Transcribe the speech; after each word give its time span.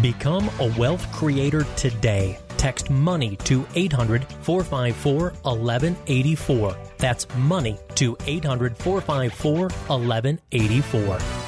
Become 0.00 0.48
a 0.60 0.72
wealth 0.78 1.10
creator 1.10 1.64
today. 1.74 2.38
Text 2.56 2.88
money 2.88 3.34
to 3.38 3.66
800 3.74 4.24
454 4.42 5.30
1184. 5.42 6.76
That's 6.98 7.26
money 7.36 7.78
to 7.96 8.16
800 8.24 8.76
454 8.76 9.60
1184. 9.62 11.47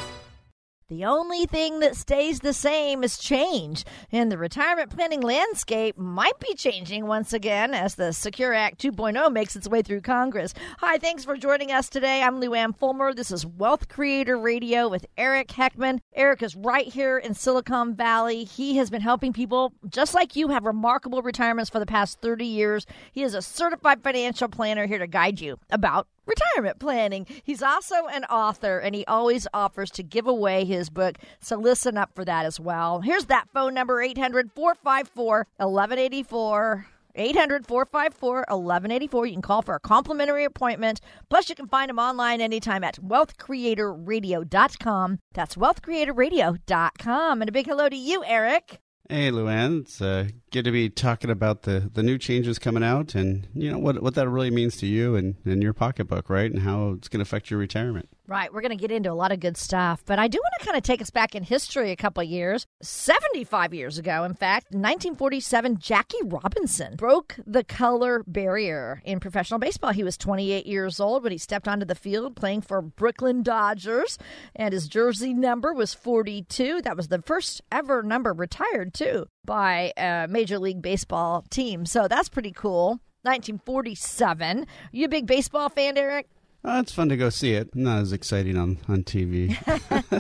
The 0.91 1.05
only 1.05 1.47
thing 1.47 1.79
that 1.79 1.95
stays 1.95 2.41
the 2.41 2.53
same 2.53 3.05
is 3.05 3.17
change, 3.17 3.85
and 4.11 4.31
the 4.31 4.37
retirement 4.37 4.91
planning 4.91 5.21
landscape 5.21 5.97
might 5.97 6.41
be 6.41 6.53
changing 6.57 7.07
once 7.07 7.33
again 7.33 7.75
as 7.75 7.95
the 7.95 8.13
Secure 8.13 8.53
Act 8.53 8.83
2.0 8.83 9.33
makes 9.33 9.55
its 9.55 9.69
way 9.69 9.83
through 9.83 10.01
Congress. 10.01 10.53
Hi, 10.79 10.99
thanks 10.99 11.25
for 11.25 11.37
joining 11.37 11.71
us 11.71 11.89
today. 11.89 12.25
I'm 12.25 12.41
Luann 12.41 12.77
Fulmer. 12.77 13.15
This 13.15 13.31
is 13.31 13.47
Wealth 13.47 13.89
Creator 13.89 14.37
Radio 14.37 14.89
with 14.89 15.07
Eric 15.17 15.47
Heckman. 15.51 16.01
Eric 16.13 16.43
is 16.43 16.57
right 16.57 16.89
here 16.89 17.19
in 17.19 17.35
Silicon 17.35 17.95
Valley. 17.95 18.43
He 18.43 18.79
has 18.79 18.91
been 18.91 19.01
helping 19.01 19.33
people 19.33 19.73
just 19.89 20.13
like 20.13 20.35
you 20.35 20.49
have 20.49 20.65
remarkable 20.65 21.23
retirements 21.23 21.71
for 21.71 21.79
the 21.79 21.87
past 21.87 22.21
30 22.21 22.45
years. 22.45 22.85
He 23.13 23.23
is 23.23 23.35
a 23.35 23.43
certified 23.43 24.03
financial 24.03 24.49
planner 24.49 24.89
here 24.89 24.99
to 24.99 25.07
guide 25.07 25.41
you 25.41 25.61
about 25.71 26.09
retirement 26.31 26.79
planning. 26.79 27.27
He's 27.45 27.63
also 27.63 28.07
an 28.07 28.25
author 28.25 28.79
and 28.79 28.95
he 28.95 29.05
always 29.07 29.47
offers 29.53 29.91
to 29.93 30.03
give 30.03 30.27
away 30.27 30.65
his 30.65 30.89
book. 30.91 31.19
So 31.41 31.57
listen 31.57 31.97
up 31.99 32.11
for 32.15 32.25
that 32.25 32.47
as 32.47 32.59
well. 32.59 33.01
Here's 33.01 33.27
that 33.27 33.49
phone 33.53 33.75
number 33.75 34.01
800 34.01 34.51
454 34.53 35.47
1184. 35.57 36.87
800 37.17 37.67
454 37.67 38.45
1184. 38.49 39.27
You 39.27 39.33
can 39.33 39.43
call 39.43 39.63
for 39.63 39.75
a 39.75 39.81
complimentary 39.81 40.45
appointment. 40.45 41.01
Plus, 41.29 41.49
you 41.49 41.57
can 41.57 41.67
find 41.67 41.91
him 41.91 41.99
online 41.99 42.41
anytime 42.41 42.85
at 42.85 43.03
wealthcreatorradio.com. 43.03 45.19
That's 45.35 45.57
wealthcreatorradio.com. 45.57 47.43
And 47.43 47.49
a 47.49 47.53
big 47.53 47.67
hello 47.67 47.89
to 47.89 47.97
you, 47.97 48.23
Eric. 48.25 48.79
Hey, 49.11 49.33
Luann. 49.33 49.81
It's 49.81 50.01
uh, 50.01 50.29
good 50.53 50.67
to 50.67 50.71
be 50.71 50.89
talking 50.89 51.31
about 51.31 51.63
the, 51.63 51.91
the 51.93 52.05
new 52.05 52.17
changes 52.17 52.61
coming 52.61 52.85
out 52.85 53.17
and, 53.17 53.49
you 53.57 53.69
know, 53.69 53.77
what, 53.77 54.01
what 54.01 54.15
that 54.15 54.29
really 54.29 54.53
means 54.53 54.77
to 54.77 54.87
you 54.87 55.17
and, 55.17 55.35
and 55.45 55.65
your 55.65 55.73
pocketbook, 55.73 56.31
right? 56.31 56.49
And 56.49 56.63
how 56.63 56.91
it's 56.91 57.09
going 57.09 57.19
to 57.19 57.23
affect 57.23 57.51
your 57.51 57.59
retirement. 57.59 58.09
Right. 58.31 58.55
We're 58.55 58.61
going 58.61 58.71
to 58.71 58.77
get 58.77 58.93
into 58.93 59.11
a 59.11 59.13
lot 59.13 59.33
of 59.33 59.41
good 59.41 59.57
stuff, 59.57 60.05
but 60.07 60.21
I 60.21 60.29
do 60.29 60.39
want 60.39 60.55
to 60.61 60.65
kind 60.65 60.77
of 60.77 60.85
take 60.85 61.03
us 61.03 61.11
back 61.11 61.35
in 61.35 61.43
history 61.43 61.91
a 61.91 61.97
couple 61.97 62.23
years. 62.23 62.65
75 62.81 63.75
years 63.75 63.99
ago, 63.99 64.23
in 64.23 64.35
fact, 64.35 64.67
1947, 64.67 65.79
Jackie 65.79 66.23
Robinson 66.23 66.95
broke 66.95 67.35
the 67.45 67.65
color 67.65 68.23
barrier 68.29 69.03
in 69.05 69.19
professional 69.19 69.59
baseball. 69.59 69.91
He 69.91 70.05
was 70.05 70.17
28 70.17 70.65
years 70.65 71.01
old 71.01 71.25
when 71.25 71.33
he 71.33 71.39
stepped 71.39 71.67
onto 71.67 71.85
the 71.85 71.97
field 71.97 72.37
playing 72.37 72.61
for 72.61 72.81
Brooklyn 72.81 73.43
Dodgers, 73.43 74.17
and 74.55 74.73
his 74.73 74.87
jersey 74.87 75.35
number 75.35 75.75
was 75.75 75.93
42. 75.93 76.83
That 76.83 76.97
was 76.97 77.09
the 77.09 77.23
first 77.23 77.63
ever 77.73 78.01
number 78.01 78.33
retired, 78.33 78.95
too, 78.95 79.27
by 79.45 79.93
a 79.97 80.29
Major 80.31 80.61
League 80.61 80.83
Baseball 80.83 81.45
team. 81.51 81.85
So 81.85 82.07
that's 82.07 82.29
pretty 82.29 82.53
cool. 82.53 83.01
1947. 83.23 84.69
You 84.93 85.07
a 85.07 85.09
big 85.09 85.27
baseball 85.27 85.69
fan, 85.69 85.99
Eric? 85.99 86.29
Uh, 86.63 86.79
it's 86.83 86.93
fun 86.93 87.09
to 87.09 87.17
go 87.17 87.31
see 87.31 87.53
it. 87.55 87.75
Not 87.75 88.01
as 88.03 88.13
exciting 88.13 88.57
on, 88.59 88.77
on 88.87 89.03
TV. 89.03 89.57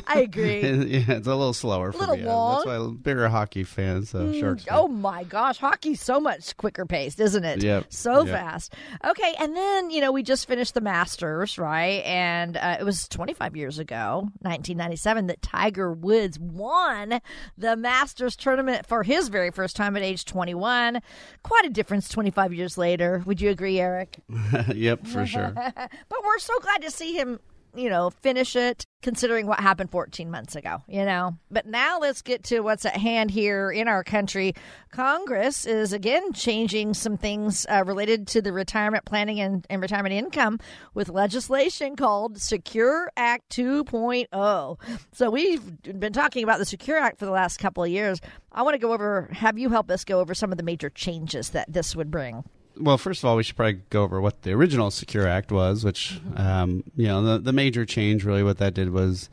I 0.07 0.21
agree. 0.21 0.61
yeah, 0.63 1.05
it's 1.17 1.27
a 1.27 1.35
little 1.35 1.53
slower 1.53 1.93
for 1.93 1.99
Little 1.99 2.17
me. 2.17 2.25
long. 2.25 2.55
That's 2.55 2.67
why 2.67 2.77
I'm 2.77 2.83
a 2.83 2.91
bigger 2.93 3.29
hockey 3.29 3.63
fan. 3.63 4.07
So 4.07 4.21
Mm, 4.21 4.41
Sharks. 4.41 4.65
Oh 4.71 4.89
my 4.89 5.25
gosh, 5.25 5.59
hockey's 5.59 6.01
so 6.01 6.19
much 6.19 6.57
quicker 6.57 6.87
paced, 6.87 7.21
isn't 7.21 7.45
it? 7.45 7.63
Yep, 7.63 7.87
So 7.93 8.25
yep. 8.25 8.35
fast. 8.35 8.75
Okay, 9.05 9.35
and 9.39 9.55
then, 9.55 9.91
you 9.91 10.01
know, 10.01 10.13
we 10.13 10.23
just 10.23 10.49
finished 10.49 10.73
the 10.73 10.81
Masters, 10.81 11.59
right? 11.59 12.03
And 12.07 12.57
uh, 12.57 12.79
it 12.81 12.85
was 12.85 13.07
25 13.09 13.55
years 13.55 13.79
ago, 13.79 14.21
1997, 14.41 15.27
that 15.27 15.43
Tiger 15.43 15.93
Woods 15.93 16.39
won 16.39 17.21
the 17.59 17.77
Masters 17.77 18.35
tournament 18.35 18.87
for 18.87 19.03
his 19.03 19.29
very 19.29 19.51
first 19.51 19.77
time 19.77 19.95
at 19.95 20.03
age 20.03 20.25
21. 20.25 21.03
Quite 21.43 21.65
a 21.67 21.71
difference 21.71 22.09
25 22.09 22.55
years 22.55 22.79
later. 22.79 23.23
Would 23.27 23.43
you 23.43 23.51
agree, 23.51 23.79
Eric? 23.79 24.21
yep, 24.75 25.07
for 25.07 25.27
sure. 25.27 25.53
But 25.55 26.25
we're 26.31 26.39
so 26.39 26.59
glad 26.61 26.83
to 26.83 26.91
see 26.93 27.13
him, 27.13 27.41
you 27.75 27.91
know, 27.91 28.11
finish 28.11 28.55
it, 28.55 28.85
considering 29.03 29.49
what 29.49 29.59
happened 29.59 29.91
14 29.91 30.31
months 30.31 30.55
ago, 30.55 30.79
you 30.87 31.05
know. 31.05 31.37
But 31.51 31.67
now 31.67 31.99
let's 31.99 32.23
get 32.23 32.45
to 32.45 32.61
what's 32.61 32.85
at 32.85 32.97
hand 32.97 33.33
here 33.33 33.73
in 33.73 33.89
our 33.89 34.05
country. 34.05 34.55
Congress 34.93 35.67
is 35.67 35.93
again 35.93 36.33
changing 36.33 36.95
some 36.95 37.17
things 37.17 37.67
uh, 37.69 37.83
related 37.85 38.29
to 38.29 38.43
the 38.43 38.53
retirement 38.53 39.05
planning 39.05 39.41
and, 39.41 39.67
and 39.69 39.83
retirement 39.83 40.13
income 40.13 40.61
with 40.95 41.09
legislation 41.09 41.97
called 41.97 42.41
Secure 42.41 43.11
Act 43.17 43.51
2.0. 43.51 44.81
So 45.13 45.31
we've 45.31 45.83
been 45.83 46.13
talking 46.13 46.45
about 46.45 46.61
the 46.61 46.65
Secure 46.65 46.99
Act 46.99 47.19
for 47.19 47.25
the 47.25 47.33
last 47.33 47.57
couple 47.57 47.83
of 47.83 47.91
years. 47.91 48.21
I 48.53 48.63
want 48.63 48.75
to 48.75 48.79
go 48.79 48.93
over, 48.93 49.29
have 49.33 49.59
you 49.59 49.69
help 49.69 49.91
us 49.91 50.05
go 50.05 50.21
over 50.21 50.33
some 50.33 50.53
of 50.53 50.59
the 50.59 50.65
major 50.65 50.91
changes 50.91 51.51
that 51.51 51.73
this 51.73 51.97
would 51.97 52.11
bring. 52.13 52.45
Well, 52.77 52.99
first 52.99 53.23
of 53.23 53.29
all, 53.29 53.37
we 53.37 53.43
should 53.43 53.57
probably 53.57 53.83
go 53.91 54.03
over 54.03 54.21
what 54.21 54.43
the 54.43 54.53
original 54.53 54.91
Secure 54.91 55.27
Act 55.27 55.53
was, 55.53 55.85
which, 55.85 56.21
um, 56.37 56.85
you 56.97 57.07
know, 57.07 57.23
the, 57.23 57.39
the 57.39 57.53
major 57.53 57.85
change 57.85 58.25
really 58.25 58.43
what 58.43 58.59
that 58.59 58.75
did 58.75 58.91
was 58.91 59.29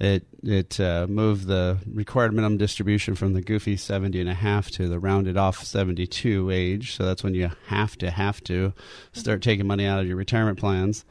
it 0.00 0.26
it 0.42 0.80
uh, 0.80 1.06
moved 1.08 1.46
the 1.46 1.78
required 1.86 2.32
minimum 2.32 2.58
distribution 2.58 3.14
from 3.14 3.32
the 3.32 3.40
goofy 3.40 3.76
70 3.76 4.20
and 4.20 4.28
a 4.28 4.34
half 4.34 4.70
to 4.72 4.88
the 4.88 4.98
rounded 4.98 5.36
off 5.36 5.64
72 5.64 6.50
age. 6.50 6.96
So 6.96 7.04
that's 7.04 7.22
when 7.22 7.34
you 7.34 7.50
have 7.68 7.96
to 7.98 8.10
have 8.10 8.42
to 8.44 8.72
start 9.12 9.42
taking 9.42 9.66
money 9.66 9.86
out 9.86 10.00
of 10.00 10.06
your 10.06 10.16
retirement 10.16 10.58
plans. 10.58 11.04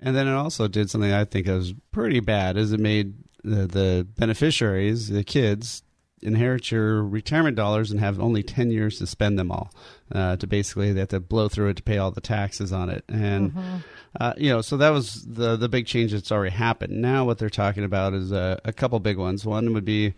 And 0.00 0.14
then 0.14 0.28
it 0.28 0.34
also 0.34 0.68
did 0.68 0.90
something 0.90 1.12
I 1.12 1.24
think 1.24 1.46
was 1.46 1.74
pretty 1.90 2.20
bad, 2.20 2.56
is 2.56 2.72
it 2.72 2.80
made 2.80 3.14
the, 3.42 3.66
the 3.66 4.06
beneficiaries, 4.16 5.08
the 5.08 5.24
kids, 5.24 5.82
inherit 6.22 6.70
your 6.70 7.02
retirement 7.02 7.56
dollars 7.56 7.90
and 7.90 8.00
have 8.00 8.20
only 8.20 8.42
10 8.42 8.70
years 8.70 8.98
to 8.98 9.06
spend 9.06 9.38
them 9.38 9.50
all 9.50 9.72
uh, 10.12 10.36
to 10.36 10.46
basically 10.46 10.92
they 10.92 11.00
have 11.00 11.08
to 11.08 11.20
blow 11.20 11.48
through 11.48 11.68
it 11.68 11.76
to 11.76 11.82
pay 11.82 11.98
all 11.98 12.10
the 12.10 12.20
taxes 12.20 12.72
on 12.72 12.90
it. 12.90 13.04
And 13.08 13.52
uh, 14.20 14.34
you 14.36 14.50
know 14.50 14.60
so 14.60 14.76
that 14.76 14.90
was 14.90 15.24
the 15.24 15.56
the 15.56 15.68
big 15.68 15.86
change 15.86 16.12
that's 16.12 16.32
already 16.32 16.54
happened. 16.54 17.00
Now 17.00 17.24
what 17.24 17.38
they're 17.38 17.50
talking 17.50 17.84
about 17.84 18.14
is 18.14 18.32
a, 18.32 18.60
a 18.64 18.72
couple 18.72 18.98
big 19.00 19.18
ones. 19.18 19.44
One 19.44 19.72
would 19.74 19.84
be 19.84 20.14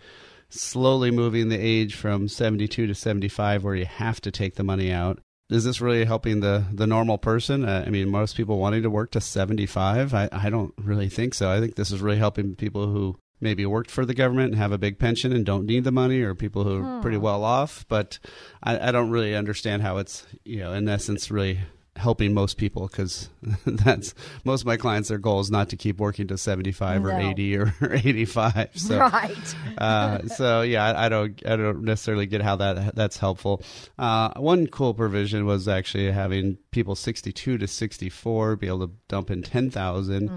slowly 0.49 1.11
moving 1.11 1.49
the 1.49 1.59
age 1.59 1.95
from 1.95 2.29
72 2.29 2.87
to 2.87 2.95
75 2.95 3.63
where 3.63 3.77
you 3.77 3.87
have 3.87 4.21
to 4.23 4.31
take 4.31 4.57
the 4.57 4.65
money 4.65 4.93
out. 4.93 5.21
Is 5.49 5.65
this 5.65 5.81
really 5.81 6.05
helping 6.05 6.41
the 6.41 6.65
the 6.73 6.87
normal 6.87 7.19
person? 7.19 7.65
Uh, 7.65 7.85
i 7.87 7.91
mean 7.91 8.09
most 8.09 8.37
people 8.37 8.59
wanting 8.59 8.83
to 8.83 8.91
work 8.91 9.11
to 9.13 9.21
75 9.21 10.15
I, 10.15 10.29
I 10.33 10.51
don't 10.51 10.75
really 10.79 11.09
think 11.09 11.35
so. 11.35 11.51
I 11.51 11.61
think 11.61 11.75
this 11.75 11.91
is 11.91 12.01
really 12.01 12.19
helping 12.19 12.55
people 12.55 12.87
who 12.87 13.19
maybe 13.41 13.65
worked 13.67 13.91
for 13.91 14.05
the 14.05 14.15
government 14.15 14.53
and 14.53 14.57
have 14.57 14.73
a 14.73 14.79
big 14.79 14.99
pension 14.99 15.33
and 15.33 15.47
don't 15.47 15.67
need 15.67 15.85
the 15.85 15.93
money 15.93 16.21
or 16.21 16.35
people 16.35 16.65
who 16.65 16.83
are 16.83 17.01
pretty 17.01 17.17
well 17.17 17.45
off 17.45 17.85
but 17.89 18.19
I, 18.63 18.89
I 18.89 18.93
don't 18.93 19.11
really 19.11 19.35
understand 19.35 19.83
how 19.83 19.99
it's 19.99 20.27
you 20.45 20.59
know 20.59 20.73
in 20.73 20.89
essence 20.89 21.31
really 21.31 21.61
helping 21.97 22.33
most 22.33 22.57
people 22.57 22.87
because 22.87 23.29
that's 23.67 24.15
most 24.45 24.63
of 24.63 24.67
my 24.67 24.77
clients 24.77 25.09
their 25.09 25.19
goal 25.19 25.41
is 25.41 25.51
not 25.51 25.69
to 25.69 25.77
keep 25.77 25.99
working 25.99 26.27
to 26.29 26.39
75 26.39 27.05
or 27.05 27.13
80 27.13 27.57
or 27.57 27.75
85 27.93 28.71
so 28.75 28.99
right. 29.13 29.55
uh, 29.79 30.27
so 30.29 30.63
yeah, 30.63 30.85
I, 30.85 31.07
I 31.07 31.09
don't 31.09 31.43
I 31.47 31.57
don't 31.57 31.83
necessarily 31.83 32.27
get 32.27 32.43
how 32.43 32.57
that 32.57 32.95
that's 32.95 33.19
helpful. 33.19 33.63
Uh, 33.99 34.31
one 34.37 34.67
cool 34.67 34.95
provision 34.95 35.45
was 35.47 35.69
actually 35.69 36.11
having 36.11 36.59
people 36.71 36.95
62 36.95 37.59
to 37.59 37.67
64 37.67 38.57
be 38.57 38.67
able 38.69 38.87
to 38.87 38.95
dump 39.09 39.31
in 39.31 39.43
10,000 39.43 40.31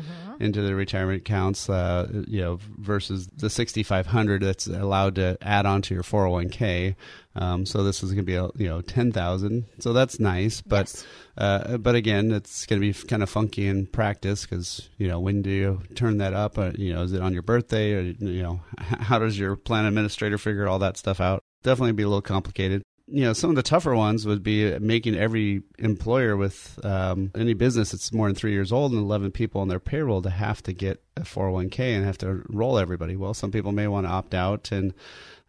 into 0.43 0.61
their 0.61 0.75
retirement 0.75 1.21
accounts, 1.21 1.69
uh, 1.69 2.07
you 2.27 2.41
know, 2.41 2.59
versus 2.77 3.27
the 3.35 3.49
6,500 3.49 4.43
that's 4.43 4.67
allowed 4.67 5.15
to 5.15 5.37
add 5.41 5.65
on 5.65 5.81
to 5.83 5.93
your 5.93 6.03
401k. 6.03 6.95
Um, 7.35 7.65
so 7.65 7.83
this 7.83 8.03
is 8.03 8.11
going 8.11 8.25
to 8.25 8.31
be 8.31 8.35
a, 8.35 8.49
you 8.55 8.67
know 8.69 8.81
10,000. 8.81 9.65
So 9.79 9.93
that's 9.93 10.19
nice, 10.19 10.61
but 10.61 10.87
Yes. 10.93 11.05
uh, 11.37 11.77
but 11.77 11.95
again, 11.95 12.31
it's 12.31 12.65
going 12.67 12.79
to 12.81 12.87
be 12.87 13.07
kind 13.07 13.23
of 13.23 13.29
funky 13.29 13.67
in 13.67 13.87
practice 13.87 14.45
because 14.45 14.89
you 14.97 15.07
know 15.07 15.19
when 15.19 15.41
do 15.41 15.49
you 15.49 15.81
turn 15.95 16.17
that 16.19 16.33
up? 16.33 16.57
Uh, 16.59 16.71
you 16.75 16.93
know, 16.93 17.01
is 17.03 17.13
it 17.13 17.21
on 17.21 17.33
your 17.33 17.41
birthday 17.41 17.93
or 17.93 18.01
you 18.01 18.43
know 18.43 18.61
how 18.79 19.17
does 19.17 19.39
your 19.39 19.55
plan 19.55 19.85
administrator 19.85 20.37
figure 20.37 20.67
all 20.67 20.79
that 20.79 20.97
stuff 20.97 21.19
out? 21.19 21.41
Definitely 21.63 21.93
be 21.93 22.03
a 22.03 22.07
little 22.07 22.21
complicated. 22.21 22.83
You 23.07 23.23
know, 23.23 23.33
some 23.33 23.49
of 23.49 23.55
the 23.55 23.63
tougher 23.63 23.93
ones 23.95 24.25
would 24.25 24.43
be 24.43 24.77
making 24.79 25.15
every 25.15 25.63
employer 25.77 26.37
with 26.37 26.79
um, 26.83 27.31
any 27.35 27.53
business 27.53 27.91
that's 27.91 28.13
more 28.13 28.27
than 28.27 28.35
three 28.35 28.53
years 28.53 28.71
old 28.71 28.93
and 28.93 29.01
11 29.01 29.31
people 29.31 29.61
on 29.61 29.67
their 29.67 29.79
payroll 29.79 30.21
to 30.21 30.29
have 30.29 30.63
to 30.63 30.73
get 30.73 31.03
a 31.17 31.21
401k 31.21 31.79
and 31.79 32.05
have 32.05 32.17
to 32.19 32.43
roll 32.47 32.79
everybody. 32.79 33.15
Well, 33.15 33.33
some 33.33 33.51
people 33.51 33.71
may 33.71 33.87
want 33.87 34.07
to 34.07 34.11
opt 34.11 34.33
out 34.33 34.71
and 34.71 34.93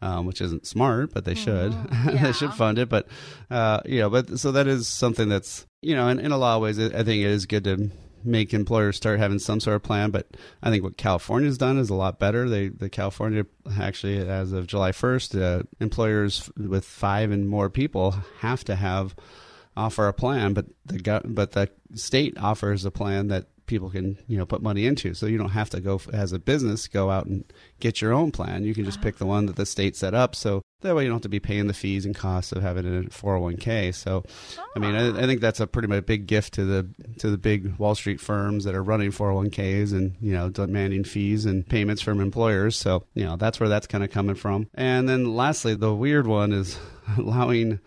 um, 0.03 0.27
which 0.27 0.41
isn't 0.41 0.67
smart, 0.67 1.15
but 1.15 1.25
they 1.25 1.35
should. 1.35 1.73
Mm-hmm. 1.73 2.09
Yeah. 2.11 2.23
they 2.25 2.33
should 2.33 2.53
fund 2.53 2.79
it. 2.79 2.89
But 2.89 3.09
uh, 3.51 3.81
you 3.87 4.01
know, 4.01 4.11
but 4.11 4.39
so 4.39 4.53
that 4.53 4.67
is 4.67 4.87
something 4.87 5.29
that's 5.29 5.67
you 5.81 5.95
know, 5.95 6.09
in, 6.09 6.19
in 6.19 6.33
a 6.33 6.39
lot 6.39 6.57
of 6.57 6.63
ways, 6.63 6.79
I 6.79 7.03
think 7.03 7.23
it 7.23 7.31
is 7.31 7.47
good 7.47 7.65
to 7.65 7.91
make 8.25 8.55
employers 8.55 8.97
start 8.97 9.19
having 9.19 9.39
some 9.39 9.61
sort 9.61 9.77
of 9.77 9.83
plan. 9.83 10.11
But 10.11 10.37
I 10.63 10.71
think 10.71 10.83
what 10.83 10.97
California's 10.97 11.59
done 11.59 11.79
is 11.79 11.91
a 11.91 11.95
lot 11.95 12.19
better. 12.19 12.49
They 12.49 12.69
the 12.69 12.89
California 12.89 13.47
actually, 13.79 14.19
as 14.19 14.53
of 14.53 14.67
July 14.67 14.93
first, 14.93 15.35
uh, 15.35 15.63
employers 15.81 16.51
with 16.57 16.85
five 16.85 17.31
and 17.31 17.49
more 17.49 17.71
people 17.71 18.17
have 18.41 18.65
to 18.65 18.75
have 18.75 19.15
offer 19.77 20.07
a 20.07 20.13
plan, 20.13 20.53
but 20.53 20.67
the 20.87 21.21
but 21.25 21.53
the 21.53 21.69
state 21.95 22.39
offers 22.39 22.85
a 22.85 22.91
plan 22.91 23.29
that 23.29 23.47
people 23.67 23.91
can 23.91 24.19
you 24.27 24.37
know 24.37 24.47
put 24.47 24.63
money 24.63 24.87
into. 24.87 25.15
So 25.15 25.27
you 25.27 25.39
don't 25.39 25.51
have 25.51 25.71
to 25.71 25.81
go 25.81 26.01
as 26.13 26.33
a 26.33 26.39
business 26.39 26.89
go 26.89 27.11
out 27.11 27.27
and 27.27 27.45
get 27.81 28.01
your 28.01 28.13
own 28.13 28.31
plan. 28.31 28.65
You 28.65 28.75
can 28.75 28.85
just 28.85 29.01
pick 29.01 29.17
the 29.17 29.27
one 29.27 29.47
that 29.47 29.57
the 29.57 29.67
state 29.67 29.97
set 29.97 30.15
up. 30.15 30.35
So 30.35 30.63
that 30.83 30.95
way 30.95 31.05
you 31.05 31.09
don't 31.09 31.17
have 31.17 31.23
to 31.23 31.29
be 31.29 31.41
paying 31.41 31.67
the 31.67 31.75
fees 31.75 32.05
and 32.05 32.15
costs 32.15 32.53
of 32.53 32.63
having 32.63 32.87
a 32.87 33.09
401k. 33.09 33.95
So 33.95 34.25
I 34.77 34.79
mean 34.79 34.95
I, 34.95 35.23
I 35.23 35.27
think 35.27 35.41
that's 35.41 35.61
a 35.61 35.67
pretty 35.67 35.89
big 36.01 36.27
gift 36.27 36.55
to 36.55 36.65
the 36.65 36.89
to 37.19 37.31
the 37.31 37.39
big 37.39 37.77
Wall 37.77 37.95
Street 37.95 38.21
firms 38.21 38.65
that 38.65 38.75
are 38.75 38.83
running 38.83 39.11
401ks 39.11 39.93
and 39.93 40.17
you 40.21 40.33
know 40.33 40.49
demanding 40.51 41.05
fees 41.05 41.47
and 41.47 41.67
payments 41.67 42.03
from 42.03 42.21
employers. 42.21 42.77
So 42.77 43.05
you 43.15 43.25
know 43.25 43.37
that's 43.37 43.61
where 43.61 43.69
that's 43.69 43.87
kind 43.87 44.05
of 44.05 44.11
coming 44.11 44.35
from. 44.35 44.69
And 44.75 45.09
then 45.09 45.35
lastly, 45.35 45.75
the 45.75 45.95
weird 45.95 46.27
one 46.27 46.53
is 46.53 46.79
allowing 47.19 47.81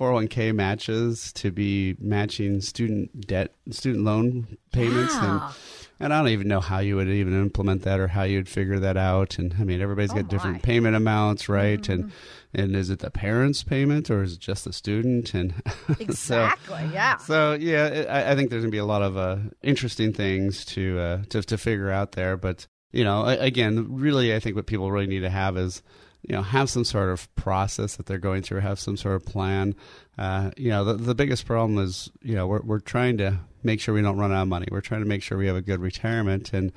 401k 0.00 0.54
matches 0.54 1.32
to 1.34 1.50
be 1.50 1.94
matching 2.00 2.60
student 2.62 3.26
debt, 3.26 3.54
student 3.70 4.04
loan 4.04 4.56
payments, 4.72 5.14
Yeah. 5.14 5.44
and 5.46 5.54
and 6.02 6.14
I 6.14 6.18
don't 6.20 6.28
even 6.30 6.48
know 6.48 6.60
how 6.60 6.78
you 6.78 6.96
would 6.96 7.08
even 7.10 7.38
implement 7.38 7.82
that 7.82 8.00
or 8.00 8.08
how 8.08 8.22
you'd 8.22 8.48
figure 8.48 8.78
that 8.78 8.96
out. 8.96 9.38
And 9.38 9.54
I 9.60 9.64
mean, 9.64 9.82
everybody's 9.82 10.12
Oh, 10.12 10.14
got 10.14 10.28
different 10.28 10.54
my. 10.54 10.58
Mm-hmm. 10.60 10.64
payment 10.70 10.96
amounts, 10.96 11.48
right? 11.50 11.86
And 11.90 12.10
and 12.54 12.74
is 12.74 12.88
it 12.88 13.00
the 13.00 13.10
parents' 13.10 13.62
payment 13.62 14.10
or 14.10 14.22
is 14.22 14.32
it 14.32 14.40
just 14.40 14.64
the 14.64 14.72
student? 14.72 15.34
And 15.34 15.52
so- 15.86 15.94
Exactly. 16.00 16.88
yeah. 16.94 17.18
so 17.18 17.52
yeah, 17.52 17.86
it- 17.88 18.08
I, 18.08 18.32
I 18.32 18.34
think 18.36 18.48
there's 18.48 18.62
gonna 18.62 18.70
be 18.72 18.78
a 18.78 18.84
lot 18.86 19.02
of 19.02 19.18
uh, 19.18 19.36
interesting 19.62 20.14
things 20.14 20.64
to, 20.66 20.98
uh, 20.98 21.22
to 21.28 21.42
to 21.42 21.58
figure 21.58 21.90
out 21.90 22.12
there. 22.12 22.38
But 22.38 22.66
you 22.92 23.04
know, 23.04 23.24
again, 23.26 23.86
really, 23.90 24.34
I 24.34 24.40
think 24.40 24.56
what 24.56 24.66
people 24.66 24.90
really 24.90 25.06
need 25.06 25.20
to 25.20 25.30
have 25.30 25.56
is 25.58 25.82
you 26.22 26.34
know 26.34 26.42
have 26.42 26.70
some 26.70 26.84
sort 26.84 27.10
of 27.10 27.32
process 27.34 27.96
that 27.96 28.06
they're 28.06 28.18
going 28.18 28.42
through, 28.42 28.60
have 28.60 28.78
some 28.78 28.96
sort 28.96 29.16
of 29.16 29.24
plan. 29.24 29.74
Uh, 30.18 30.50
you 30.56 30.70
know, 30.70 30.84
the 30.84 30.94
the 30.94 31.14
biggest 31.14 31.46
problem 31.46 31.78
is 31.78 32.10
you 32.22 32.34
know 32.34 32.46
we're 32.46 32.62
we're 32.62 32.80
trying 32.80 33.18
to 33.18 33.38
make 33.62 33.80
sure 33.80 33.94
we 33.94 34.02
don't 34.02 34.18
run 34.18 34.32
out 34.32 34.42
of 34.42 34.48
money. 34.48 34.66
We're 34.70 34.80
trying 34.80 35.02
to 35.02 35.08
make 35.08 35.22
sure 35.22 35.36
we 35.36 35.46
have 35.46 35.56
a 35.56 35.62
good 35.62 35.80
retirement 35.80 36.52
and. 36.52 36.72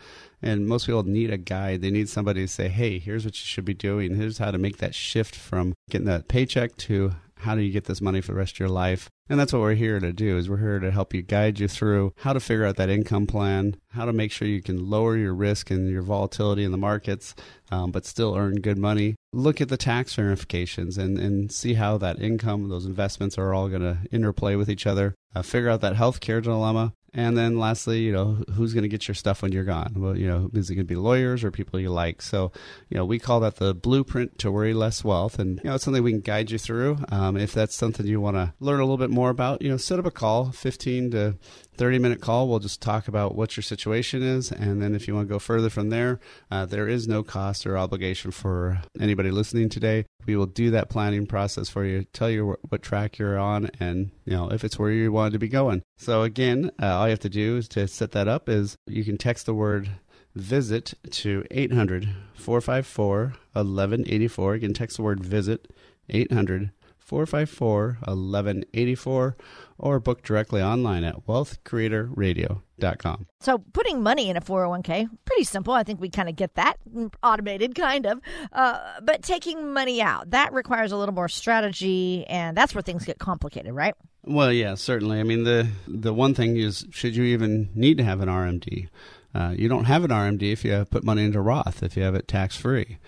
And 0.45 0.67
most 0.67 0.87
people 0.87 1.03
need 1.03 1.31
a 1.31 1.37
guide. 1.37 1.81
They 1.81 1.89
need 1.89 2.09
somebody 2.09 2.41
to 2.41 2.49
say, 2.49 2.67
"Hey, 2.67 2.99
here's 2.99 3.23
what 3.23 3.33
you 3.35 3.45
should 3.45 3.63
be 3.63 3.73
doing. 3.73 4.13
Here's 4.13 4.39
how 4.39 4.51
to 4.51 4.57
make 4.57 4.79
that 4.79 4.93
shift 4.93 5.35
from 5.35 5.73
getting 5.89 6.07
that 6.07 6.27
paycheck 6.27 6.75
to 6.79 7.13
how 7.43 7.55
do 7.55 7.61
you 7.61 7.71
get 7.71 7.85
this 7.85 8.01
money 8.01 8.21
for 8.21 8.31
the 8.31 8.37
rest 8.37 8.55
of 8.55 8.59
your 8.59 8.69
life? 8.69 9.09
And 9.29 9.39
that's 9.39 9.53
what 9.53 9.61
we're 9.61 9.75
here 9.75 9.99
to 9.99 10.11
do 10.11 10.37
is 10.37 10.49
we're 10.49 10.57
here 10.57 10.79
to 10.79 10.91
help 10.91 11.13
you 11.13 11.21
guide 11.21 11.59
you 11.59 11.67
through 11.67 12.13
how 12.17 12.33
to 12.33 12.39
figure 12.39 12.65
out 12.65 12.75
that 12.77 12.89
income 12.89 13.25
plan 13.27 13.77
how 13.89 14.05
to 14.05 14.13
make 14.13 14.31
sure 14.31 14.47
you 14.47 14.61
can 14.61 14.89
lower 14.89 15.15
your 15.15 15.33
risk 15.33 15.69
and 15.71 15.89
your 15.89 16.01
volatility 16.01 16.63
in 16.63 16.71
the 16.71 16.77
markets 16.77 17.35
um, 17.71 17.91
but 17.91 18.05
still 18.05 18.35
earn 18.35 18.55
good 18.55 18.77
money. 18.77 19.15
Look 19.31 19.61
at 19.61 19.69
the 19.69 19.77
tax 19.77 20.17
ramifications 20.17 20.97
and, 20.97 21.17
and 21.17 21.51
see 21.51 21.75
how 21.75 21.97
that 21.99 22.19
income 22.19 22.67
those 22.69 22.85
investments 22.85 23.37
are 23.37 23.53
all 23.53 23.69
going 23.69 23.81
to 23.81 23.99
interplay 24.11 24.55
with 24.55 24.69
each 24.69 24.85
other. 24.85 25.15
Uh, 25.35 25.41
figure 25.41 25.69
out 25.69 25.81
that 25.81 25.95
healthcare 25.95 26.41
dilemma 26.41 26.93
and 27.13 27.37
then 27.37 27.59
lastly, 27.59 27.99
you 27.99 28.11
know, 28.11 28.43
who's 28.55 28.73
going 28.73 28.83
to 28.83 28.89
get 28.89 29.07
your 29.07 29.15
stuff 29.15 29.41
when 29.41 29.51
you're 29.51 29.63
gone? 29.63 29.93
Well, 29.97 30.17
you 30.17 30.27
know, 30.27 30.49
is 30.53 30.69
it 30.69 30.75
going 30.75 30.87
to 30.87 30.91
be 30.91 30.95
lawyers 30.95 31.43
or 31.43 31.51
people 31.51 31.79
you 31.79 31.91
like? 31.91 32.21
So, 32.21 32.51
you 32.89 32.97
know, 32.97 33.05
we 33.05 33.19
call 33.19 33.39
that 33.41 33.57
the 33.57 33.75
blueprint 33.75 34.39
to 34.39 34.51
worry 34.51 34.73
less 34.73 35.03
wealth. 35.03 35.37
And, 35.37 35.59
you 35.63 35.69
know, 35.69 35.75
it's 35.75 35.83
something 35.83 36.01
we 36.01 36.11
can 36.11 36.21
guide 36.21 36.49
you 36.49 36.57
through. 36.57 36.97
Um, 37.09 37.37
if 37.37 37.53
that's 37.53 37.75
something 37.75 38.07
you 38.07 38.19
want 38.19 38.37
to 38.37 38.53
learn 38.59 38.79
a 38.79 38.83
little 38.83 38.97
bit 38.97 39.11
more 39.11 39.29
about, 39.29 39.61
you 39.61 39.69
know, 39.69 39.77
set 39.77 39.99
up 39.99 40.05
a 40.05 40.11
call, 40.11 40.51
15 40.51 41.11
to 41.11 41.35
30 41.75 41.99
minute 41.99 42.21
call. 42.21 42.47
We'll 42.47 42.59
just 42.59 42.81
talk 42.81 43.07
about 43.07 43.35
what 43.35 43.57
your 43.57 43.63
situation 43.63 44.21
is. 44.21 44.51
And 44.51 44.81
then 44.81 44.95
if 44.95 45.07
you 45.07 45.15
want 45.15 45.27
to 45.27 45.33
go 45.33 45.39
further 45.39 45.69
from 45.69 45.89
there, 45.89 46.19
uh, 46.51 46.65
there 46.65 46.87
is 46.87 47.07
no 47.07 47.23
cost 47.23 47.65
or 47.65 47.77
obligation 47.77 48.31
for 48.31 48.81
anybody 48.99 49.31
listening 49.31 49.69
today. 49.69 50.05
We 50.25 50.35
will 50.35 50.45
do 50.45 50.71
that 50.71 50.89
planning 50.89 51.25
process 51.25 51.69
for 51.69 51.85
you, 51.85 52.05
tell 52.13 52.29
you 52.29 52.45
what, 52.45 52.59
what 52.69 52.81
track 52.81 53.17
you're 53.17 53.37
on, 53.37 53.69
and 53.79 54.11
you 54.25 54.33
know 54.33 54.49
if 54.49 54.63
it's 54.63 54.79
where 54.79 54.91
you 54.91 55.11
wanted 55.11 55.33
to 55.33 55.39
be 55.39 55.49
going. 55.49 55.81
So 55.97 56.23
again, 56.23 56.71
uh, 56.81 56.97
all 56.97 57.07
you 57.07 57.11
have 57.11 57.19
to 57.19 57.29
do 57.29 57.57
is 57.57 57.67
to 57.69 57.87
set 57.87 58.11
that 58.11 58.27
up 58.27 58.47
is 58.47 58.77
you 58.87 59.03
can 59.03 59.17
text 59.17 59.45
the 59.45 59.53
word 59.53 59.89
visit 60.35 60.93
to 61.11 61.45
800 61.51 62.09
454 62.35 63.33
1184. 63.53 64.55
You 64.55 64.61
can 64.61 64.73
text 64.73 64.97
the 64.97 65.03
word 65.03 65.23
visit 65.23 65.73
800 66.09 66.71
454 67.03 67.97
1184 68.05 69.37
or 69.77 69.99
book 69.99 70.23
directly 70.23 70.61
online 70.61 71.03
at 71.03 71.25
wealthcreatorradio.com. 71.27 73.27
So 73.41 73.57
putting 73.73 74.01
money 74.01 74.29
in 74.29 74.37
a 74.37 74.41
401k, 74.41 75.09
pretty 75.25 75.43
simple. 75.43 75.73
I 75.73 75.83
think 75.83 75.99
we 75.99 76.09
kind 76.09 76.29
of 76.29 76.35
get 76.35 76.55
that 76.55 76.77
automated, 77.21 77.75
kind 77.75 78.05
of. 78.05 78.21
Uh, 78.51 78.79
but 79.01 79.23
taking 79.23 79.73
money 79.73 80.01
out, 80.01 80.31
that 80.31 80.53
requires 80.53 80.91
a 80.91 80.97
little 80.97 81.15
more 81.15 81.29
strategy, 81.29 82.25
and 82.27 82.55
that's 82.55 82.73
where 82.73 82.81
things 82.81 83.05
get 83.05 83.19
complicated, 83.19 83.73
right? 83.73 83.95
Well, 84.25 84.53
yeah, 84.53 84.75
certainly. 84.75 85.19
I 85.19 85.23
mean, 85.23 85.43
the 85.43 85.67
the 85.85 86.13
one 86.13 86.33
thing 86.33 86.55
is, 86.55 86.85
should 86.91 87.15
you 87.15 87.25
even 87.25 87.69
need 87.75 87.97
to 87.97 88.03
have 88.03 88.21
an 88.21 88.29
RMD? 88.29 88.87
Uh, 89.35 89.53
you 89.57 89.67
don't 89.67 89.85
have 89.85 90.03
an 90.03 90.11
RMD 90.11 90.53
if 90.53 90.63
you 90.63 90.71
have 90.71 90.89
put 90.89 91.03
money 91.03 91.25
into 91.25 91.41
Roth, 91.41 91.83
if 91.83 91.97
you 91.97 92.03
have 92.03 92.15
it 92.15 92.27
tax 92.27 92.55
free. 92.55 92.99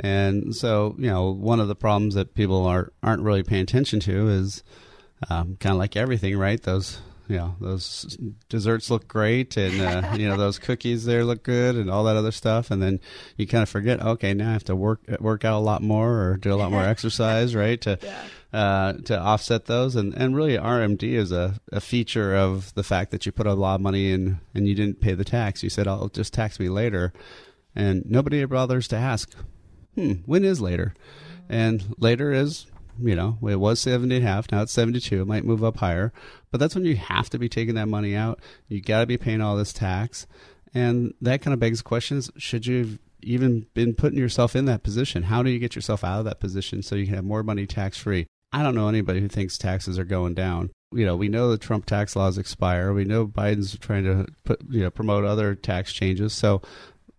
And 0.00 0.54
so, 0.56 0.94
you 0.98 1.08
know, 1.08 1.30
one 1.30 1.60
of 1.60 1.68
the 1.68 1.74
problems 1.74 2.14
that 2.14 2.34
people 2.34 2.66
are 2.66 2.92
aren't 3.02 3.22
really 3.22 3.42
paying 3.42 3.62
attention 3.62 4.00
to 4.00 4.28
is 4.28 4.62
um, 5.28 5.56
kind 5.60 5.72
of 5.72 5.78
like 5.78 5.96
everything, 5.96 6.38
right? 6.38 6.60
Those 6.62 7.00
you 7.30 7.36
know 7.36 7.54
those 7.60 8.18
desserts 8.48 8.90
look 8.90 9.06
great, 9.06 9.56
and 9.56 9.80
uh, 9.80 10.14
you 10.16 10.28
know 10.28 10.36
those 10.36 10.58
cookies 10.58 11.04
there 11.04 11.24
look 11.24 11.44
good, 11.44 11.76
and 11.76 11.88
all 11.88 12.04
that 12.04 12.16
other 12.16 12.32
stuff, 12.32 12.70
and 12.70 12.82
then 12.82 12.98
you 13.36 13.46
kind 13.46 13.62
of 13.62 13.68
forget. 13.68 14.02
Okay, 14.02 14.34
now 14.34 14.50
I 14.50 14.52
have 14.52 14.64
to 14.64 14.76
work 14.76 15.00
work 15.20 15.44
out 15.44 15.58
a 15.58 15.62
lot 15.62 15.80
more 15.80 16.22
or 16.22 16.36
do 16.36 16.52
a 16.52 16.56
lot 16.56 16.72
more 16.72 16.82
exercise, 16.84 17.54
right? 17.54 17.80
To 17.82 17.98
uh, 18.52 18.94
to 18.94 19.18
offset 19.18 19.66
those, 19.66 19.94
and 19.94 20.12
and 20.14 20.34
really 20.34 20.56
RMD 20.56 21.04
is 21.04 21.30
a, 21.30 21.60
a 21.70 21.80
feature 21.80 22.34
of 22.34 22.74
the 22.74 22.82
fact 22.82 23.12
that 23.12 23.26
you 23.26 23.32
put 23.32 23.46
a 23.46 23.54
lot 23.54 23.76
of 23.76 23.80
money 23.80 24.10
in 24.10 24.40
and 24.52 24.66
you 24.66 24.74
didn't 24.74 25.00
pay 25.00 25.14
the 25.14 25.24
tax. 25.24 25.62
You 25.62 25.70
said, 25.70 25.86
"I'll 25.86 26.08
just 26.08 26.34
tax 26.34 26.58
me 26.58 26.68
later," 26.68 27.12
and 27.76 28.04
nobody 28.10 28.44
bothers 28.44 28.88
to 28.88 28.96
ask, 28.96 29.36
"Hmm, 29.94 30.12
when 30.26 30.44
is 30.44 30.60
later?" 30.60 30.94
And 31.48 31.94
later 31.98 32.32
is 32.32 32.66
you 33.02 33.16
know, 33.16 33.38
it 33.48 33.56
was 33.56 33.80
70 33.80 34.16
and 34.16 34.24
a 34.24 34.28
half. 34.28 34.50
Now 34.52 34.62
it's 34.62 34.72
72. 34.72 35.22
It 35.22 35.26
might 35.26 35.44
move 35.44 35.64
up 35.64 35.78
higher. 35.78 36.12
But 36.50 36.60
that's 36.60 36.74
when 36.74 36.84
you 36.84 36.96
have 36.96 37.30
to 37.30 37.38
be 37.38 37.48
taking 37.48 37.74
that 37.76 37.88
money 37.88 38.14
out. 38.14 38.40
You 38.68 38.80
got 38.80 39.00
to 39.00 39.06
be 39.06 39.16
paying 39.16 39.40
all 39.40 39.56
this 39.56 39.72
tax. 39.72 40.26
And 40.74 41.14
that 41.20 41.42
kind 41.42 41.54
of 41.54 41.60
begs 41.60 41.82
questions. 41.82 42.30
should 42.36 42.66
you 42.66 42.98
even 43.22 43.66
been 43.74 43.94
putting 43.94 44.18
yourself 44.18 44.56
in 44.56 44.64
that 44.66 44.82
position? 44.82 45.24
How 45.24 45.42
do 45.42 45.50
you 45.50 45.58
get 45.58 45.74
yourself 45.74 46.04
out 46.04 46.20
of 46.20 46.24
that 46.26 46.40
position 46.40 46.82
so 46.82 46.94
you 46.94 47.06
can 47.06 47.14
have 47.14 47.24
more 47.24 47.42
money 47.42 47.66
tax 47.66 47.98
free? 47.98 48.26
I 48.52 48.62
don't 48.62 48.74
know 48.74 48.88
anybody 48.88 49.20
who 49.20 49.28
thinks 49.28 49.58
taxes 49.58 49.98
are 49.98 50.04
going 50.04 50.34
down. 50.34 50.70
You 50.92 51.06
know, 51.06 51.14
we 51.14 51.28
know 51.28 51.50
the 51.50 51.58
Trump 51.58 51.86
tax 51.86 52.16
laws 52.16 52.36
expire. 52.36 52.92
We 52.92 53.04
know 53.04 53.26
Biden's 53.26 53.78
trying 53.78 54.04
to 54.04 54.26
put, 54.44 54.60
you 54.68 54.82
know, 54.82 54.90
promote 54.90 55.24
other 55.24 55.54
tax 55.54 55.92
changes. 55.92 56.32
So 56.32 56.62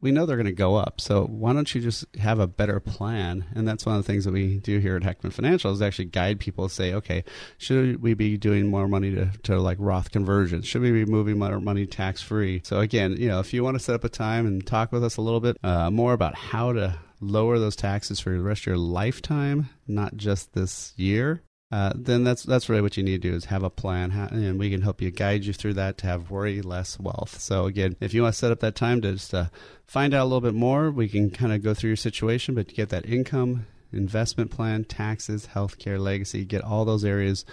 we 0.02 0.12
know 0.12 0.26
they're 0.26 0.36
going 0.36 0.46
to 0.46 0.52
go 0.52 0.76
up. 0.76 1.00
So 1.00 1.26
why 1.26 1.54
don't 1.54 1.74
you 1.74 1.82
just 1.82 2.06
have 2.18 2.40
a 2.40 2.48
better 2.48 2.80
plan? 2.80 3.46
And 3.56 3.68
that's 3.68 3.86
one 3.86 3.96
of 3.96 4.04
the 4.04 4.12
things 4.12 4.26
that 4.26 4.34
we 4.34 4.58
do 4.58 4.80
here 4.80 4.96
at 4.96 5.04
Heckman 5.04 5.32
Financial 5.32 5.72
is 5.72 5.82
actually 5.82 6.06
guide 6.06 6.40
people 6.40 6.68
to 6.68 6.74
say, 6.74 6.94
okay, 6.94 7.24
should 7.58 8.02
we 8.02 8.14
be 8.14 8.38
doing 8.38 8.68
more 8.68 8.88
money 8.88 9.14
to, 9.14 9.32
to 9.44 9.60
like 9.60 9.78
Roth 9.80 10.12
conversions? 10.12 10.66
Should 10.66 10.82
we 10.82 10.92
be 10.92 11.06
moving 11.06 11.38
more 11.38 11.60
money 11.60 11.86
tax 11.86 12.22
free? 12.22 12.62
So 12.64 12.80
again, 12.80 13.16
you 13.18 13.28
know, 13.28 13.40
if 13.40 13.54
you 13.54 13.64
want 13.64 13.76
to 13.76 13.84
set 13.84 13.96
up 13.96 14.04
a 14.04 14.10
time 14.10 14.46
and 14.46 14.66
talk 14.66 14.92
with 14.92 15.04
us 15.04 15.18
a 15.18 15.22
little 15.22 15.40
bit 15.40 15.58
uh, 15.64 15.92
more 15.92 16.14
about 16.14 16.36
how 16.36 16.74
to 16.74 16.98
lower 17.20 17.60
those 17.60 17.76
taxes 17.76 18.20
for 18.20 18.32
the 18.32 18.42
rest 18.42 18.64
of 18.64 18.68
your 18.68 18.78
lifetime, 18.78 19.70
not 19.88 20.16
just 20.16 20.54
this 20.54 20.94
year, 20.98 21.44
uh, 21.72 21.94
then 21.96 22.26
that's 22.26 22.44
that's 22.44 22.68
really 22.68 22.82
what 22.82 22.98
you 22.98 23.04
need 23.04 23.22
to 23.22 23.30
do 23.30 23.36
is 23.36 23.46
have 23.46 23.64
a 23.64 23.70
plan, 23.70 24.12
and 24.12 24.60
we 24.60 24.70
can 24.70 24.82
help 24.82 25.02
you 25.02 25.10
guide 25.10 25.46
you 25.46 25.54
through 25.54 25.76
that 25.76 25.98
to 26.00 26.08
have 26.08 26.30
worry 26.30 26.62
less 26.62 27.00
wealth. 27.00 27.40
So 27.40 27.66
again, 27.66 27.96
if 28.02 28.14
you 28.14 28.24
want 28.24 28.34
to 28.34 28.40
set 28.40 28.52
up 28.52 28.60
that 28.60 28.76
time 28.76 29.02
to 29.02 29.14
just 29.14 29.34
uh, 29.34 29.46
find 29.88 30.14
out 30.14 30.24
a 30.24 30.26
little 30.26 30.42
bit 30.42 30.54
more, 30.54 30.92
we 30.92 31.08
can 31.08 31.30
kind 31.30 31.54
of 31.54 31.64
go 31.64 31.74
through 31.74 31.92
your 31.92 31.98
situation, 31.98 32.56
but 32.56 32.68
get 32.68 32.90
that 32.90 33.06
income, 33.06 33.68
investment 33.94 34.52
plan, 34.52 34.84
taxes, 34.84 35.48
healthcare, 35.54 35.98
legacy, 35.98 36.44
get 36.44 36.62
all 36.62 36.84
those 36.84 37.06
areas, 37.06 37.46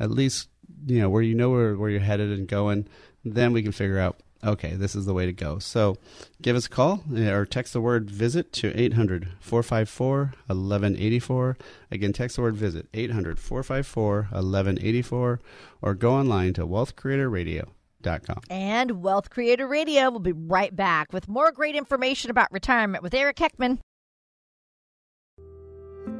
at 0.00 0.10
least 0.10 0.48
you 0.86 1.00
know 1.00 1.10
where 1.10 1.22
you 1.22 1.34
know 1.34 1.50
where 1.50 1.76
where 1.76 1.90
you're 1.90 2.00
headed 2.00 2.30
and 2.30 2.48
going. 2.48 2.88
Then 3.22 3.52
we 3.52 3.62
can 3.62 3.72
figure 3.72 3.98
out 3.98 4.18
okay, 4.44 4.74
this 4.74 4.94
is 4.94 5.06
the 5.06 5.14
way 5.14 5.26
to 5.26 5.32
go. 5.32 5.58
So 5.58 5.96
give 6.40 6.56
us 6.56 6.66
a 6.66 6.70
call 6.70 7.04
uh, 7.14 7.30
or 7.30 7.44
text 7.44 7.72
the 7.72 7.80
word 7.80 8.10
visit 8.10 8.52
to 8.54 8.72
800 8.78 9.28
454 9.40 10.18
1184. 10.46 11.56
Again, 11.90 12.12
text 12.12 12.36
the 12.36 12.42
word 12.42 12.56
visit 12.56 12.88
800 12.94 13.38
454 13.38 14.14
1184 14.30 15.40
or 15.82 15.94
go 15.94 16.12
online 16.12 16.52
to 16.54 16.66
wealthcreatorradio.com. 16.66 18.42
And 18.48 19.02
Wealth 19.02 19.30
Creator 19.30 19.66
Radio 19.66 20.10
will 20.10 20.20
be 20.20 20.32
right 20.32 20.74
back 20.74 21.12
with 21.12 21.28
more 21.28 21.52
great 21.52 21.74
information 21.74 22.30
about 22.30 22.52
retirement 22.52 23.02
with 23.02 23.14
Eric 23.14 23.36
Heckman. 23.36 23.78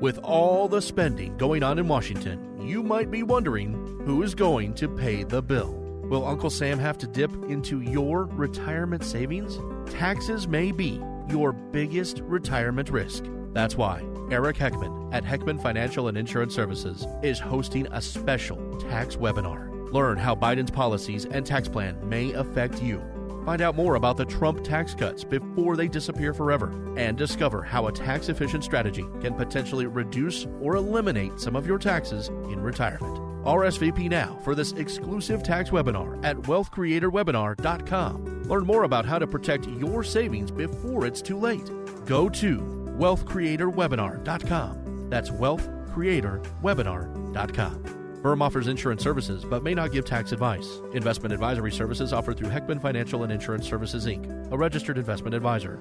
With 0.00 0.18
all 0.18 0.68
the 0.68 0.82
spending 0.82 1.36
going 1.38 1.64
on 1.64 1.78
in 1.78 1.88
Washington, 1.88 2.60
you 2.60 2.84
might 2.84 3.10
be 3.10 3.24
wondering 3.24 3.72
who 4.04 4.22
is 4.22 4.34
going 4.34 4.74
to 4.74 4.88
pay 4.88 5.24
the 5.24 5.42
bill. 5.42 5.77
Will 6.08 6.26
Uncle 6.26 6.48
Sam 6.48 6.78
have 6.78 6.96
to 6.98 7.06
dip 7.06 7.30
into 7.50 7.82
your 7.82 8.24
retirement 8.24 9.04
savings? 9.04 9.58
Taxes 9.92 10.48
may 10.48 10.72
be 10.72 11.02
your 11.28 11.52
biggest 11.52 12.20
retirement 12.20 12.88
risk. 12.88 13.24
That's 13.52 13.76
why 13.76 14.02
Eric 14.30 14.56
Heckman 14.56 15.12
at 15.12 15.22
Heckman 15.22 15.62
Financial 15.62 16.08
and 16.08 16.16
Insurance 16.16 16.54
Services 16.54 17.06
is 17.22 17.38
hosting 17.38 17.86
a 17.88 18.00
special 18.00 18.56
tax 18.78 19.16
webinar. 19.16 19.92
Learn 19.92 20.16
how 20.16 20.34
Biden's 20.34 20.70
policies 20.70 21.26
and 21.26 21.44
tax 21.44 21.68
plan 21.68 21.96
may 22.08 22.32
affect 22.32 22.82
you. 22.82 23.02
Find 23.44 23.60
out 23.60 23.76
more 23.76 23.96
about 23.96 24.16
the 24.16 24.24
Trump 24.24 24.64
tax 24.64 24.94
cuts 24.94 25.24
before 25.24 25.76
they 25.76 25.88
disappear 25.88 26.32
forever 26.32 26.72
and 26.96 27.18
discover 27.18 27.62
how 27.62 27.86
a 27.86 27.92
tax 27.92 28.30
efficient 28.30 28.64
strategy 28.64 29.04
can 29.20 29.34
potentially 29.34 29.86
reduce 29.86 30.46
or 30.62 30.76
eliminate 30.76 31.38
some 31.38 31.54
of 31.54 31.66
your 31.66 31.78
taxes 31.78 32.28
in 32.28 32.60
retirement. 32.60 33.27
RSVP 33.48 34.08
now 34.10 34.38
for 34.44 34.54
this 34.54 34.72
exclusive 34.72 35.42
tax 35.42 35.70
webinar 35.70 36.22
at 36.22 36.36
wealthcreatorwebinar.com. 36.36 38.42
Learn 38.42 38.66
more 38.66 38.82
about 38.82 39.06
how 39.06 39.18
to 39.18 39.26
protect 39.26 39.66
your 39.66 40.04
savings 40.04 40.50
before 40.50 41.06
it's 41.06 41.22
too 41.22 41.38
late. 41.38 41.70
Go 42.04 42.28
to 42.28 42.58
wealthcreatorwebinar.com. 42.98 45.08
That's 45.08 45.30
wealthcreatorwebinar.com. 45.30 48.20
Firm 48.22 48.42
offers 48.42 48.66
insurance 48.66 49.02
services 49.02 49.46
but 49.46 49.62
may 49.62 49.72
not 49.72 49.92
give 49.92 50.04
tax 50.04 50.32
advice. 50.32 50.82
Investment 50.92 51.32
advisory 51.32 51.72
services 51.72 52.12
offered 52.12 52.36
through 52.36 52.50
Heckman 52.50 52.82
Financial 52.82 53.22
and 53.22 53.32
Insurance 53.32 53.66
Services 53.66 54.04
Inc., 54.04 54.52
a 54.52 54.58
registered 54.58 54.98
investment 54.98 55.34
advisor. 55.34 55.80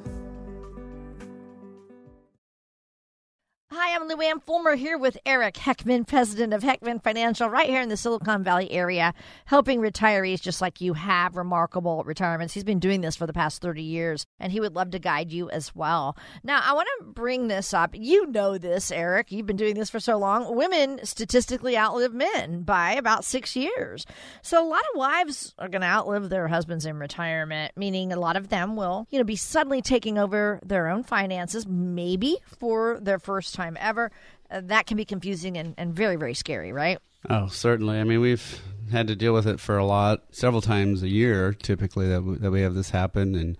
Hi, 3.79 3.93
I'm 3.93 4.09
Luann 4.09 4.41
Fulmer 4.41 4.75
here 4.75 4.97
with 4.97 5.19
Eric 5.23 5.53
Heckman, 5.53 6.07
president 6.07 6.51
of 6.51 6.63
Heckman 6.63 7.03
Financial, 7.03 7.47
right 7.47 7.69
here 7.69 7.79
in 7.79 7.89
the 7.89 7.95
Silicon 7.95 8.43
Valley 8.43 8.71
area, 8.71 9.13
helping 9.45 9.81
retirees 9.81 10.41
just 10.41 10.61
like 10.61 10.81
you 10.81 10.93
have 10.93 11.35
remarkable 11.35 12.03
retirements. 12.03 12.55
He's 12.55 12.63
been 12.63 12.79
doing 12.79 13.01
this 13.01 13.15
for 13.15 13.27
the 13.27 13.33
past 13.33 13.61
30 13.61 13.83
years, 13.83 14.25
and 14.39 14.51
he 14.51 14.59
would 14.59 14.73
love 14.73 14.89
to 14.91 14.99
guide 14.99 15.31
you 15.31 15.51
as 15.51 15.75
well. 15.75 16.17
Now, 16.43 16.59
I 16.65 16.73
want 16.73 16.87
to 16.97 17.05
bring 17.05 17.49
this 17.49 17.71
up. 17.71 17.91
You 17.93 18.25
know 18.25 18.57
this, 18.57 18.89
Eric. 18.89 19.31
You've 19.31 19.45
been 19.45 19.55
doing 19.55 19.75
this 19.75 19.91
for 19.91 19.99
so 19.99 20.17
long. 20.17 20.55
Women 20.55 20.99
statistically 21.03 21.77
outlive 21.77 22.15
men 22.15 22.63
by 22.63 22.93
about 22.93 23.25
six 23.25 23.55
years. 23.55 24.07
So 24.41 24.59
a 24.59 24.67
lot 24.67 24.81
of 24.91 24.97
wives 24.97 25.53
are 25.59 25.69
going 25.69 25.81
to 25.81 25.87
outlive 25.87 26.29
their 26.29 26.47
husbands 26.47 26.87
in 26.87 26.97
retirement, 26.97 27.73
meaning 27.77 28.11
a 28.11 28.19
lot 28.19 28.37
of 28.37 28.49
them 28.49 28.75
will, 28.75 29.05
you 29.11 29.19
know, 29.19 29.23
be 29.23 29.35
suddenly 29.35 29.83
taking 29.83 30.17
over 30.17 30.59
their 30.65 30.87
own 30.87 31.03
finances, 31.03 31.67
maybe 31.67 32.37
for 32.57 32.97
their 32.99 33.19
first 33.19 33.53
time 33.53 33.66
ever. 33.75 34.11
Uh, 34.49 34.61
that 34.63 34.87
can 34.87 34.95
be 34.95 35.03
confusing 35.03 35.57
and, 35.57 35.73
and 35.77 35.93
very, 35.93 36.15
very 36.15 36.33
scary, 36.33 36.71
right? 36.71 36.99
Oh, 37.29 37.47
certainly. 37.47 37.99
I 37.99 38.03
mean, 38.03 38.21
we've 38.21 38.61
had 38.91 39.07
to 39.07 39.15
deal 39.15 39.33
with 39.33 39.47
it 39.47 39.59
for 39.59 39.77
a 39.77 39.85
lot, 39.85 40.23
several 40.31 40.61
times 40.61 41.03
a 41.03 41.09
year, 41.09 41.53
typically 41.53 42.07
that 42.07 42.23
we, 42.23 42.35
that 42.37 42.51
we 42.51 42.61
have 42.61 42.75
this 42.75 42.91
happen. 42.91 43.35
And 43.35 43.57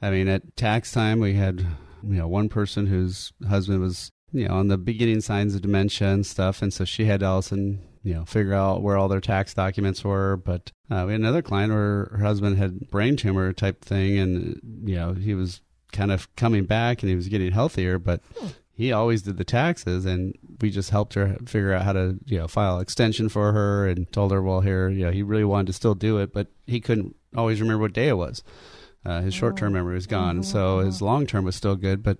I 0.00 0.10
mean, 0.10 0.28
at 0.28 0.56
tax 0.56 0.92
time, 0.92 1.20
we 1.20 1.34
had 1.34 1.60
you 1.60 2.18
know 2.18 2.28
one 2.28 2.48
person 2.48 2.86
whose 2.86 3.32
husband 3.48 3.80
was 3.80 4.10
you 4.32 4.48
know 4.48 4.54
on 4.54 4.68
the 4.68 4.78
beginning 4.78 5.20
signs 5.20 5.54
of 5.54 5.62
dementia 5.62 6.08
and 6.08 6.26
stuff, 6.26 6.62
and 6.62 6.72
so 6.72 6.84
she 6.84 7.04
had 7.04 7.20
to 7.20 7.26
also 7.26 7.56
you 7.56 7.78
know 8.14 8.24
figure 8.24 8.54
out 8.54 8.82
where 8.82 8.96
all 8.96 9.08
their 9.08 9.20
tax 9.20 9.54
documents 9.54 10.02
were. 10.04 10.36
But 10.36 10.72
uh, 10.90 11.04
we 11.06 11.12
had 11.12 11.20
another 11.20 11.42
client 11.42 11.72
where 11.72 12.06
her 12.12 12.24
husband 12.24 12.56
had 12.58 12.90
brain 12.90 13.16
tumor 13.16 13.52
type 13.52 13.84
thing, 13.84 14.18
and 14.18 14.60
you 14.84 14.96
know 14.96 15.14
he 15.14 15.34
was 15.34 15.60
kind 15.92 16.10
of 16.10 16.34
coming 16.36 16.64
back 16.64 17.02
and 17.02 17.10
he 17.10 17.16
was 17.16 17.28
getting 17.28 17.52
healthier, 17.52 17.98
but 17.98 18.22
he 18.74 18.90
always 18.92 19.22
did 19.22 19.36
the 19.36 19.44
taxes 19.44 20.04
and 20.06 20.34
we 20.60 20.70
just 20.70 20.90
helped 20.90 21.14
her 21.14 21.36
figure 21.46 21.72
out 21.72 21.82
how 21.82 21.92
to 21.92 22.18
you 22.26 22.38
know 22.38 22.48
file 22.48 22.78
extension 22.80 23.28
for 23.28 23.52
her 23.52 23.86
and 23.86 24.10
told 24.12 24.32
her 24.32 24.42
well 24.42 24.60
here 24.60 24.88
you 24.88 25.04
know 25.04 25.10
he 25.10 25.22
really 25.22 25.44
wanted 25.44 25.66
to 25.66 25.72
still 25.72 25.94
do 25.94 26.18
it 26.18 26.32
but 26.32 26.46
he 26.66 26.80
couldn't 26.80 27.14
always 27.36 27.60
remember 27.60 27.80
what 27.82 27.92
day 27.92 28.08
it 28.08 28.16
was. 28.16 28.42
Uh, 29.04 29.20
his 29.20 29.34
short 29.34 29.56
term 29.56 29.72
memory 29.72 29.94
was 29.94 30.06
gone 30.06 30.36
Mm-hmm. 30.36 30.42
so 30.44 30.78
his 30.78 31.02
long 31.02 31.26
term 31.26 31.44
was 31.44 31.56
still 31.56 31.74
good 31.76 32.02
but 32.02 32.18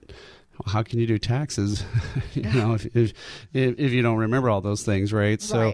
how 0.66 0.82
can 0.82 0.98
you 0.98 1.06
do 1.06 1.18
taxes 1.18 1.84
you 2.34 2.42
know 2.42 2.74
if, 2.74 2.84
if 2.96 3.12
if 3.52 3.92
you 3.92 4.02
don't 4.02 4.18
remember 4.18 4.48
all 4.50 4.60
those 4.60 4.82
things 4.82 5.12
right 5.12 5.40
so 5.42 5.72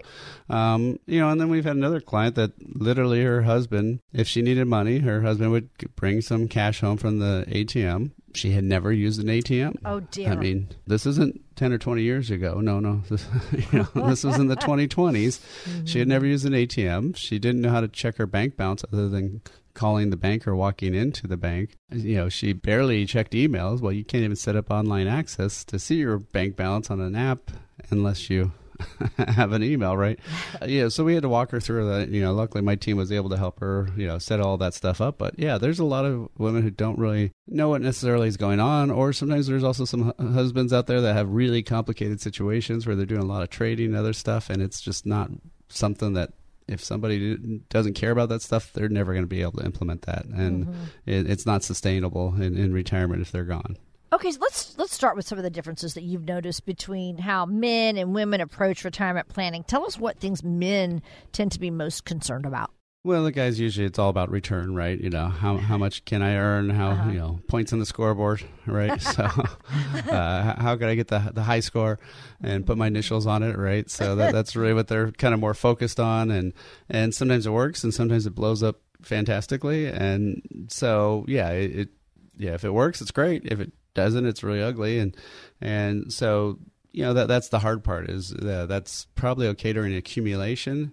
Right. 0.49 0.73
um 0.73 0.99
you 1.05 1.19
know 1.19 1.29
and 1.29 1.39
then 1.39 1.49
we've 1.49 1.65
had 1.65 1.75
another 1.75 2.01
client 2.01 2.35
that 2.35 2.51
literally 2.79 3.23
her 3.23 3.41
husband 3.43 3.99
if 4.13 4.27
she 4.27 4.41
needed 4.41 4.65
money 4.67 4.99
her 4.99 5.21
husband 5.21 5.51
would 5.51 5.69
bring 5.95 6.21
some 6.21 6.47
cash 6.47 6.81
home 6.81 6.97
from 6.97 7.19
the 7.19 7.45
ATM 7.49 8.11
she 8.35 8.51
had 8.51 8.63
never 8.63 8.91
used 8.91 9.19
an 9.19 9.27
ATM 9.27 9.75
Oh, 9.85 10.01
dear. 10.01 10.29
I 10.31 10.35
mean, 10.35 10.69
this 10.85 11.07
isn't 11.07 11.41
10 11.55 11.73
or 11.73 11.79
20 11.79 12.03
years 12.03 12.29
ago. 12.29 12.61
No, 12.61 12.79
no. 12.79 13.01
This, 13.09 13.25
you 13.73 13.79
know, 13.95 14.07
this 14.07 14.23
was 14.23 14.37
in 14.37 14.45
the 14.49 14.55
2020s. 14.67 15.39
She 15.87 15.97
had 15.97 16.07
never 16.07 16.27
used 16.27 16.45
an 16.45 16.53
ATM. 16.53 17.15
She 17.17 17.39
didn't 17.39 17.61
know 17.61 17.71
how 17.71 17.81
to 17.81 17.87
check 17.87 18.17
her 18.17 18.27
bank 18.27 18.55
balance 18.55 18.85
other 18.93 19.09
than 19.09 19.41
calling 19.79 20.09
the 20.09 20.17
bank 20.17 20.45
or 20.45 20.57
walking 20.57 20.93
into 20.93 21.25
the 21.25 21.37
bank. 21.37 21.77
You 21.89 22.17
know, 22.17 22.29
she 22.29 22.51
barely 22.51 23.05
checked 23.05 23.31
emails. 23.31 23.79
Well, 23.79 23.93
you 23.93 24.03
can't 24.03 24.25
even 24.25 24.35
set 24.35 24.57
up 24.57 24.69
online 24.69 25.07
access 25.07 25.63
to 25.63 25.79
see 25.79 25.95
your 25.95 26.17
bank 26.17 26.57
balance 26.57 26.91
on 26.91 26.99
an 26.99 27.15
app 27.15 27.49
unless 27.89 28.29
you 28.29 28.51
have 29.17 29.53
an 29.53 29.63
email, 29.63 29.95
right? 29.95 30.19
Yeah, 30.67 30.89
so 30.89 31.05
we 31.05 31.13
had 31.13 31.23
to 31.23 31.29
walk 31.29 31.51
her 31.51 31.61
through 31.61 31.87
that. 31.89 32.09
You 32.09 32.21
know, 32.21 32.33
luckily 32.33 32.61
my 32.61 32.75
team 32.75 32.97
was 32.97 33.13
able 33.13 33.29
to 33.29 33.37
help 33.37 33.61
her, 33.61 33.87
you 33.95 34.05
know, 34.05 34.17
set 34.17 34.41
all 34.41 34.57
that 34.57 34.73
stuff 34.73 34.99
up. 34.99 35.17
But 35.17 35.39
yeah, 35.39 35.57
there's 35.57 35.79
a 35.79 35.85
lot 35.85 36.03
of 36.03 36.27
women 36.37 36.61
who 36.63 36.69
don't 36.69 36.99
really 36.99 37.31
know 37.47 37.69
what 37.69 37.81
necessarily 37.81 38.27
is 38.27 38.35
going 38.35 38.59
on, 38.59 38.91
or 38.91 39.13
sometimes 39.13 39.47
there's 39.47 39.63
also 39.63 39.85
some 39.85 40.13
husbands 40.19 40.73
out 40.73 40.87
there 40.87 40.99
that 40.99 41.15
have 41.15 41.29
really 41.29 41.63
complicated 41.63 42.19
situations 42.19 42.85
where 42.85 42.97
they're 42.97 43.05
doing 43.05 43.21
a 43.21 43.25
lot 43.25 43.43
of 43.43 43.49
trading 43.49 43.87
and 43.87 43.95
other 43.95 44.11
stuff, 44.11 44.49
and 44.49 44.61
it's 44.61 44.81
just 44.81 45.05
not 45.05 45.31
something 45.69 46.13
that. 46.13 46.33
If 46.69 46.83
somebody 46.83 47.59
doesn't 47.69 47.93
care 47.93 48.11
about 48.11 48.29
that 48.29 48.41
stuff, 48.41 48.71
they're 48.73 48.89
never 48.89 49.13
going 49.13 49.23
to 49.23 49.27
be 49.27 49.41
able 49.41 49.53
to 49.53 49.65
implement 49.65 50.03
that, 50.03 50.25
and 50.25 50.67
mm-hmm. 50.67 50.83
it, 51.05 51.29
it's 51.29 51.45
not 51.45 51.63
sustainable 51.63 52.35
in, 52.35 52.57
in 52.57 52.73
retirement 52.73 53.21
if 53.21 53.31
they're 53.31 53.43
gone. 53.43 53.77
Okay, 54.11 54.31
so 54.31 54.39
let's 54.41 54.75
let's 54.77 54.93
start 54.93 55.15
with 55.15 55.27
some 55.27 55.37
of 55.37 55.43
the 55.43 55.51
differences 55.51 55.93
that 55.93 56.01
you've 56.01 56.25
noticed 56.25 56.65
between 56.65 57.17
how 57.17 57.45
men 57.45 57.95
and 57.95 58.13
women 58.15 58.41
approach 58.41 58.83
retirement 58.83 59.27
planning. 59.27 59.63
Tell 59.63 59.85
us 59.85 59.99
what 59.99 60.19
things 60.19 60.43
men 60.43 61.01
tend 61.31 61.51
to 61.51 61.59
be 61.59 61.69
most 61.69 62.05
concerned 62.05 62.45
about. 62.45 62.71
Well, 63.01 63.23
the 63.23 63.31
guys 63.31 63.57
usually 63.61 63.85
it's 63.87 63.97
all 63.97 64.09
about 64.09 64.29
return, 64.29 64.75
right? 64.75 64.99
You 64.99 65.09
know, 65.09 65.29
how 65.29 65.55
how 65.57 65.77
much 65.85 66.03
can 66.03 66.21
I 66.21 66.35
earn? 66.35 66.69
How 66.69 67.09
you 67.09 67.17
know 67.17 67.39
points 67.47 67.71
on 67.71 67.79
the 67.79 67.85
scoreboard, 67.85 68.43
right? 68.65 69.01
so, 69.01 69.23
uh, 69.23 70.61
how 70.61 70.75
could 70.75 70.89
I 70.89 70.95
get 70.95 71.07
the 71.07 71.31
the 71.33 71.43
high 71.43 71.61
score 71.61 71.97
and 72.43 72.65
put 72.65 72.77
my 72.77 72.87
initials 72.87 73.25
on 73.25 73.41
it, 73.41 73.57
right? 73.57 73.89
So 73.89 74.17
that, 74.17 74.33
that's 74.33 74.55
really 74.55 74.73
what 74.73 74.89
they're 74.89 75.11
kind 75.11 75.33
of 75.33 75.39
more 75.39 75.53
focused 75.53 75.99
on, 75.99 76.29
and 76.29 76.53
and 76.89 77.15
sometimes 77.15 77.45
it 77.45 77.51
works, 77.51 77.85
and 77.85 77.93
sometimes 77.93 78.25
it 78.25 78.35
blows 78.35 78.61
up 78.61 78.81
fantastically, 79.01 79.87
and 79.87 80.67
so 80.67 81.23
yeah, 81.27 81.51
it, 81.51 81.75
it 81.79 81.89
yeah, 82.37 82.53
if 82.53 82.65
it 82.65 82.71
works, 82.73 83.01
it's 83.01 83.11
great. 83.11 83.45
If 83.45 83.61
it 83.61 83.71
doesn't, 83.93 84.25
it's 84.25 84.43
really 84.43 84.61
ugly, 84.61 84.99
and 84.99 85.15
and 85.61 86.11
so 86.11 86.59
you 86.91 87.03
know 87.03 87.13
that 87.13 87.29
that's 87.29 87.47
the 87.47 87.59
hard 87.59 87.81
part 87.81 88.09
is 88.09 88.33
uh, 88.33 88.65
that's 88.65 89.05
probably 89.15 89.47
okay 89.47 89.71
during 89.71 89.95
accumulation. 89.95 90.91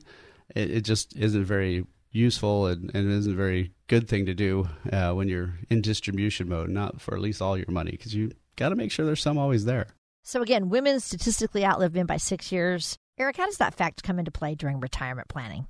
It, 0.54 0.70
it 0.70 0.80
just 0.82 1.16
isn't 1.16 1.44
very 1.44 1.84
useful 2.16 2.66
and, 2.66 2.90
and 2.94 3.10
isn't 3.10 3.32
a 3.32 3.36
very 3.36 3.72
good 3.88 4.08
thing 4.08 4.26
to 4.26 4.34
do 4.34 4.68
uh, 4.92 5.12
when 5.12 5.28
you're 5.28 5.54
in 5.70 5.80
distribution 5.80 6.48
mode, 6.48 6.70
not 6.70 7.00
for 7.00 7.14
at 7.14 7.20
least 7.20 7.42
all 7.42 7.56
your 7.56 7.70
money, 7.70 7.92
because 7.92 8.14
you 8.14 8.32
got 8.56 8.70
to 8.70 8.76
make 8.76 8.90
sure 8.90 9.06
there's 9.06 9.22
some 9.22 9.38
always 9.38 9.64
there. 9.64 9.86
So 10.22 10.42
again, 10.42 10.68
women 10.68 10.98
statistically 10.98 11.64
outlive 11.64 11.94
men 11.94 12.06
by 12.06 12.16
six 12.16 12.50
years. 12.50 12.96
Eric, 13.18 13.36
how 13.36 13.46
does 13.46 13.58
that 13.58 13.74
fact 13.74 14.02
come 14.02 14.18
into 14.18 14.30
play 14.30 14.54
during 14.54 14.80
retirement 14.80 15.28
planning? 15.28 15.68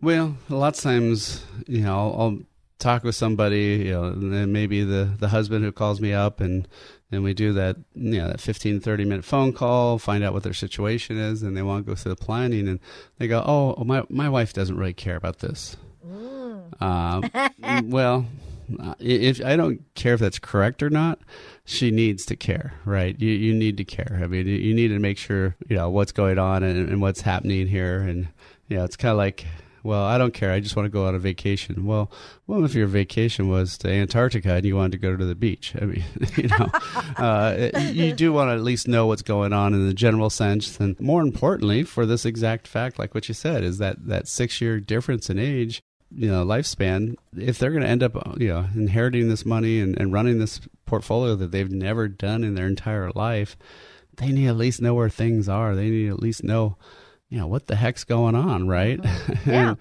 Well, 0.00 0.36
a 0.50 0.54
lot 0.54 0.76
of 0.76 0.82
times, 0.82 1.44
you 1.66 1.80
know, 1.80 1.96
I'll, 1.96 2.20
I'll 2.20 2.38
talk 2.78 3.02
with 3.02 3.14
somebody, 3.14 3.82
you 3.86 3.92
know, 3.92 4.04
and 4.04 4.32
then 4.32 4.52
maybe 4.52 4.84
the, 4.84 5.10
the 5.18 5.28
husband 5.28 5.64
who 5.64 5.72
calls 5.72 6.00
me 6.00 6.12
up 6.12 6.40
and, 6.40 6.68
and 7.10 7.22
we 7.22 7.34
do 7.34 7.52
that, 7.54 7.76
you 7.94 8.18
know, 8.18 8.28
that 8.28 8.40
15, 8.40 8.80
30 8.80 9.04
minute 9.04 9.24
phone 9.24 9.52
call, 9.52 9.98
find 9.98 10.22
out 10.22 10.32
what 10.32 10.42
their 10.42 10.52
situation 10.52 11.16
is, 11.18 11.42
and 11.42 11.56
they 11.56 11.62
want 11.62 11.86
to 11.86 11.90
go 11.90 11.94
through 11.94 12.10
the 12.14 12.16
planning, 12.16 12.68
and 12.68 12.80
they 13.18 13.28
go, 13.28 13.42
oh, 13.46 13.82
my, 13.84 14.02
my 14.08 14.28
wife 14.28 14.52
doesn't 14.52 14.76
really 14.76 14.92
care 14.92 15.16
about 15.16 15.38
this. 15.38 15.76
Um, 16.80 17.30
well, 17.90 18.26
uh, 18.80 18.94
if 18.98 19.44
I 19.44 19.56
don't 19.56 19.80
care 19.94 20.14
if 20.14 20.20
that's 20.20 20.38
correct 20.38 20.82
or 20.82 20.90
not, 20.90 21.20
she 21.64 21.90
needs 21.90 22.26
to 22.26 22.36
care, 22.36 22.74
right? 22.84 23.18
You 23.20 23.30
you 23.30 23.54
need 23.54 23.76
to 23.78 23.84
care. 23.84 24.20
I 24.22 24.26
mean, 24.26 24.46
you 24.46 24.74
need 24.74 24.88
to 24.88 24.98
make 24.98 25.18
sure 25.18 25.56
you 25.68 25.76
know 25.76 25.88
what's 25.90 26.12
going 26.12 26.38
on 26.38 26.62
and, 26.62 26.88
and 26.88 27.00
what's 27.00 27.20
happening 27.20 27.66
here, 27.68 28.00
and 28.00 28.28
you 28.68 28.76
know, 28.76 28.84
it's 28.84 28.96
kind 28.96 29.12
of 29.12 29.18
like 29.18 29.46
Well, 29.84 30.02
I 30.04 30.18
don't 30.18 30.34
care. 30.34 30.50
I 30.50 30.58
just 30.58 30.74
want 30.74 30.86
to 30.86 30.90
go 30.90 31.06
on 31.06 31.14
a 31.14 31.18
vacation. 31.20 31.86
Well, 31.86 32.10
well, 32.48 32.64
if 32.64 32.74
your 32.74 32.88
vacation 32.88 33.48
was 33.48 33.78
to 33.78 33.88
Antarctica 33.88 34.54
and 34.54 34.64
you 34.66 34.74
wanted 34.74 34.92
to 34.92 34.98
go 34.98 35.16
to 35.16 35.24
the 35.24 35.36
beach, 35.36 35.74
I 35.80 35.84
mean, 35.84 36.04
you 36.36 36.48
know, 36.48 36.68
uh, 37.16 37.70
you 37.92 38.12
do 38.12 38.32
want 38.32 38.48
to 38.48 38.54
at 38.54 38.62
least 38.62 38.88
know 38.88 39.06
what's 39.06 39.22
going 39.22 39.52
on 39.52 39.74
in 39.74 39.86
the 39.86 39.94
general 39.94 40.28
sense. 40.28 40.80
And 40.80 40.98
more 40.98 41.22
importantly, 41.22 41.84
for 41.84 42.04
this 42.04 42.24
exact 42.24 42.66
fact, 42.66 42.98
like 42.98 43.14
what 43.14 43.28
you 43.28 43.34
said, 43.34 43.62
is 43.62 43.78
that 43.78 44.08
that 44.08 44.26
six 44.26 44.60
year 44.60 44.80
difference 44.80 45.30
in 45.30 45.38
age 45.38 45.82
you 46.14 46.30
know 46.30 46.44
lifespan 46.44 47.14
if 47.36 47.58
they're 47.58 47.70
going 47.70 47.82
to 47.82 47.88
end 47.88 48.02
up 48.02 48.14
you 48.38 48.48
know 48.48 48.66
inheriting 48.74 49.28
this 49.28 49.44
money 49.44 49.80
and, 49.80 49.98
and 49.98 50.12
running 50.12 50.38
this 50.38 50.60
portfolio 50.84 51.34
that 51.34 51.50
they've 51.50 51.70
never 51.72 52.06
done 52.08 52.44
in 52.44 52.54
their 52.54 52.66
entire 52.66 53.10
life 53.14 53.56
they 54.16 54.30
need 54.32 54.46
at 54.48 54.56
least 54.56 54.80
know 54.80 54.94
where 54.94 55.08
things 55.10 55.48
are 55.48 55.74
they 55.74 55.90
need 55.90 56.08
at 56.08 56.20
least 56.20 56.44
know 56.44 56.76
you 57.28 57.38
know 57.38 57.46
what 57.48 57.66
the 57.66 57.76
heck's 57.76 58.04
going 58.04 58.34
on 58.34 58.68
right 58.68 59.00
Mm-hmm. 59.00 59.50
Yeah. 59.50 59.68
and, 59.70 59.78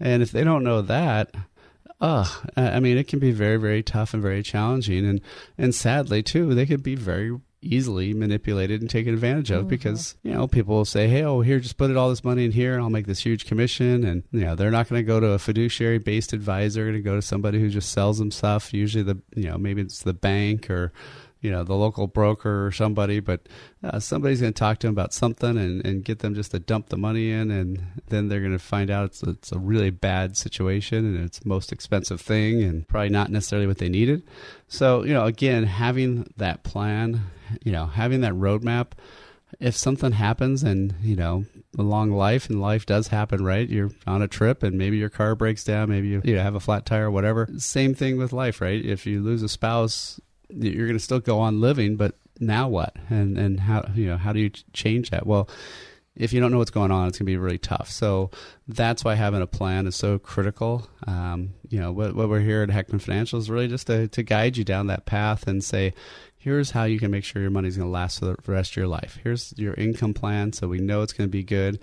and 0.00 0.22
if 0.22 0.32
they 0.32 0.44
don't 0.44 0.64
know 0.64 0.82
that 0.82 1.30
uh, 2.00 2.28
I 2.56 2.78
mean, 2.78 2.96
it 2.96 3.08
can 3.08 3.18
be 3.18 3.32
very, 3.32 3.56
very 3.56 3.82
tough 3.82 4.14
and 4.14 4.22
very 4.22 4.44
challenging, 4.44 5.04
and 5.04 5.20
and 5.56 5.74
sadly 5.74 6.22
too, 6.22 6.54
they 6.54 6.64
could 6.64 6.80
be 6.80 6.94
very 6.94 7.36
easily 7.60 8.14
manipulated 8.14 8.80
and 8.80 8.88
taken 8.88 9.12
advantage 9.12 9.50
of 9.50 9.60
mm-hmm. 9.60 9.68
because 9.68 10.16
you 10.22 10.32
know 10.32 10.46
people 10.46 10.76
will 10.76 10.84
say, 10.84 11.08
"Hey, 11.08 11.24
oh, 11.24 11.40
here, 11.40 11.58
just 11.58 11.76
put 11.76 11.90
it 11.90 11.96
all 11.96 12.08
this 12.08 12.24
money 12.24 12.44
in 12.44 12.52
here, 12.52 12.74
and 12.74 12.82
I'll 12.82 12.90
make 12.90 13.06
this 13.06 13.20
huge 13.20 13.46
commission." 13.46 14.04
And 14.04 14.22
you 14.32 14.40
know, 14.40 14.54
they're 14.54 14.70
not 14.70 14.88
going 14.88 15.00
to 15.00 15.06
go 15.06 15.20
to 15.20 15.28
a 15.28 15.38
fiduciary 15.38 15.98
based 15.98 16.32
advisor; 16.32 16.84
going 16.84 16.94
to 16.94 17.00
go 17.00 17.14
to 17.14 17.22
somebody 17.22 17.60
who 17.60 17.68
just 17.68 17.92
sells 17.92 18.18
them 18.18 18.30
stuff. 18.30 18.72
Usually, 18.72 19.02
the 19.02 19.18
you 19.34 19.48
know 19.48 19.58
maybe 19.58 19.82
it's 19.82 20.02
the 20.02 20.14
bank 20.14 20.70
or 20.70 20.92
you 21.40 21.50
know 21.50 21.62
the 21.62 21.74
local 21.74 22.06
broker 22.06 22.66
or 22.66 22.72
somebody 22.72 23.20
but 23.20 23.48
uh, 23.84 24.00
somebody's 24.00 24.40
going 24.40 24.52
to 24.52 24.58
talk 24.58 24.78
to 24.78 24.86
them 24.86 24.94
about 24.94 25.12
something 25.12 25.56
and, 25.56 25.84
and 25.86 26.04
get 26.04 26.18
them 26.18 26.34
just 26.34 26.50
to 26.50 26.58
dump 26.58 26.88
the 26.88 26.96
money 26.96 27.30
in 27.30 27.50
and 27.50 27.82
then 28.08 28.28
they're 28.28 28.40
going 28.40 28.52
to 28.52 28.58
find 28.58 28.90
out 28.90 29.06
it's, 29.06 29.22
it's 29.22 29.52
a 29.52 29.58
really 29.58 29.90
bad 29.90 30.36
situation 30.36 31.04
and 31.04 31.24
it's 31.24 31.44
most 31.44 31.72
expensive 31.72 32.20
thing 32.20 32.62
and 32.62 32.86
probably 32.88 33.08
not 33.08 33.30
necessarily 33.30 33.66
what 33.66 33.78
they 33.78 33.88
needed. 33.88 34.22
So 34.66 35.04
you 35.04 35.12
know 35.12 35.26
again 35.26 35.64
having 35.64 36.32
that 36.36 36.62
plan 36.62 37.22
you 37.64 37.72
know 37.72 37.86
having 37.86 38.20
that 38.22 38.32
roadmap 38.32 38.92
if 39.60 39.74
something 39.74 40.12
happens 40.12 40.62
and 40.62 40.94
you 41.00 41.16
know 41.16 41.44
along 41.78 42.10
life 42.10 42.50
and 42.50 42.60
life 42.60 42.84
does 42.84 43.08
happen 43.08 43.44
right? 43.44 43.68
You're 43.68 43.90
on 44.06 44.22
a 44.22 44.28
trip 44.28 44.62
and 44.62 44.76
maybe 44.76 44.98
your 44.98 45.08
car 45.08 45.34
breaks 45.36 45.62
down 45.62 45.88
maybe 45.88 46.08
you, 46.08 46.20
you 46.24 46.34
know, 46.34 46.42
have 46.42 46.56
a 46.56 46.60
flat 46.60 46.84
tire 46.84 47.06
or 47.06 47.10
whatever. 47.12 47.48
Same 47.58 47.94
thing 47.94 48.18
with 48.18 48.32
life 48.32 48.60
right? 48.60 48.84
If 48.84 49.06
you 49.06 49.22
lose 49.22 49.42
a 49.42 49.48
spouse 49.48 50.20
you're 50.50 50.86
going 50.86 50.98
to 50.98 51.04
still 51.04 51.20
go 51.20 51.38
on 51.40 51.60
living 51.60 51.96
but 51.96 52.16
now 52.40 52.68
what? 52.68 52.94
And 53.10 53.36
and 53.36 53.60
how 53.60 53.88
you 53.94 54.06
know 54.06 54.16
how 54.16 54.32
do 54.32 54.40
you 54.40 54.50
change 54.72 55.10
that? 55.10 55.26
Well 55.26 55.48
if 56.14 56.32
you 56.32 56.40
don't 56.40 56.50
know 56.50 56.58
what's 56.58 56.72
going 56.72 56.90
on 56.90 57.06
it's 57.06 57.18
going 57.18 57.26
to 57.26 57.30
be 57.30 57.36
really 57.36 57.58
tough. 57.58 57.90
So 57.90 58.30
that's 58.66 59.04
why 59.04 59.14
having 59.14 59.42
a 59.42 59.46
plan 59.46 59.86
is 59.86 59.96
so 59.96 60.18
critical. 60.18 60.88
Um, 61.06 61.54
you 61.68 61.80
know 61.80 61.92
what, 61.92 62.14
what 62.14 62.28
we're 62.28 62.40
here 62.40 62.62
at 62.62 62.70
heckman 62.70 63.00
financial 63.00 63.38
is 63.38 63.50
really 63.50 63.68
just 63.68 63.86
to, 63.86 64.08
to 64.08 64.22
guide 64.22 64.56
you 64.56 64.64
down 64.64 64.88
that 64.88 65.06
path 65.06 65.46
and 65.46 65.62
say 65.62 65.94
here's 66.36 66.70
how 66.70 66.84
you 66.84 66.98
can 66.98 67.10
make 67.10 67.24
sure 67.24 67.42
your 67.42 67.50
money's 67.50 67.76
going 67.76 67.88
to 67.88 67.92
last 67.92 68.20
for 68.20 68.26
the 68.26 68.36
rest 68.46 68.72
of 68.72 68.76
your 68.76 68.86
life. 68.86 69.18
Here's 69.22 69.52
your 69.56 69.74
income 69.74 70.14
plan 70.14 70.52
so 70.52 70.68
we 70.68 70.78
know 70.78 71.02
it's 71.02 71.12
going 71.12 71.28
to 71.28 71.32
be 71.32 71.42
good 71.42 71.80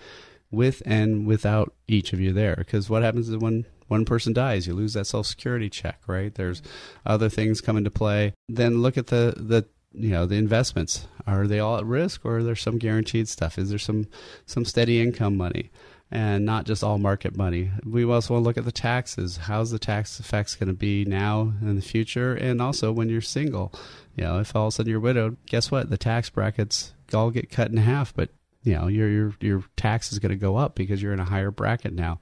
with 0.51 0.81
and 0.85 1.27
without 1.27 1.73
each 1.87 2.13
of 2.13 2.19
you 2.19 2.33
there. 2.33 2.55
Because 2.57 2.89
what 2.89 3.03
happens 3.03 3.29
is 3.29 3.37
when 3.37 3.65
one 3.87 4.05
person 4.05 4.33
dies 4.33 4.67
you 4.67 4.73
lose 4.73 4.93
that 4.93 5.05
social 5.05 5.23
security 5.23 5.69
check 5.69 5.99
right? 6.07 6.35
There's 6.35 6.61
other 7.05 7.29
things 7.29 7.61
come 7.61 7.77
into 7.77 7.91
play. 7.91 8.33
Then 8.47 8.81
look 8.81 8.97
at 8.97 9.07
the 9.07 9.33
the 9.37 9.65
you 9.93 10.09
know 10.09 10.25
the 10.25 10.35
investments. 10.35 11.07
Are 11.25 11.47
they 11.47 11.59
all 11.59 11.77
at 11.77 11.85
risk 11.85 12.25
or 12.25 12.37
are 12.37 12.43
there 12.43 12.55
some 12.55 12.77
guaranteed 12.77 13.27
stuff? 13.27 13.57
Is 13.57 13.69
there 13.69 13.79
some 13.79 14.07
some 14.45 14.65
steady 14.65 15.01
income 15.01 15.37
money 15.37 15.71
and 16.11 16.45
not 16.45 16.65
just 16.65 16.83
all 16.83 16.97
market 16.97 17.35
money? 17.35 17.71
We 17.85 18.03
also 18.03 18.33
want 18.33 18.43
to 18.43 18.47
look 18.47 18.57
at 18.57 18.65
the 18.65 18.71
taxes. 18.71 19.37
How's 19.37 19.71
the 19.71 19.79
tax 19.79 20.19
effects 20.19 20.55
going 20.55 20.67
to 20.67 20.73
be 20.73 21.05
now 21.05 21.53
in 21.61 21.75
the 21.75 21.81
future? 21.81 22.35
And 22.35 22.61
also 22.61 22.91
when 22.91 23.09
you're 23.09 23.21
single 23.21 23.73
you 24.15 24.23
know 24.23 24.39
if 24.39 24.55
all 24.55 24.67
of 24.67 24.69
a 24.69 24.71
sudden 24.71 24.89
you're 24.89 24.99
widowed 24.99 25.37
guess 25.45 25.71
what? 25.71 25.89
The 25.89 25.97
tax 25.97 26.29
brackets 26.29 26.93
all 27.13 27.31
get 27.31 27.49
cut 27.49 27.69
in 27.71 27.77
half 27.77 28.13
but 28.13 28.29
you 28.63 28.73
know 28.73 28.87
your 28.87 29.07
your 29.07 29.33
your 29.39 29.63
tax 29.77 30.11
is 30.11 30.19
going 30.19 30.31
to 30.31 30.35
go 30.35 30.57
up 30.57 30.75
because 30.75 31.01
you're 31.01 31.13
in 31.13 31.19
a 31.19 31.25
higher 31.25 31.51
bracket 31.51 31.93
now 31.93 32.19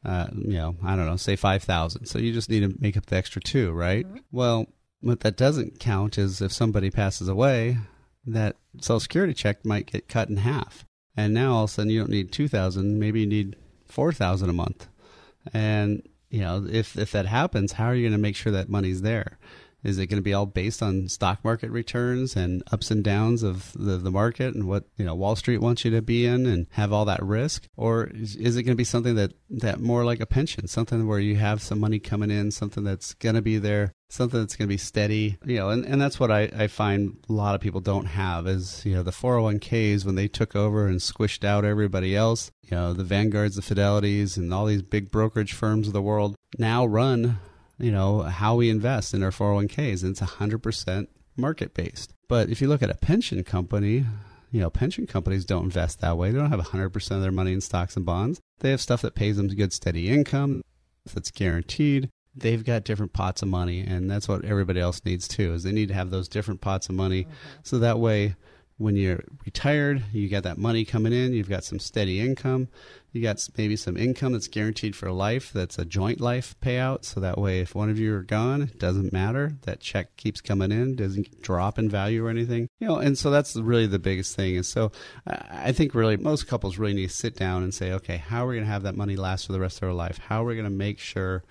uh, 0.06 0.28
you 0.32 0.54
know, 0.54 0.76
I 0.82 0.96
don't 0.96 1.06
know, 1.06 1.16
say 1.16 1.36
five 1.36 1.62
thousand. 1.62 2.06
So 2.06 2.18
you 2.18 2.32
just 2.32 2.48
need 2.48 2.60
to 2.60 2.74
make 2.80 2.96
up 2.96 3.06
the 3.06 3.16
extra 3.16 3.42
two, 3.42 3.72
right? 3.72 4.06
Well, 4.32 4.66
what 5.00 5.20
that 5.20 5.36
doesn't 5.36 5.80
count 5.80 6.16
is 6.16 6.40
if 6.40 6.52
somebody 6.52 6.90
passes 6.90 7.28
away, 7.28 7.76
that 8.24 8.56
Social 8.80 9.00
Security 9.00 9.34
check 9.34 9.66
might 9.66 9.92
get 9.92 10.08
cut 10.08 10.30
in 10.30 10.38
half, 10.38 10.86
and 11.14 11.34
now 11.34 11.52
all 11.52 11.64
of 11.64 11.70
a 11.70 11.72
sudden 11.74 11.90
you 11.90 12.00
don't 12.00 12.10
need 12.10 12.32
two 12.32 12.48
thousand, 12.48 12.98
maybe 12.98 13.20
you 13.20 13.26
need 13.26 13.56
four 13.86 14.12
thousand 14.14 14.48
a 14.48 14.54
month, 14.54 14.88
and 15.52 16.02
you 16.30 16.40
know, 16.40 16.66
if 16.70 16.96
if 16.96 17.12
that 17.12 17.26
happens, 17.26 17.72
how 17.72 17.86
are 17.86 17.94
you 17.94 18.04
going 18.04 18.12
to 18.12 18.18
make 18.18 18.36
sure 18.36 18.52
that 18.52 18.70
money's 18.70 19.02
there? 19.02 19.38
Is 19.82 19.98
it 19.98 20.06
going 20.06 20.18
to 20.18 20.22
be 20.22 20.34
all 20.34 20.46
based 20.46 20.82
on 20.82 21.08
stock 21.08 21.44
market 21.44 21.70
returns 21.70 22.36
and 22.36 22.62
ups 22.70 22.90
and 22.90 23.02
downs 23.02 23.42
of 23.42 23.72
the, 23.74 23.96
the 23.96 24.10
market 24.10 24.54
and 24.54 24.68
what 24.68 24.84
you 24.96 25.04
know 25.04 25.14
Wall 25.14 25.36
Street 25.36 25.58
wants 25.58 25.84
you 25.84 25.90
to 25.92 26.02
be 26.02 26.26
in 26.26 26.46
and 26.46 26.66
have 26.70 26.92
all 26.92 27.04
that 27.06 27.22
risk, 27.22 27.66
or 27.76 28.10
is, 28.14 28.36
is 28.36 28.56
it 28.56 28.64
going 28.64 28.74
to 28.74 28.80
be 28.80 28.84
something 28.84 29.14
that 29.14 29.32
that 29.48 29.80
more 29.80 30.04
like 30.04 30.20
a 30.20 30.26
pension, 30.26 30.66
something 30.68 31.06
where 31.06 31.18
you 31.18 31.36
have 31.36 31.62
some 31.62 31.80
money 31.80 31.98
coming 31.98 32.30
in, 32.30 32.50
something 32.50 32.84
that's 32.84 33.14
going 33.14 33.34
to 33.34 33.42
be 33.42 33.58
there, 33.58 33.92
something 34.10 34.40
that's 34.40 34.56
going 34.56 34.68
to 34.68 34.72
be 34.72 34.76
steady, 34.76 35.38
you 35.44 35.56
know, 35.56 35.70
and, 35.70 35.84
and 35.84 36.00
that's 36.00 36.20
what 36.20 36.30
I, 36.30 36.50
I 36.56 36.66
find 36.66 37.16
a 37.28 37.32
lot 37.32 37.54
of 37.54 37.60
people 37.60 37.80
don't 37.80 38.06
have 38.06 38.46
is 38.46 38.84
you 38.84 38.94
know 38.94 39.02
the 39.02 39.10
401ks 39.10 40.04
when 40.04 40.14
they 40.14 40.28
took 40.28 40.54
over 40.54 40.86
and 40.86 41.00
squished 41.00 41.44
out 41.44 41.64
everybody 41.64 42.14
else, 42.14 42.50
you 42.62 42.76
know 42.76 42.92
the 42.92 43.04
Vanguards, 43.04 43.56
the 43.56 43.62
Fidelities, 43.62 44.36
and 44.36 44.52
all 44.52 44.66
these 44.66 44.82
big 44.82 45.10
brokerage 45.10 45.52
firms 45.52 45.86
of 45.86 45.92
the 45.92 46.02
world 46.02 46.36
now 46.58 46.84
run 46.84 47.38
you 47.80 47.90
know, 47.90 48.22
how 48.22 48.54
we 48.56 48.70
invest 48.70 49.14
in 49.14 49.22
our 49.22 49.30
401ks. 49.30 50.02
And 50.02 50.12
it's 50.12 50.20
100% 50.20 51.06
market 51.36 51.74
based. 51.74 52.12
But 52.28 52.48
if 52.50 52.60
you 52.60 52.68
look 52.68 52.82
at 52.82 52.90
a 52.90 52.94
pension 52.94 53.42
company, 53.42 54.04
you 54.50 54.60
know, 54.60 54.70
pension 54.70 55.06
companies 55.06 55.44
don't 55.44 55.64
invest 55.64 56.00
that 56.00 56.16
way. 56.16 56.30
They 56.30 56.38
don't 56.38 56.50
have 56.50 56.60
100% 56.60 57.10
of 57.10 57.22
their 57.22 57.32
money 57.32 57.52
in 57.52 57.60
stocks 57.60 57.96
and 57.96 58.04
bonds. 58.04 58.40
They 58.60 58.70
have 58.70 58.80
stuff 58.80 59.02
that 59.02 59.14
pays 59.14 59.36
them 59.36 59.48
good, 59.48 59.72
steady 59.72 60.08
income 60.08 60.62
that's 61.12 61.30
guaranteed. 61.30 62.10
They've 62.34 62.64
got 62.64 62.84
different 62.84 63.12
pots 63.12 63.42
of 63.42 63.48
money, 63.48 63.80
and 63.80 64.10
that's 64.10 64.28
what 64.28 64.44
everybody 64.44 64.80
else 64.80 65.04
needs 65.04 65.26
too. 65.26 65.52
Is 65.54 65.64
they 65.64 65.72
need 65.72 65.88
to 65.88 65.94
have 65.94 66.10
those 66.10 66.28
different 66.28 66.60
pots 66.60 66.88
of 66.88 66.94
money, 66.94 67.24
mm-hmm. 67.24 67.34
so 67.64 67.78
that 67.78 67.98
way, 67.98 68.36
when 68.76 68.96
you're 68.96 69.24
retired, 69.44 70.04
you 70.12 70.28
got 70.28 70.44
that 70.44 70.56
money 70.56 70.84
coming 70.84 71.12
in, 71.12 71.32
you've 71.32 71.48
got 71.48 71.64
some 71.64 71.78
steady 71.78 72.20
income, 72.20 72.68
you 73.12 73.22
got 73.22 73.46
maybe 73.56 73.76
some 73.76 73.96
income 73.96 74.32
that's 74.32 74.48
guaranteed 74.48 74.94
for 74.94 75.10
life, 75.10 75.52
that's 75.52 75.78
a 75.78 75.84
joint 75.84 76.20
life 76.20 76.54
payout. 76.62 77.04
So 77.04 77.20
that 77.20 77.38
way, 77.38 77.60
if 77.60 77.74
one 77.74 77.90
of 77.90 77.98
you 77.98 78.14
are 78.14 78.22
gone, 78.22 78.62
it 78.62 78.78
doesn't 78.78 79.12
matter. 79.12 79.56
That 79.62 79.80
check 79.80 80.16
keeps 80.16 80.40
coming 80.40 80.70
in, 80.70 80.96
doesn't 80.96 81.42
drop 81.42 81.78
in 81.78 81.88
value 81.88 82.24
or 82.24 82.30
anything. 82.30 82.68
You 82.78 82.88
know, 82.88 82.96
and 82.96 83.18
so 83.18 83.30
that's 83.30 83.56
really 83.56 83.86
the 83.86 83.98
biggest 83.98 84.36
thing. 84.36 84.56
And 84.56 84.66
so 84.66 84.92
I 85.26 85.72
think 85.72 85.94
really 85.94 86.16
most 86.16 86.46
couples 86.46 86.78
really 86.78 86.94
need 86.94 87.08
to 87.08 87.14
sit 87.14 87.36
down 87.36 87.62
and 87.62 87.74
say, 87.74 87.92
okay, 87.92 88.18
how 88.18 88.44
are 88.44 88.48
we 88.48 88.56
going 88.56 88.66
to 88.66 88.72
have 88.72 88.84
that 88.84 88.96
money 88.96 89.16
last 89.16 89.46
for 89.46 89.52
the 89.52 89.60
rest 89.60 89.78
of 89.78 89.88
our 89.88 89.94
life? 89.94 90.18
How 90.18 90.42
are 90.42 90.46
we 90.46 90.54
going 90.54 90.64
to 90.64 90.70
make 90.70 90.98
sure 90.98 91.42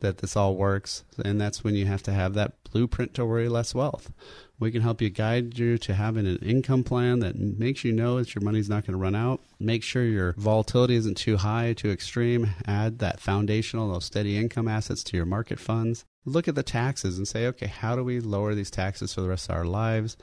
that 0.00 0.18
this 0.18 0.36
all 0.36 0.56
works? 0.56 1.04
And 1.24 1.40
that's 1.40 1.62
when 1.62 1.74
you 1.74 1.86
have 1.86 2.02
to 2.04 2.12
have 2.12 2.34
that 2.34 2.54
blueprint 2.72 3.14
to 3.14 3.24
worry 3.24 3.48
less 3.48 3.74
wealth. 3.74 4.12
We 4.60 4.72
can 4.72 4.82
help 4.82 5.00
you 5.00 5.08
guide 5.08 5.56
you 5.58 5.78
to 5.78 5.94
having 5.94 6.26
an 6.26 6.38
income 6.38 6.82
plan 6.82 7.20
that 7.20 7.36
makes 7.36 7.84
you 7.84 7.92
know 7.92 8.18
that 8.18 8.34
your 8.34 8.42
money's 8.42 8.68
not 8.68 8.84
going 8.84 8.94
to 8.94 9.02
run 9.02 9.14
out. 9.14 9.40
Make 9.60 9.84
sure 9.84 10.04
your 10.04 10.34
volatility 10.36 10.96
isn't 10.96 11.16
too 11.16 11.36
high, 11.36 11.72
too 11.74 11.90
extreme. 11.90 12.50
Add 12.66 12.98
that 12.98 13.20
foundational, 13.20 13.92
those 13.92 14.04
steady 14.04 14.36
income 14.36 14.66
assets 14.66 15.04
to 15.04 15.16
your 15.16 15.26
market 15.26 15.60
funds. 15.60 16.04
Look 16.24 16.48
at 16.48 16.56
the 16.56 16.64
taxes 16.64 17.18
and 17.18 17.28
say, 17.28 17.46
okay, 17.46 17.68
how 17.68 17.94
do 17.94 18.02
we 18.02 18.20
lower 18.20 18.54
these 18.54 18.70
taxes 18.70 19.14
for 19.14 19.20
the 19.20 19.28
rest 19.28 19.48
of 19.48 19.54
our 19.54 19.64
lives? 19.64 20.16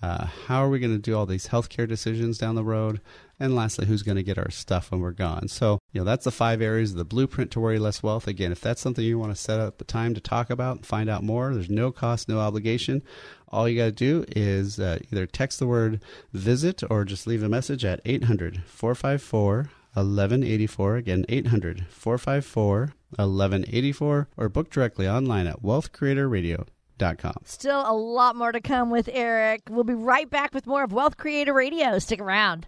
Uh, 0.00 0.26
how 0.46 0.62
are 0.62 0.68
we 0.68 0.78
going 0.78 0.92
to 0.92 0.98
do 0.98 1.16
all 1.16 1.26
these 1.26 1.48
healthcare 1.48 1.88
decisions 1.88 2.38
down 2.38 2.54
the 2.54 2.64
road? 2.64 3.00
And 3.40 3.54
lastly, 3.54 3.86
who's 3.86 4.02
going 4.02 4.16
to 4.16 4.22
get 4.22 4.38
our 4.38 4.50
stuff 4.50 4.90
when 4.90 5.00
we're 5.00 5.12
gone? 5.12 5.46
So, 5.48 5.78
you 5.92 6.00
know, 6.00 6.04
that's 6.04 6.24
the 6.24 6.32
five 6.32 6.60
areas 6.60 6.90
of 6.90 6.96
the 6.96 7.04
blueprint 7.04 7.52
to 7.52 7.60
worry 7.60 7.78
less 7.78 8.02
wealth. 8.02 8.26
Again, 8.26 8.50
if 8.50 8.60
that's 8.60 8.80
something 8.80 9.04
you 9.04 9.18
want 9.18 9.34
to 9.34 9.40
set 9.40 9.60
up 9.60 9.80
a 9.80 9.84
time 9.84 10.14
to 10.14 10.20
talk 10.20 10.50
about 10.50 10.76
and 10.78 10.86
find 10.86 11.08
out 11.08 11.22
more, 11.22 11.54
there's 11.54 11.70
no 11.70 11.92
cost, 11.92 12.28
no 12.28 12.40
obligation. 12.40 13.02
All 13.48 13.68
you 13.68 13.78
got 13.78 13.86
to 13.86 13.92
do 13.92 14.24
is 14.28 14.80
uh, 14.80 14.98
either 15.12 15.26
text 15.26 15.60
the 15.60 15.66
word 15.66 16.02
visit 16.32 16.82
or 16.90 17.04
just 17.04 17.26
leave 17.26 17.42
a 17.42 17.48
message 17.48 17.84
at 17.84 18.00
800 18.04 18.62
454 18.66 19.70
1184. 19.94 20.96
Again, 20.96 21.24
800 21.28 21.86
454 21.88 22.92
1184 23.16 24.28
or 24.36 24.48
book 24.48 24.70
directly 24.70 25.08
online 25.08 25.46
at 25.46 25.62
wealthcreatorradio.com. 25.62 27.36
Still 27.44 27.84
a 27.86 27.94
lot 27.94 28.36
more 28.36 28.52
to 28.52 28.60
come 28.60 28.90
with 28.90 29.08
Eric. 29.12 29.62
We'll 29.70 29.84
be 29.84 29.94
right 29.94 30.28
back 30.28 30.52
with 30.52 30.66
more 30.66 30.82
of 30.82 30.92
Wealth 30.92 31.16
Creator 31.16 31.54
Radio. 31.54 31.98
Stick 31.98 32.20
around. 32.20 32.66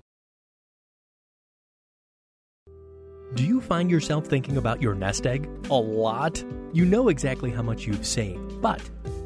Do 3.34 3.44
you 3.44 3.60
find 3.60 3.88
yourself 3.88 4.26
thinking 4.26 4.56
about 4.56 4.82
your 4.82 4.92
nest 4.94 5.24
egg 5.24 5.48
a 5.70 5.74
lot? 5.74 6.44
You 6.72 6.84
know 6.84 7.08
exactly 7.08 7.50
how 7.50 7.62
much 7.62 7.86
you've 7.86 8.04
saved, 8.04 8.60
but 8.60 8.82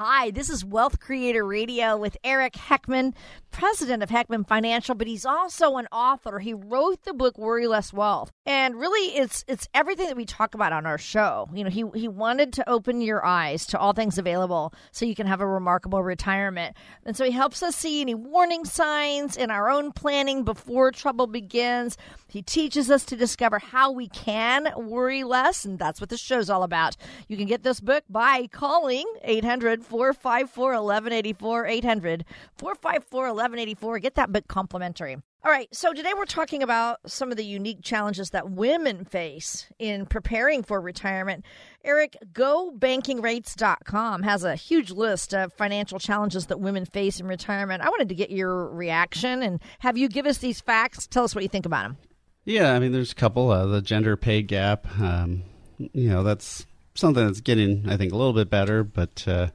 Hi, 0.00 0.30
this 0.30 0.48
is 0.48 0.64
Wealth 0.64 1.00
Creator 1.00 1.44
Radio 1.44 1.96
with 1.96 2.16
Eric 2.22 2.52
Heckman, 2.52 3.14
president 3.50 4.00
of 4.00 4.10
Heckman 4.10 4.46
Financial, 4.46 4.94
but 4.94 5.08
he's 5.08 5.26
also 5.26 5.74
an 5.76 5.88
author. 5.90 6.38
He 6.38 6.54
wrote 6.54 7.02
the 7.02 7.12
book 7.12 7.36
Worry 7.36 7.66
Less 7.66 7.92
Wealth. 7.92 8.30
And 8.46 8.76
really 8.76 9.16
it's 9.16 9.44
it's 9.48 9.68
everything 9.74 10.06
that 10.06 10.16
we 10.16 10.24
talk 10.24 10.54
about 10.54 10.72
on 10.72 10.86
our 10.86 10.98
show. 10.98 11.48
You 11.52 11.64
know, 11.64 11.70
he 11.70 11.82
he 11.96 12.06
wanted 12.06 12.52
to 12.52 12.68
open 12.70 13.00
your 13.00 13.26
eyes 13.26 13.66
to 13.66 13.78
all 13.78 13.92
things 13.92 14.18
available 14.18 14.72
so 14.92 15.04
you 15.04 15.16
can 15.16 15.26
have 15.26 15.40
a 15.40 15.46
remarkable 15.48 16.04
retirement. 16.04 16.76
And 17.04 17.16
so 17.16 17.24
he 17.24 17.32
helps 17.32 17.60
us 17.64 17.74
see 17.74 18.00
any 18.00 18.14
warning 18.14 18.64
signs 18.64 19.36
in 19.36 19.50
our 19.50 19.68
own 19.68 19.90
planning 19.90 20.44
before 20.44 20.92
trouble 20.92 21.26
begins. 21.26 21.96
He 22.28 22.42
teaches 22.42 22.88
us 22.88 23.04
to 23.06 23.16
discover 23.16 23.58
how 23.58 23.90
we 23.90 24.06
can 24.06 24.68
worry 24.76 25.24
less, 25.24 25.64
and 25.64 25.76
that's 25.76 26.00
what 26.00 26.10
this 26.10 26.20
show's 26.20 26.50
all 26.50 26.62
about. 26.62 26.96
You 27.26 27.36
can 27.36 27.46
get 27.46 27.64
this 27.64 27.80
book 27.80 28.04
by 28.08 28.46
calling 28.46 29.04
800 29.24 29.87
454 29.88 30.72
1184. 30.72 31.66
800 31.66 32.24
454 32.56 33.20
1184. 33.22 33.98
Get 33.98 34.14
that 34.14 34.32
book 34.32 34.46
complimentary. 34.48 35.16
All 35.44 35.52
right, 35.52 35.72
so 35.72 35.92
today 35.92 36.12
we're 36.16 36.24
talking 36.24 36.64
about 36.64 36.98
some 37.06 37.30
of 37.30 37.36
the 37.36 37.44
unique 37.44 37.80
challenges 37.80 38.30
that 38.30 38.50
women 38.50 39.04
face 39.04 39.66
in 39.78 40.04
preparing 40.04 40.64
for 40.64 40.80
retirement. 40.80 41.44
Eric, 41.84 42.16
GoBankingRates.com 42.32 44.24
has 44.24 44.42
a 44.42 44.56
huge 44.56 44.90
list 44.90 45.32
of 45.32 45.52
financial 45.52 46.00
challenges 46.00 46.46
that 46.46 46.58
women 46.58 46.84
face 46.84 47.20
in 47.20 47.28
retirement. 47.28 47.84
I 47.84 47.88
wanted 47.88 48.08
to 48.08 48.16
get 48.16 48.30
your 48.30 48.68
reaction 48.68 49.42
and 49.44 49.62
have 49.78 49.96
you 49.96 50.08
give 50.08 50.26
us 50.26 50.38
these 50.38 50.60
facts. 50.60 51.06
Tell 51.06 51.22
us 51.22 51.36
what 51.36 51.44
you 51.44 51.48
think 51.48 51.66
about 51.66 51.84
them. 51.84 51.98
Yeah, 52.44 52.72
I 52.72 52.80
mean, 52.80 52.90
there's 52.90 53.12
a 53.12 53.14
couple. 53.14 53.50
Uh, 53.52 53.66
the 53.66 53.80
gender 53.80 54.16
pay 54.16 54.42
gap, 54.42 54.86
um, 54.98 55.44
you 55.78 56.10
know, 56.10 56.24
that's 56.24 56.66
something 56.98 57.26
that's 57.26 57.40
getting, 57.40 57.88
I 57.88 57.96
think, 57.96 58.12
a 58.12 58.16
little 58.16 58.32
bit 58.32 58.50
better, 58.50 58.82
but 58.82 59.26
uh, 59.26 59.48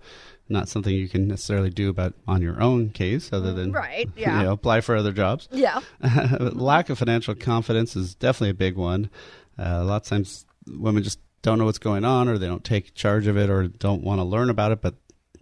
not 0.50 0.70
something 0.70 0.94
you 0.94 1.10
can 1.10 1.28
necessarily 1.28 1.70
do 1.70 1.90
about 1.90 2.14
on 2.28 2.42
your 2.42 2.62
own 2.62 2.90
case, 2.90 3.32
other 3.32 3.54
than 3.54 3.72
right, 3.72 4.10
yeah, 4.16 4.40
you 4.40 4.44
know, 4.46 4.52
apply 4.54 4.82
for 4.82 4.96
other 4.96 5.12
jobs. 5.12 5.48
Yeah, 5.52 5.82
lack 6.40 6.90
of 6.90 6.98
financial 6.98 7.36
confidence 7.36 7.96
is 7.96 8.16
definitely 8.16 8.52
a 8.52 8.56
big 8.56 8.76
one. 8.76 9.10
Uh, 9.58 9.80
a 9.82 9.84
lot 9.84 10.04
of 10.04 10.08
times, 10.08 10.46
women 10.68 11.04
just 11.04 11.20
don't 11.42 11.60
know 11.60 11.66
what's 11.66 11.80
going 11.80 12.06
on, 12.06 12.28
or 12.30 12.38
they 12.38 12.48
don't 12.48 12.64
take 12.64 12.94
charge 12.94 13.28
of 13.28 13.38
it, 13.38 13.50
or 13.50 13.68
don't 13.68 14.04
want 14.04 14.20
to 14.20 14.24
learn 14.24 14.50
about 14.50 14.72
it, 14.72 14.82
but 14.82 14.96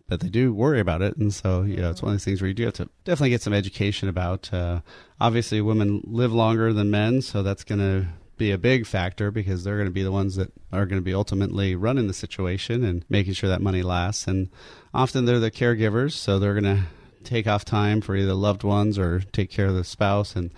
but 0.08 0.20
they 0.20 0.30
do 0.30 0.54
worry 0.54 0.80
about 0.80 1.02
it, 1.02 1.16
and 1.18 1.34
so 1.34 1.62
you 1.64 1.78
know 1.78 1.90
it's 1.90 2.02
one 2.02 2.12
of 2.12 2.16
those 2.16 2.26
things 2.26 2.42
where 2.42 2.48
you 2.50 2.54
do 2.54 2.66
have 2.66 2.74
to 2.74 2.90
definitely 3.06 3.30
get 3.30 3.42
some 3.42 3.54
education 3.54 4.10
about. 4.10 4.52
Uh, 4.54 4.82
obviously, 5.20 5.62
women 5.62 6.02
live 6.04 6.34
longer 6.34 6.74
than 6.74 6.92
men, 6.92 7.22
so 7.22 7.44
that's 7.44 7.64
going 7.64 7.80
to 7.80 8.08
be 8.42 8.52
a 8.52 8.58
big 8.58 8.86
factor 8.88 9.30
because 9.30 9.64
they're 9.64 9.78
going 9.78 9.88
to 9.88 9.94
be 9.94 10.04
the 10.04 10.12
ones 10.12 10.36
that 10.36 10.52
are 10.72 10.86
going 10.86 11.00
to 11.00 11.06
be 11.06 11.14
ultimately 11.14 11.76
running 11.76 12.08
the 12.08 12.14
situation 12.14 12.84
and 12.84 13.06
making 13.08 13.34
sure 13.34 13.50
that 13.50 13.62
money 13.62 13.84
lasts. 13.84 14.28
And 14.28 14.50
often 14.94 15.26
they're 15.26 15.40
the 15.40 15.52
caregivers, 15.52 16.14
so 16.14 16.40
they're 16.40 16.60
going 16.60 16.76
to 16.76 16.84
take 17.24 17.48
off 17.48 17.64
time 17.64 18.02
for 18.02 18.16
either 18.16 18.34
loved 18.34 18.64
ones 18.64 18.98
or 18.98 19.20
take 19.32 19.52
care 19.52 19.68
of 19.68 19.76
the 19.76 19.84
spouse, 19.84 20.36
and 20.36 20.52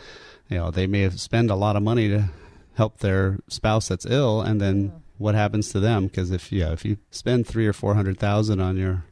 you 0.50 0.58
know 0.58 0.72
they 0.72 0.88
may 0.88 1.02
have 1.02 1.20
spend 1.20 1.50
a 1.50 1.56
lot 1.56 1.76
of 1.76 1.84
money 1.84 2.08
to 2.08 2.30
help 2.76 3.00
their 3.00 3.40
spouse 3.50 3.90
that's 3.90 4.06
ill, 4.06 4.42
and 4.42 4.62
then 4.62 4.94
what 5.18 5.36
happens 5.36 5.72
to 5.72 5.80
them? 5.80 6.08
Because 6.08 6.32
if 6.32 6.52
you 6.52 6.62
know, 6.62 6.72
if 6.72 6.86
you 6.86 6.98
spend 7.12 7.48
three 7.48 7.68
or 7.68 7.74
four 7.74 7.96
hundred 7.96 8.18
thousand 8.18 8.62
on 8.62 8.78
your 8.78 9.04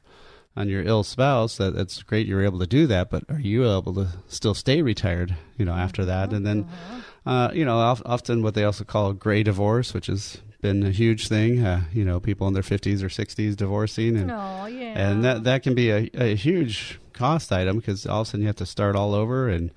on 0.55 0.67
your 0.67 0.83
ill 0.83 1.03
spouse, 1.03 1.57
that 1.57 1.75
that's 1.75 2.03
great. 2.03 2.27
You're 2.27 2.43
able 2.43 2.59
to 2.59 2.67
do 2.67 2.87
that, 2.87 3.09
but 3.09 3.23
are 3.29 3.39
you 3.39 3.69
able 3.69 3.93
to 3.95 4.07
still 4.27 4.53
stay 4.53 4.81
retired? 4.81 5.35
You 5.57 5.65
know, 5.65 5.73
after 5.73 6.05
that, 6.05 6.27
mm-hmm. 6.27 6.35
and 6.35 6.45
then, 6.45 6.63
mm-hmm. 6.63 6.99
Uh, 7.25 7.51
you 7.53 7.65
know, 7.65 7.77
often 7.77 8.41
what 8.43 8.55
they 8.55 8.63
also 8.63 8.83
call 8.83 9.13
gray 9.13 9.43
divorce, 9.43 9.93
which 9.93 10.07
has 10.07 10.39
been 10.61 10.83
a 10.85 10.91
huge 10.91 11.27
thing. 11.27 11.63
Uh, 11.63 11.83
you 11.93 12.03
know, 12.03 12.19
people 12.19 12.47
in 12.47 12.53
their 12.53 12.63
50s 12.63 13.01
or 13.03 13.09
60s 13.09 13.55
divorcing, 13.55 14.17
and 14.17 14.31
oh, 14.31 14.65
yeah. 14.65 14.93
and 14.95 15.23
that 15.23 15.43
that 15.43 15.63
can 15.63 15.75
be 15.75 15.91
a, 15.91 16.09
a 16.13 16.35
huge 16.35 16.99
cost 17.13 17.51
item 17.51 17.77
because 17.77 18.05
all 18.05 18.21
of 18.21 18.27
a 18.27 18.29
sudden 18.29 18.41
you 18.41 18.47
have 18.47 18.55
to 18.55 18.65
start 18.65 18.95
all 18.95 19.13
over 19.13 19.49
and 19.49 19.71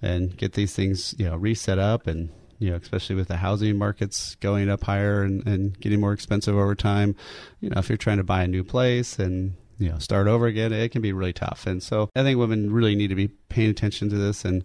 and 0.00 0.36
get 0.36 0.54
these 0.54 0.74
things 0.74 1.14
you 1.18 1.26
know 1.26 1.36
reset 1.36 1.78
up 1.78 2.06
and 2.06 2.30
you 2.58 2.70
know, 2.70 2.76
especially 2.76 3.14
with 3.14 3.28
the 3.28 3.36
housing 3.36 3.78
markets 3.78 4.34
going 4.36 4.68
up 4.68 4.82
higher 4.82 5.22
and, 5.22 5.46
and 5.46 5.78
getting 5.78 6.00
more 6.00 6.12
expensive 6.12 6.56
over 6.56 6.74
time. 6.74 7.14
You 7.60 7.70
know, 7.70 7.78
if 7.78 7.88
you're 7.88 7.96
trying 7.96 8.16
to 8.16 8.24
buy 8.24 8.42
a 8.42 8.48
new 8.48 8.64
place 8.64 9.18
and 9.18 9.54
you 9.78 9.88
know 9.88 9.98
start 9.98 10.26
over 10.26 10.46
again 10.46 10.72
it 10.72 10.90
can 10.90 11.02
be 11.02 11.12
really 11.12 11.32
tough 11.32 11.64
and 11.64 11.80
so 11.80 12.10
i 12.16 12.24
think 12.24 12.36
women 12.36 12.72
really 12.72 12.96
need 12.96 13.06
to 13.06 13.14
be 13.14 13.28
paying 13.28 13.70
attention 13.70 14.08
to 14.10 14.16
this 14.16 14.44
and 14.44 14.64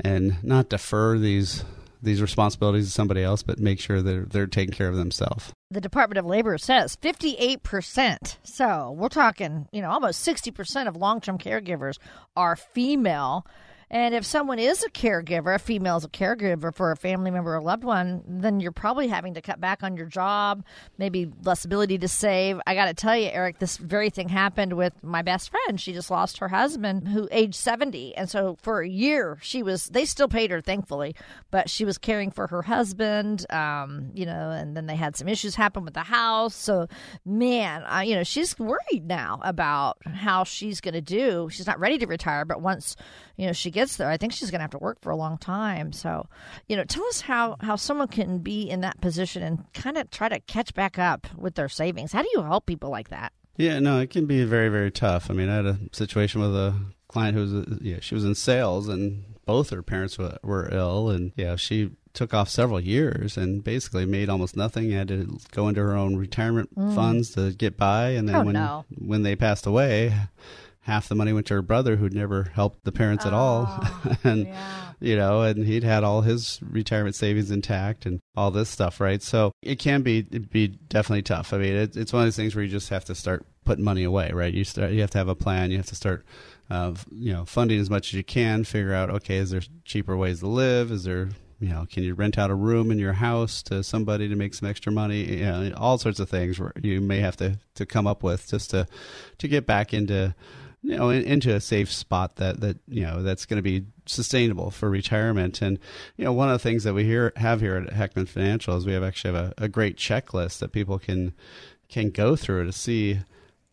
and 0.00 0.42
not 0.42 0.68
defer 0.68 1.18
these 1.18 1.64
these 2.00 2.22
responsibilities 2.22 2.86
to 2.86 2.92
somebody 2.92 3.22
else 3.24 3.42
but 3.42 3.58
make 3.58 3.80
sure 3.80 4.00
they're 4.00 4.24
they're 4.24 4.46
taking 4.46 4.74
care 4.74 4.88
of 4.88 4.96
themselves. 4.96 5.52
The 5.70 5.80
department 5.80 6.18
of 6.18 6.24
labor 6.24 6.56
says 6.58 6.96
58% 6.96 8.36
so 8.42 8.94
we're 8.96 9.08
talking 9.08 9.68
you 9.72 9.82
know 9.82 9.90
almost 9.90 10.26
60% 10.26 10.88
of 10.88 10.96
long-term 10.96 11.38
caregivers 11.38 11.98
are 12.36 12.56
female 12.56 13.46
And 13.90 14.14
if 14.14 14.24
someone 14.24 14.58
is 14.58 14.82
a 14.82 14.90
caregiver, 14.90 15.54
a 15.54 15.58
female 15.58 15.96
is 15.96 16.04
a 16.04 16.08
caregiver 16.08 16.74
for 16.74 16.92
a 16.92 16.96
family 16.96 17.30
member 17.30 17.56
or 17.56 17.62
loved 17.62 17.84
one, 17.84 18.22
then 18.26 18.60
you're 18.60 18.72
probably 18.72 19.08
having 19.08 19.34
to 19.34 19.40
cut 19.40 19.60
back 19.60 19.82
on 19.82 19.96
your 19.96 20.06
job, 20.06 20.64
maybe 20.98 21.30
less 21.42 21.64
ability 21.64 21.98
to 21.98 22.08
save. 22.08 22.60
I 22.66 22.74
got 22.74 22.86
to 22.86 22.94
tell 22.94 23.16
you, 23.16 23.28
Eric, 23.28 23.58
this 23.58 23.78
very 23.78 24.10
thing 24.10 24.28
happened 24.28 24.74
with 24.74 24.92
my 25.02 25.22
best 25.22 25.50
friend. 25.50 25.80
She 25.80 25.92
just 25.92 26.10
lost 26.10 26.38
her 26.38 26.48
husband, 26.48 27.08
who 27.08 27.28
aged 27.30 27.54
70. 27.54 28.14
And 28.14 28.28
so 28.28 28.58
for 28.60 28.80
a 28.80 28.88
year, 28.88 29.38
she 29.40 29.62
was, 29.62 29.86
they 29.86 30.04
still 30.04 30.28
paid 30.28 30.50
her, 30.50 30.60
thankfully, 30.60 31.14
but 31.50 31.70
she 31.70 31.84
was 31.84 31.96
caring 31.96 32.30
for 32.30 32.46
her 32.48 32.62
husband, 32.62 33.50
um, 33.50 34.10
you 34.14 34.26
know, 34.26 34.50
and 34.50 34.76
then 34.76 34.86
they 34.86 34.96
had 34.96 35.16
some 35.16 35.28
issues 35.28 35.54
happen 35.54 35.84
with 35.84 35.94
the 35.94 36.00
house. 36.00 36.54
So, 36.54 36.88
man, 37.24 37.84
uh, 37.84 38.00
you 38.00 38.14
know, 38.14 38.24
she's 38.24 38.58
worried 38.58 39.06
now 39.06 39.40
about 39.42 39.96
how 40.06 40.44
she's 40.44 40.80
going 40.82 40.94
to 40.94 41.00
do. 41.00 41.48
She's 41.50 41.66
not 41.66 41.80
ready 41.80 41.96
to 41.98 42.06
retire, 42.06 42.44
but 42.44 42.60
once, 42.60 42.96
you 43.36 43.46
know, 43.46 43.52
she 43.52 43.70
gets 43.78 43.96
there, 43.96 44.10
I 44.10 44.16
think 44.16 44.32
she's 44.32 44.50
going 44.50 44.58
to 44.58 44.64
have 44.64 44.70
to 44.72 44.78
work 44.78 45.00
for 45.00 45.10
a 45.10 45.16
long 45.16 45.38
time. 45.38 45.92
So, 45.92 46.26
you 46.68 46.76
know, 46.76 46.84
tell 46.84 47.04
us 47.06 47.20
how, 47.20 47.56
how 47.60 47.76
someone 47.76 48.08
can 48.08 48.38
be 48.38 48.68
in 48.68 48.80
that 48.80 49.00
position 49.00 49.42
and 49.42 49.72
kind 49.72 49.96
of 49.96 50.10
try 50.10 50.28
to 50.28 50.40
catch 50.40 50.74
back 50.74 50.98
up 50.98 51.26
with 51.36 51.54
their 51.54 51.68
savings. 51.68 52.12
How 52.12 52.22
do 52.22 52.28
you 52.32 52.42
help 52.42 52.66
people 52.66 52.90
like 52.90 53.10
that? 53.10 53.32
Yeah, 53.56 53.78
no, 53.80 54.00
it 54.00 54.10
can 54.10 54.26
be 54.26 54.44
very, 54.44 54.68
very 54.68 54.90
tough. 54.90 55.30
I 55.30 55.34
mean, 55.34 55.48
I 55.48 55.56
had 55.56 55.66
a 55.66 55.78
situation 55.92 56.40
with 56.40 56.54
a 56.54 56.74
client 57.08 57.34
who 57.34 57.40
was, 57.40 57.78
yeah, 57.80 57.98
she 58.00 58.14
was 58.14 58.24
in 58.24 58.34
sales 58.34 58.88
and 58.88 59.24
both 59.46 59.70
her 59.70 59.82
parents 59.82 60.18
were, 60.18 60.38
were 60.42 60.68
ill 60.72 61.10
and 61.10 61.32
yeah, 61.36 61.56
she 61.56 61.90
took 62.12 62.34
off 62.34 62.48
several 62.48 62.80
years 62.80 63.36
and 63.36 63.62
basically 63.62 64.04
made 64.04 64.28
almost 64.28 64.56
nothing. 64.56 64.90
Had 64.90 65.08
to 65.08 65.38
go 65.52 65.68
into 65.68 65.80
her 65.80 65.94
own 65.94 66.16
retirement 66.16 66.74
mm. 66.74 66.94
funds 66.94 67.30
to 67.34 67.52
get 67.52 67.76
by, 67.76 68.10
and 68.10 68.28
then 68.28 68.36
oh, 68.36 68.42
when 68.42 68.54
no. 68.54 68.84
when 68.96 69.22
they 69.22 69.36
passed 69.36 69.66
away, 69.66 70.12
half 70.88 71.06
the 71.06 71.14
money 71.14 71.34
went 71.34 71.46
to 71.46 71.52
her 71.52 71.60
brother 71.60 71.96
who'd 71.96 72.14
never 72.14 72.44
helped 72.54 72.82
the 72.84 72.90
parents 72.90 73.26
oh, 73.26 73.28
at 73.28 73.34
all. 73.34 73.84
And 74.24 74.46
yeah. 74.46 74.92
you 75.00 75.16
know 75.16 75.42
and 75.42 75.66
he'd 75.66 75.84
had 75.84 76.02
all 76.02 76.22
his 76.22 76.58
retirement 76.62 77.14
savings 77.14 77.50
intact 77.50 78.06
and 78.06 78.20
all 78.34 78.50
this 78.50 78.70
stuff 78.70 78.98
right? 78.98 79.22
So 79.22 79.52
it 79.62 79.78
can 79.78 80.00
be 80.02 80.22
be 80.22 80.68
definitely 80.68 81.22
tough. 81.22 81.52
I 81.52 81.58
mean 81.58 81.74
it, 81.74 81.96
it's 81.96 82.12
one 82.12 82.22
of 82.22 82.26
those 82.26 82.36
things 82.36 82.54
where 82.54 82.64
you 82.64 82.70
just 82.70 82.88
have 82.88 83.04
to 83.04 83.14
start 83.14 83.46
putting 83.66 83.84
money 83.84 84.02
away 84.02 84.30
right? 84.32 84.52
You 84.52 84.64
start 84.64 84.92
you 84.92 85.02
have 85.02 85.10
to 85.10 85.18
have 85.18 85.28
a 85.28 85.34
plan. 85.34 85.70
You 85.70 85.76
have 85.76 85.86
to 85.86 85.94
start 85.94 86.24
uh, 86.70 86.94
you 87.12 87.34
know 87.34 87.44
funding 87.44 87.80
as 87.80 87.90
much 87.90 88.08
as 88.08 88.14
you 88.14 88.24
can 88.24 88.64
figure 88.64 88.94
out 88.94 89.10
okay 89.10 89.36
is 89.36 89.50
there 89.50 89.62
cheaper 89.84 90.16
ways 90.16 90.40
to 90.40 90.48
live? 90.48 90.90
Is 90.90 91.04
there 91.04 91.28
you 91.60 91.70
know, 91.70 91.86
can 91.90 92.04
you 92.04 92.14
rent 92.14 92.38
out 92.38 92.50
a 92.50 92.54
room 92.54 92.92
in 92.92 93.00
your 93.00 93.14
house 93.14 93.64
to 93.64 93.82
somebody 93.82 94.28
to 94.28 94.36
make 94.36 94.54
some 94.54 94.68
extra 94.68 94.92
money? 94.92 95.24
You 95.24 95.44
know, 95.44 95.72
all 95.76 95.98
sorts 95.98 96.20
of 96.20 96.30
things 96.30 96.60
where 96.60 96.72
you 96.80 97.00
may 97.00 97.18
have 97.18 97.36
to, 97.38 97.58
to 97.74 97.84
come 97.84 98.06
up 98.06 98.22
with 98.22 98.48
just 98.48 98.70
to 98.70 98.86
to 99.38 99.48
get 99.48 99.66
back 99.66 99.92
into 99.92 100.36
you 100.82 100.96
know 100.96 101.10
in, 101.10 101.22
into 101.24 101.54
a 101.54 101.60
safe 101.60 101.90
spot 101.90 102.36
that 102.36 102.60
that 102.60 102.78
you 102.86 103.02
know 103.02 103.22
that's 103.22 103.46
going 103.46 103.56
to 103.56 103.62
be 103.62 103.86
sustainable 104.06 104.70
for 104.70 104.88
retirement. 104.90 105.62
And 105.62 105.78
you 106.16 106.24
know, 106.24 106.32
one 106.32 106.48
of 106.48 106.54
the 106.54 106.58
things 106.58 106.84
that 106.84 106.94
we 106.94 107.04
here 107.04 107.32
have 107.36 107.60
here 107.60 107.76
at 107.76 107.92
Heckman 107.92 108.28
Financial 108.28 108.76
is 108.76 108.86
we 108.86 108.92
have 108.92 109.02
actually 109.02 109.34
have 109.34 109.54
a, 109.58 109.64
a 109.64 109.68
great 109.68 109.96
checklist 109.96 110.58
that 110.58 110.72
people 110.72 110.98
can 110.98 111.34
can 111.88 112.10
go 112.10 112.36
through 112.36 112.64
to 112.64 112.72
see 112.72 113.20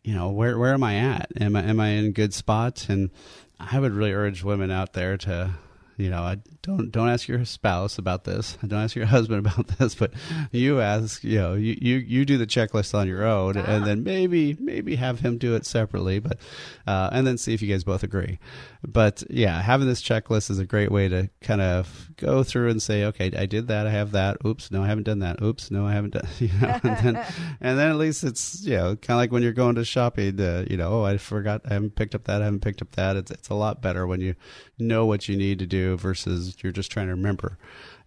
you 0.04 0.14
know 0.14 0.30
where 0.30 0.58
where 0.58 0.74
am 0.74 0.84
I 0.84 0.96
at? 0.96 1.30
Am 1.40 1.56
I 1.56 1.62
am 1.62 1.80
I 1.80 1.88
in 1.88 2.12
good 2.12 2.34
spot? 2.34 2.88
And 2.88 3.10
I 3.58 3.78
would 3.78 3.92
really 3.92 4.12
urge 4.12 4.44
women 4.44 4.70
out 4.70 4.92
there 4.92 5.16
to 5.18 5.54
you 5.96 6.10
know, 6.10 6.22
I 6.22 6.36
don't 6.62 6.90
don't 6.90 7.08
ask 7.08 7.26
your 7.26 7.44
spouse 7.44 7.96
about 7.96 8.24
this. 8.24 8.58
Don't 8.66 8.80
ask 8.80 8.96
your 8.96 9.06
husband 9.06 9.46
about 9.46 9.66
this, 9.78 9.94
but 9.94 10.12
you 10.50 10.80
ask, 10.80 11.24
you 11.24 11.38
know, 11.38 11.54
you 11.54 11.76
you, 11.80 11.96
you 11.96 12.24
do 12.24 12.36
the 12.36 12.46
checklist 12.46 12.94
on 12.94 13.08
your 13.08 13.24
own, 13.24 13.56
and 13.56 13.86
then 13.86 14.02
maybe 14.02 14.56
maybe 14.58 14.96
have 14.96 15.20
him 15.20 15.38
do 15.38 15.54
it 15.54 15.64
separately, 15.64 16.18
but 16.18 16.38
uh, 16.86 17.08
and 17.12 17.26
then 17.26 17.38
see 17.38 17.54
if 17.54 17.62
you 17.62 17.72
guys 17.72 17.84
both 17.84 18.02
agree. 18.02 18.38
But 18.86 19.22
yeah, 19.30 19.62
having 19.62 19.86
this 19.86 20.02
checklist 20.02 20.50
is 20.50 20.58
a 20.58 20.66
great 20.66 20.90
way 20.90 21.08
to 21.08 21.30
kind 21.40 21.60
of 21.60 22.10
go 22.16 22.42
through 22.42 22.70
and 22.70 22.82
say, 22.82 23.04
okay, 23.04 23.32
I 23.36 23.46
did 23.46 23.68
that, 23.68 23.86
I 23.86 23.90
have 23.90 24.12
that. 24.12 24.38
Oops, 24.44 24.70
no, 24.70 24.82
I 24.82 24.88
haven't 24.88 25.04
done 25.04 25.20
that. 25.20 25.40
Oops, 25.42 25.70
no, 25.70 25.86
I 25.86 25.92
haven't 25.92 26.14
done. 26.14 26.26
You 26.38 26.48
know, 26.60 26.78
and 26.82 26.96
then 26.98 27.26
and 27.60 27.78
then 27.78 27.90
at 27.90 27.96
least 27.96 28.22
it's 28.22 28.62
you 28.64 28.76
know 28.76 28.96
kind 28.96 29.16
of 29.16 29.16
like 29.16 29.32
when 29.32 29.42
you're 29.42 29.52
going 29.52 29.76
to 29.76 29.84
shopping. 29.84 30.38
Uh, 30.40 30.64
you 30.68 30.76
know, 30.76 31.00
oh, 31.00 31.04
I 31.04 31.16
forgot, 31.16 31.62
I 31.64 31.74
haven't 31.74 31.96
picked 31.96 32.14
up 32.14 32.24
that, 32.24 32.42
I 32.42 32.44
haven't 32.44 32.60
picked 32.60 32.82
up 32.82 32.92
that. 32.92 33.16
It's 33.16 33.30
it's 33.30 33.48
a 33.48 33.54
lot 33.54 33.80
better 33.80 34.06
when 34.06 34.20
you 34.20 34.34
know 34.78 35.06
what 35.06 35.28
you 35.28 35.36
need 35.36 35.58
to 35.60 35.66
do 35.66 35.85
versus 35.94 36.56
you're 36.62 36.72
just 36.72 36.90
trying 36.90 37.06
to 37.06 37.14
remember. 37.14 37.58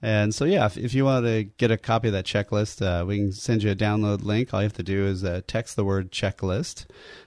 And 0.01 0.33
so, 0.33 0.45
yeah, 0.45 0.65
if, 0.65 0.77
if 0.77 0.93
you 0.93 1.05
want 1.05 1.25
to 1.25 1.43
get 1.43 1.71
a 1.71 1.77
copy 1.77 2.07
of 2.07 2.13
that 2.13 2.25
checklist, 2.25 2.81
uh, 2.81 3.05
we 3.05 3.17
can 3.17 3.31
send 3.31 3.63
you 3.63 3.71
a 3.71 3.75
download 3.75 4.23
link. 4.23 4.53
All 4.53 4.61
you 4.61 4.65
have 4.65 4.73
to 4.73 4.83
do 4.83 5.05
is 5.05 5.23
uh, 5.23 5.41
text 5.47 5.75
the 5.75 5.83
word 5.85 6.11
checklist 6.11 6.85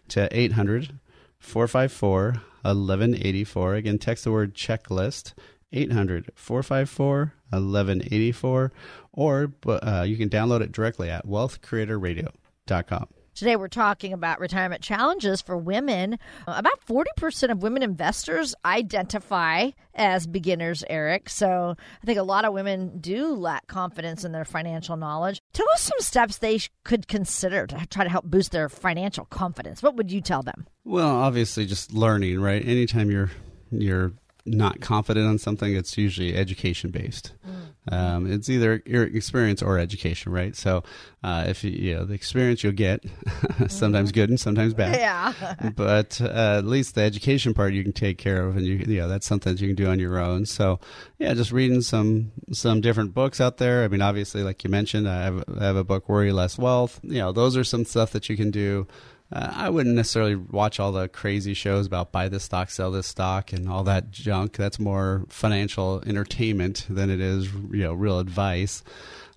to 0.08 0.28
800 0.36 0.98
454 1.38 2.24
1184. 2.62 3.74
Again, 3.74 3.98
text 3.98 4.24
the 4.24 4.32
word 4.32 4.54
checklist 4.54 5.32
800 5.72 6.32
454 6.34 7.34
1184, 7.50 8.72
or 9.12 9.52
uh, 9.66 10.04
you 10.06 10.16
can 10.16 10.28
download 10.28 10.60
it 10.60 10.72
directly 10.72 11.10
at 11.10 11.26
wealthcreatorradio.com. 11.26 13.08
Today, 13.34 13.56
we're 13.56 13.68
talking 13.68 14.12
about 14.12 14.40
retirement 14.40 14.82
challenges 14.82 15.40
for 15.40 15.56
women. 15.56 16.18
Uh, 16.46 16.54
about 16.56 16.84
40% 16.86 17.50
of 17.50 17.62
women 17.62 17.82
investors 17.82 18.54
identify 18.62 19.70
as 19.94 20.26
beginners, 20.26 20.84
Eric. 20.90 21.30
So 21.30 21.74
I 22.02 22.06
think 22.06 22.18
a 22.18 22.24
lot 22.24 22.44
of 22.44 22.52
women 22.52 22.98
do 23.00 23.34
lack 23.34 23.66
confidence 23.68 24.24
in 24.24 24.32
their 24.32 24.44
financial 24.44 24.98
knowledge. 24.98 25.40
Tell 25.54 25.66
us 25.72 25.80
some 25.80 26.00
steps 26.00 26.38
they 26.38 26.60
could 26.84 27.08
consider 27.08 27.66
to 27.68 27.86
try 27.86 28.04
to 28.04 28.10
help 28.10 28.26
boost 28.26 28.52
their 28.52 28.68
financial 28.68 29.24
confidence. 29.24 29.82
What 29.82 29.96
would 29.96 30.12
you 30.12 30.20
tell 30.20 30.42
them? 30.42 30.66
Well, 30.84 31.08
obviously, 31.08 31.64
just 31.64 31.92
learning, 31.94 32.38
right? 32.38 32.62
Anytime 32.62 33.10
you're 33.10 33.30
you're 33.70 34.12
not 34.44 34.80
confident 34.80 35.26
on 35.26 35.38
something, 35.38 35.74
it's 35.74 35.96
usually 35.96 36.34
education 36.34 36.90
based. 36.90 37.32
Mm. 37.46 37.62
Um, 37.90 38.30
it's 38.30 38.48
either 38.48 38.80
your 38.86 39.02
experience 39.04 39.60
or 39.60 39.76
education, 39.76 40.30
right? 40.30 40.54
So, 40.54 40.84
uh, 41.24 41.46
if 41.48 41.64
you, 41.64 41.70
you, 41.70 41.94
know 41.94 42.04
the 42.04 42.14
experience 42.14 42.62
you'll 42.62 42.72
get, 42.72 43.02
sometimes 43.66 44.10
mm-hmm. 44.10 44.14
good 44.14 44.30
and 44.30 44.38
sometimes 44.38 44.72
bad. 44.72 45.00
Yeah. 45.00 45.70
but 45.76 46.20
uh, 46.20 46.58
at 46.58 46.64
least 46.64 46.94
the 46.94 47.00
education 47.02 47.54
part 47.54 47.72
you 47.72 47.82
can 47.82 47.92
take 47.92 48.18
care 48.18 48.46
of, 48.46 48.56
and 48.56 48.64
you, 48.64 48.76
you 48.76 49.00
know 49.00 49.08
that's 49.08 49.26
something 49.26 49.54
that 49.54 49.60
you 49.60 49.66
can 49.66 49.74
do 49.74 49.90
on 49.90 49.98
your 49.98 50.18
own. 50.18 50.46
So, 50.46 50.78
yeah, 51.18 51.34
just 51.34 51.50
reading 51.50 51.80
some 51.80 52.30
some 52.52 52.80
different 52.80 53.14
books 53.14 53.40
out 53.40 53.56
there. 53.56 53.82
I 53.82 53.88
mean, 53.88 54.02
obviously, 54.02 54.44
like 54.44 54.62
you 54.62 54.70
mentioned, 54.70 55.08
I 55.08 55.22
have, 55.24 55.44
I 55.58 55.64
have 55.64 55.76
a 55.76 55.84
book, 55.84 56.08
Worry 56.08 56.30
Less 56.30 56.58
Wealth. 56.58 57.00
You 57.02 57.18
know, 57.18 57.32
those 57.32 57.56
are 57.56 57.64
some 57.64 57.84
stuff 57.84 58.12
that 58.12 58.28
you 58.28 58.36
can 58.36 58.52
do. 58.52 58.86
Uh, 59.32 59.50
I 59.54 59.70
wouldn't 59.70 59.94
necessarily 59.94 60.36
watch 60.36 60.78
all 60.78 60.92
the 60.92 61.08
crazy 61.08 61.54
shows 61.54 61.86
about 61.86 62.12
buy 62.12 62.28
this 62.28 62.44
stock, 62.44 62.70
sell 62.70 62.90
this 62.90 63.06
stock, 63.06 63.52
and 63.52 63.68
all 63.68 63.84
that 63.84 64.10
junk. 64.10 64.56
That's 64.56 64.78
more 64.78 65.24
financial 65.28 66.02
entertainment 66.06 66.86
than 66.90 67.08
it 67.08 67.20
is, 67.20 67.50
you 67.52 67.84
know, 67.84 67.94
real 67.94 68.18
advice. 68.18 68.82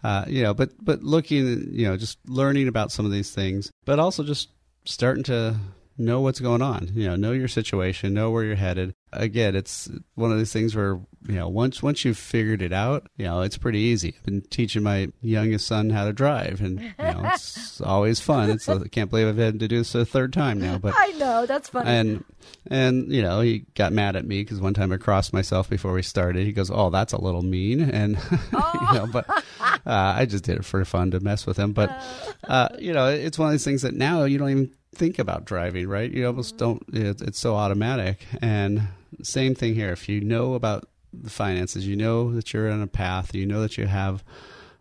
Uh, 0.03 0.25
you 0.27 0.43
know, 0.43 0.53
but 0.53 0.71
but 0.83 1.01
looking, 1.01 1.69
you 1.71 1.87
know, 1.87 1.95
just 1.95 2.19
learning 2.27 2.67
about 2.67 2.91
some 2.91 3.05
of 3.05 3.11
these 3.11 3.31
things, 3.31 3.71
but 3.85 3.97
also 3.97 4.23
just 4.23 4.49
starting 4.83 5.23
to 5.23 5.55
know 5.97 6.21
what's 6.21 6.39
going 6.39 6.61
on. 6.61 6.89
You 6.93 7.07
know, 7.07 7.15
know 7.15 7.31
your 7.31 7.47
situation, 7.47 8.13
know 8.13 8.31
where 8.31 8.43
you're 8.43 8.55
headed. 8.55 8.93
Again, 9.13 9.55
it's 9.55 9.89
one 10.15 10.31
of 10.31 10.37
these 10.37 10.51
things 10.51 10.75
where 10.75 10.99
you 11.27 11.35
know 11.35 11.47
once 11.47 11.81
once 11.81 12.05
you've 12.05 12.17
figured 12.17 12.61
it 12.61 12.73
out, 12.73 13.07
you 13.17 13.25
know 13.25 13.41
it's 13.41 13.57
pretty 13.57 13.79
easy. 13.79 14.15
I've 14.17 14.25
been 14.25 14.41
teaching 14.41 14.83
my 14.83 15.09
youngest 15.21 15.67
son 15.67 15.89
how 15.89 16.05
to 16.05 16.13
drive, 16.13 16.61
and 16.61 16.79
you 16.79 16.93
know 16.97 17.21
it's 17.33 17.81
always 17.81 18.19
fun. 18.19 18.49
It's 18.49 18.67
I 18.69 18.87
can't 18.87 19.09
believe 19.09 19.27
I've 19.27 19.37
had 19.37 19.59
to 19.59 19.67
do 19.67 19.79
this 19.79 19.95
a 19.95 20.05
third 20.05 20.33
time 20.33 20.59
now, 20.59 20.77
but 20.77 20.93
I 20.97 21.09
know 21.17 21.45
that's 21.45 21.69
funny. 21.69 21.89
And 21.89 22.23
and 22.67 23.11
you 23.11 23.21
know 23.21 23.41
he 23.41 23.65
got 23.75 23.93
mad 23.93 24.15
at 24.15 24.25
me 24.25 24.41
because 24.41 24.59
one 24.59 24.73
time 24.73 24.91
I 24.91 24.97
crossed 24.97 25.33
myself 25.33 25.69
before 25.69 25.93
we 25.93 26.01
started. 26.01 26.45
He 26.45 26.51
goes, 26.51 26.69
"Oh, 26.71 26.89
that's 26.89 27.13
a 27.13 27.21
little 27.21 27.41
mean," 27.41 27.81
and 27.81 28.17
oh. 28.53 28.87
you 28.93 28.99
know, 28.99 29.07
but 29.07 29.29
uh, 29.29 30.15
I 30.17 30.25
just 30.25 30.43
did 30.43 30.57
it 30.57 30.65
for 30.65 30.83
fun 30.85 31.11
to 31.11 31.19
mess 31.19 31.45
with 31.45 31.57
him. 31.57 31.73
But 31.73 31.91
uh, 32.47 32.69
you 32.79 32.93
know, 32.93 33.07
it's 33.07 33.39
one 33.39 33.47
of 33.47 33.53
these 33.53 33.65
things 33.65 33.81
that 33.81 33.93
now 33.93 34.23
you 34.23 34.37
don't 34.37 34.49
even 34.49 34.71
think 34.93 35.19
about 35.19 35.45
driving, 35.45 35.87
right? 35.87 36.11
You 36.11 36.27
almost 36.27 36.57
don't. 36.57 36.83
It's 36.93 37.39
so 37.39 37.55
automatic. 37.55 38.25
And 38.41 38.87
same 39.21 39.55
thing 39.55 39.75
here. 39.75 39.91
If 39.91 40.09
you 40.09 40.21
know 40.21 40.53
about 40.53 40.87
the 41.21 41.29
finances, 41.29 41.87
you 41.87 41.95
know 41.95 42.31
that 42.33 42.53
you're 42.53 42.69
on 42.69 42.81
a 42.81 42.87
path. 42.87 43.33
You 43.33 43.45
know 43.45 43.61
that 43.61 43.77
you 43.77 43.87
have 43.87 44.23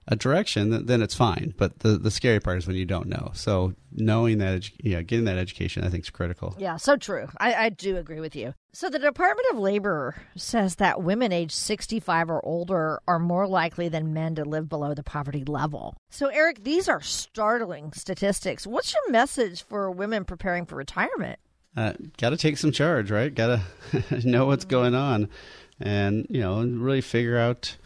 a 0.06 0.16
direction, 0.16 0.84
then 0.86 1.00
it's 1.00 1.14
fine. 1.14 1.54
But 1.56 1.78
the 1.80 1.96
the 1.96 2.10
scary 2.10 2.40
part 2.40 2.58
is 2.58 2.66
when 2.66 2.76
you 2.76 2.84
don't 2.84 3.06
know. 3.06 3.30
So 3.34 3.74
knowing 3.92 4.38
that, 4.38 4.70
yeah, 4.82 5.02
getting 5.02 5.24
that 5.24 5.38
education, 5.38 5.84
I 5.84 5.88
think 5.88 6.04
is 6.04 6.10
critical. 6.10 6.54
Yeah, 6.58 6.76
so 6.76 6.96
true. 6.96 7.28
I, 7.38 7.54
I 7.54 7.68
do 7.70 7.96
agree 7.96 8.20
with 8.20 8.36
you. 8.36 8.54
So 8.72 8.90
the 8.90 8.98
Department 8.98 9.46
of 9.52 9.58
Labor 9.58 10.16
says 10.36 10.76
that 10.76 11.02
women 11.02 11.32
aged 11.32 11.52
65 11.52 12.28
or 12.28 12.44
older 12.44 13.00
are 13.06 13.18
more 13.18 13.46
likely 13.46 13.88
than 13.88 14.12
men 14.12 14.34
to 14.34 14.44
live 14.44 14.68
below 14.68 14.94
the 14.94 15.02
poverty 15.02 15.44
level. 15.44 15.96
So 16.10 16.26
Eric, 16.26 16.64
these 16.64 16.88
are 16.88 17.00
startling 17.00 17.92
statistics. 17.92 18.66
What's 18.66 18.92
your 18.92 19.10
message 19.10 19.62
for 19.62 19.90
women 19.90 20.24
preparing 20.24 20.66
for 20.66 20.76
retirement? 20.76 21.38
Uh, 21.76 21.94
Got 22.18 22.30
to 22.30 22.36
take 22.36 22.58
some 22.58 22.72
charge, 22.72 23.10
right? 23.10 23.34
Got 23.34 23.60
to 23.92 24.28
know 24.28 24.46
what's 24.46 24.64
going 24.64 24.94
on, 24.94 25.28
and 25.80 26.26
you 26.30 26.40
know, 26.40 26.62
really 26.62 27.00
figure 27.00 27.38
out. 27.38 27.76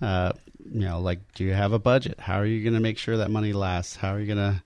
Uh, 0.00 0.32
you 0.72 0.80
know, 0.80 1.00
like, 1.00 1.20
do 1.34 1.44
you 1.44 1.52
have 1.52 1.72
a 1.72 1.78
budget? 1.78 2.20
How 2.20 2.36
are 2.36 2.46
you 2.46 2.62
going 2.62 2.74
to 2.74 2.80
make 2.80 2.96
sure 2.96 3.16
that 3.18 3.30
money 3.30 3.52
lasts? 3.52 3.96
How 3.96 4.14
are 4.14 4.20
you 4.20 4.26
going 4.26 4.38
to 4.54 4.62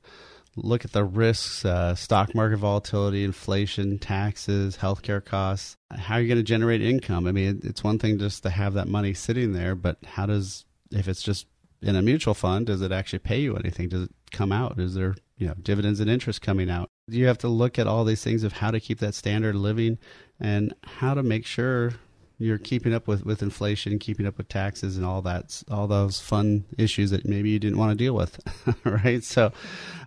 look 0.57 0.85
at 0.85 0.93
the 0.93 1.05
risks, 1.05 1.65
uh, 1.65 1.95
stock 1.95 2.35
market 2.35 2.59
volatility, 2.59 3.25
inflation, 3.25 3.99
taxes, 3.99 4.77
healthcare 4.77 5.25
costs. 5.25 5.77
How 5.91 6.15
are 6.15 6.21
you 6.21 6.29
going 6.29 6.39
to 6.39 6.45
generate 6.45 6.83
income? 6.83 7.27
I 7.27 7.33
mean, 7.33 7.61
it's 7.65 7.83
one 7.83 7.99
thing 7.99 8.19
just 8.19 8.43
to 8.45 8.51
have 8.51 8.75
that 8.75 8.89
money 8.89 9.15
sitting 9.15 9.53
there, 9.53 9.75
but 9.75 9.99
how 10.05 10.27
does 10.27 10.65
if 10.91 11.09
it's 11.09 11.23
just 11.23 11.47
in 11.83 11.97
a 11.97 12.03
mutual 12.03 12.35
fund, 12.35 12.67
does 12.67 12.83
it 12.83 12.93
actually 12.93 13.19
pay 13.19 13.41
you 13.41 13.57
anything? 13.57 13.89
Does 13.89 14.05
it 14.05 14.13
come 14.33 14.53
out? 14.53 14.79
Is 14.79 14.95
there 14.95 15.17
you 15.37 15.49
know 15.49 15.55
dividends 15.61 16.01
and 16.01 16.11
interest 16.11 16.43
coming 16.43 16.71
out? 16.71 16.89
You 17.09 17.27
have 17.27 17.39
to 17.39 17.49
look 17.49 17.79
at 17.79 17.87
all 17.87 18.05
these 18.05 18.23
things 18.23 18.45
of 18.45 18.53
how 18.53 18.71
to 18.71 18.81
keep 18.81 19.01
that 19.01 19.15
standard 19.15 19.57
living 19.57 19.99
and 20.41 20.75
how 20.85 21.15
to 21.15 21.23
make 21.23 21.47
sure 21.47 21.95
you're 22.39 22.59
keeping 22.59 22.93
up 22.93 23.07
with, 23.07 23.25
with 23.25 23.43
inflation, 23.43 23.99
keeping 23.99 24.27
up 24.27 24.37
with 24.39 24.49
taxes, 24.49 24.97
and 24.97 25.07
all 25.07 25.23
that, 25.23 25.63
all 25.71 25.87
those 25.87 26.21
fun 26.21 26.65
issues 26.77 27.11
that 27.11 27.25
maybe 27.25 27.51
you 27.51 27.59
didn't 27.59 27.79
want 27.79 27.91
to 27.91 27.97
deal 27.97 28.15
with, 28.15 28.41
right? 28.85 29.23
So, 29.23 29.53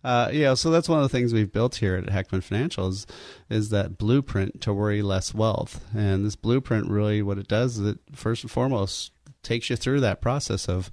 uh, 0.03 0.29
yeah, 0.33 0.53
so 0.53 0.69
that's 0.69 0.89
one 0.89 0.99
of 0.99 1.03
the 1.03 1.09
things 1.09 1.33
we've 1.33 1.51
built 1.51 1.75
here 1.75 1.95
at 1.95 2.05
Heckman 2.05 2.43
Financial 2.43 2.87
is, 2.87 3.07
is 3.49 3.69
that 3.69 3.97
blueprint 3.97 4.61
to 4.61 4.73
worry 4.73 5.01
less 5.01 5.33
wealth. 5.33 5.85
And 5.95 6.25
this 6.25 6.35
blueprint 6.35 6.89
really, 6.89 7.21
what 7.21 7.37
it 7.37 7.47
does 7.47 7.77
is 7.77 7.87
it 7.87 7.99
first 8.13 8.43
and 8.43 8.51
foremost 8.51 9.11
takes 9.41 9.69
you 9.69 9.77
through 9.77 10.01
that 10.01 10.21
process 10.21 10.67
of, 10.67 10.91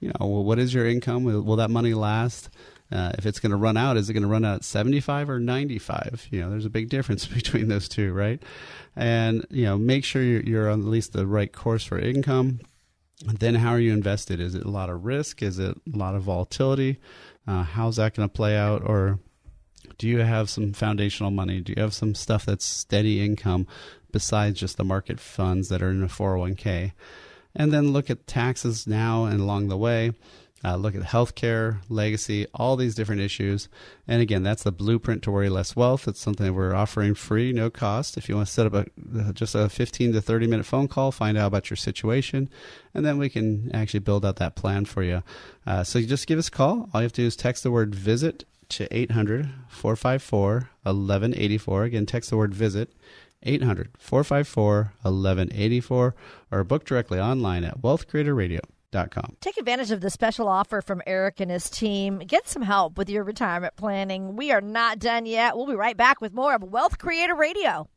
you 0.00 0.08
know, 0.08 0.26
well, 0.26 0.44
what 0.44 0.58
is 0.58 0.74
your 0.74 0.86
income? 0.86 1.24
Will, 1.24 1.40
will 1.40 1.56
that 1.56 1.70
money 1.70 1.94
last? 1.94 2.50
Uh, 2.94 3.10
if 3.18 3.26
it's 3.26 3.40
going 3.40 3.50
to 3.50 3.56
run 3.56 3.76
out, 3.76 3.96
is 3.96 4.08
it 4.08 4.12
going 4.12 4.22
to 4.22 4.28
run 4.28 4.44
out 4.44 4.54
at 4.56 4.64
75 4.64 5.28
or 5.28 5.40
95? 5.40 6.28
You 6.30 6.42
know, 6.42 6.50
there's 6.50 6.64
a 6.64 6.70
big 6.70 6.88
difference 6.88 7.26
between 7.40 7.66
those 7.66 7.88
two, 7.88 8.12
right? 8.12 8.40
And, 8.94 9.44
you 9.50 9.64
know, 9.64 9.76
make 9.76 10.04
sure 10.04 10.22
you're, 10.22 10.42
you're 10.42 10.70
on 10.70 10.80
at 10.80 10.86
least 10.86 11.12
the 11.12 11.26
right 11.26 11.52
course 11.52 11.82
for 11.82 11.98
income. 11.98 12.60
Then 13.26 13.56
how 13.56 13.70
are 13.70 13.80
you 13.80 13.92
invested? 13.92 14.40
Is 14.40 14.54
it 14.54 14.64
a 14.64 14.70
lot 14.70 14.90
of 14.90 15.04
risk? 15.04 15.42
Is 15.42 15.58
it 15.58 15.76
a 15.92 15.96
lot 15.96 16.14
of 16.14 16.22
volatility? 16.22 17.00
Uh, 17.48 17.64
how's 17.64 17.96
that 17.96 18.14
going 18.14 18.28
to 18.28 18.32
play 18.32 18.56
out? 18.56 18.82
Or 18.84 19.18
do 19.98 20.06
you 20.06 20.20
have 20.20 20.48
some 20.48 20.72
foundational 20.72 21.32
money? 21.32 21.60
Do 21.60 21.74
you 21.76 21.82
have 21.82 21.94
some 21.94 22.14
stuff 22.14 22.46
that's 22.46 22.64
steady 22.64 23.24
income 23.24 23.66
besides 24.12 24.60
just 24.60 24.76
the 24.76 24.84
market 24.84 25.18
funds 25.18 25.68
that 25.68 25.82
are 25.82 25.90
in 25.90 26.04
a 26.04 26.06
401k? 26.06 26.92
And 27.56 27.72
then 27.72 27.92
look 27.92 28.08
at 28.08 28.28
taxes 28.28 28.86
now 28.86 29.24
and 29.24 29.40
along 29.40 29.68
the 29.68 29.76
way 29.76 30.12
uh, 30.64 30.76
look 30.76 30.94
at 30.94 31.02
healthcare, 31.02 31.78
legacy, 31.88 32.46
all 32.54 32.76
these 32.76 32.94
different 32.94 33.20
issues. 33.20 33.68
And 34.08 34.22
again, 34.22 34.42
that's 34.42 34.62
the 34.62 34.72
blueprint 34.72 35.22
to 35.24 35.30
worry 35.30 35.50
less 35.50 35.76
wealth. 35.76 36.08
It's 36.08 36.20
something 36.20 36.54
we're 36.54 36.74
offering 36.74 37.14
free, 37.14 37.52
no 37.52 37.68
cost. 37.68 38.16
If 38.16 38.28
you 38.28 38.36
want 38.36 38.48
to 38.48 38.52
set 38.52 38.66
up 38.66 38.74
a 38.74 39.32
just 39.32 39.54
a 39.54 39.68
15 39.68 40.12
to 40.14 40.22
30 40.22 40.46
minute 40.46 40.64
phone 40.64 40.88
call, 40.88 41.12
find 41.12 41.36
out 41.36 41.48
about 41.48 41.68
your 41.68 41.76
situation, 41.76 42.48
and 42.94 43.04
then 43.04 43.18
we 43.18 43.28
can 43.28 43.70
actually 43.74 44.00
build 44.00 44.24
out 44.24 44.36
that 44.36 44.56
plan 44.56 44.86
for 44.86 45.02
you. 45.02 45.22
Uh, 45.66 45.84
so 45.84 45.98
you 45.98 46.06
just 46.06 46.26
give 46.26 46.38
us 46.38 46.48
a 46.48 46.52
call. 46.52 46.88
All 46.92 47.00
you 47.00 47.04
have 47.04 47.12
to 47.12 47.22
do 47.22 47.26
is 47.26 47.36
text 47.36 47.62
the 47.62 47.70
word 47.70 47.94
visit 47.94 48.44
to 48.70 48.88
800 48.96 49.50
454 49.68 50.70
1184. 50.82 51.84
Again, 51.84 52.06
text 52.06 52.30
the 52.30 52.36
word 52.36 52.54
visit 52.54 52.90
800 53.42 53.90
454 53.98 54.92
1184 55.02 56.14
or 56.50 56.64
book 56.64 56.84
directly 56.84 57.20
online 57.20 57.64
at 57.64 57.82
Wealth 57.82 58.08
Creator 58.08 58.34
Radio. 58.34 58.60
Take 59.40 59.56
advantage 59.56 59.90
of 59.90 60.00
the 60.00 60.10
special 60.10 60.48
offer 60.48 60.80
from 60.80 61.02
Eric 61.06 61.40
and 61.40 61.50
his 61.50 61.68
team. 61.68 62.18
Get 62.18 62.48
some 62.48 62.62
help 62.62 62.96
with 62.96 63.10
your 63.10 63.24
retirement 63.24 63.76
planning. 63.76 64.36
We 64.36 64.52
are 64.52 64.60
not 64.60 64.98
done 64.98 65.26
yet. 65.26 65.56
We'll 65.56 65.66
be 65.66 65.74
right 65.74 65.96
back 65.96 66.20
with 66.20 66.32
more 66.32 66.54
of 66.54 66.62
Wealth 66.62 66.98
Creator 66.98 67.34
Radio. 67.34 67.88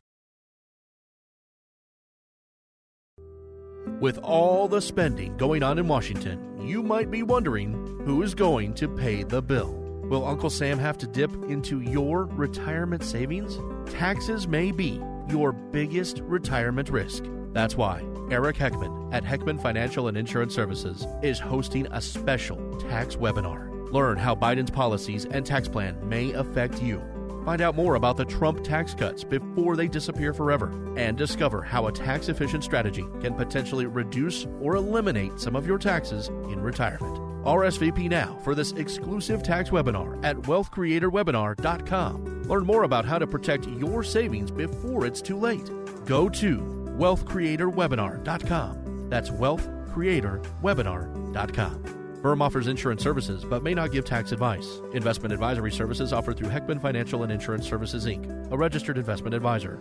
With 3.99 4.17
all 4.19 4.67
the 4.67 4.81
spending 4.81 5.37
going 5.37 5.63
on 5.63 5.79
in 5.79 5.87
Washington, 5.87 6.67
you 6.67 6.83
might 6.83 7.09
be 7.09 7.23
wondering 7.23 7.73
who 8.05 8.21
is 8.21 8.35
going 8.35 8.73
to 8.75 8.87
pay 8.87 9.23
the 9.23 9.41
bill. 9.41 9.73
Will 10.09 10.25
Uncle 10.25 10.49
Sam 10.49 10.77
have 10.77 10.97
to 10.99 11.07
dip 11.07 11.31
into 11.45 11.81
your 11.81 12.25
retirement 12.25 13.03
savings? 13.03 13.59
Taxes 13.91 14.47
may 14.47 14.71
be 14.71 15.01
your 15.29 15.51
biggest 15.51 16.19
retirement 16.19 16.89
risk. 16.89 17.23
That's 17.53 17.75
why 17.75 18.03
Eric 18.29 18.57
Heckman 18.57 19.13
at 19.13 19.23
Heckman 19.23 19.61
Financial 19.61 20.09
and 20.09 20.17
Insurance 20.17 20.53
Services 20.53 21.07
is 21.21 21.39
hosting 21.39 21.87
a 21.91 22.01
special 22.01 22.57
tax 22.77 23.15
webinar. 23.15 23.71
Learn 23.93 24.17
how 24.17 24.35
Biden's 24.35 24.71
policies 24.71 25.23
and 25.25 25.45
tax 25.45 25.69
plan 25.69 25.97
may 26.07 26.33
affect 26.33 26.81
you. 26.81 27.01
Find 27.45 27.61
out 27.61 27.75
more 27.75 27.95
about 27.95 28.17
the 28.17 28.25
Trump 28.25 28.65
tax 28.65 28.93
cuts 28.93 29.23
before 29.23 29.77
they 29.77 29.87
disappear 29.87 30.33
forever 30.33 30.73
and 30.97 31.17
discover 31.17 31.61
how 31.61 31.87
a 31.87 31.91
tax 31.93 32.27
efficient 32.27 32.65
strategy 32.65 33.05
can 33.21 33.33
potentially 33.33 33.85
reduce 33.85 34.45
or 34.59 34.75
eliminate 34.75 35.39
some 35.39 35.55
of 35.55 35.65
your 35.65 35.77
taxes 35.77 36.27
in 36.27 36.59
retirement. 36.59 37.15
RSVP 37.45 38.09
now 38.09 38.37
for 38.43 38.53
this 38.53 38.73
exclusive 38.73 39.41
tax 39.41 39.69
webinar 39.69 40.21
at 40.25 40.35
wealthcreatorwebinar.com. 40.35 42.43
Learn 42.43 42.65
more 42.65 42.83
about 42.83 43.05
how 43.05 43.17
to 43.17 43.25
protect 43.25 43.67
your 43.67 44.03
savings 44.03 44.51
before 44.51 45.05
it's 45.05 45.21
too 45.21 45.39
late. 45.39 45.71
Go 46.05 46.27
to 46.27 46.86
wealthcreatorwebinar.com. 46.97 49.09
That's 49.09 49.29
wealthcreatorwebinar.com. 49.29 52.21
Firm 52.21 52.41
offers 52.41 52.67
insurance 52.67 53.03
services 53.03 53.45
but 53.45 53.63
may 53.63 53.73
not 53.73 53.91
give 53.91 54.05
tax 54.05 54.31
advice. 54.31 54.81
Investment 54.93 55.33
advisory 55.33 55.71
services 55.71 56.11
offered 56.11 56.37
through 56.37 56.49
Heckman 56.49 56.81
Financial 56.81 57.23
and 57.23 57.31
Insurance 57.31 57.67
Services 57.67 58.05
Inc., 58.05 58.51
a 58.51 58.57
registered 58.57 58.97
investment 58.97 59.35
advisor. 59.35 59.79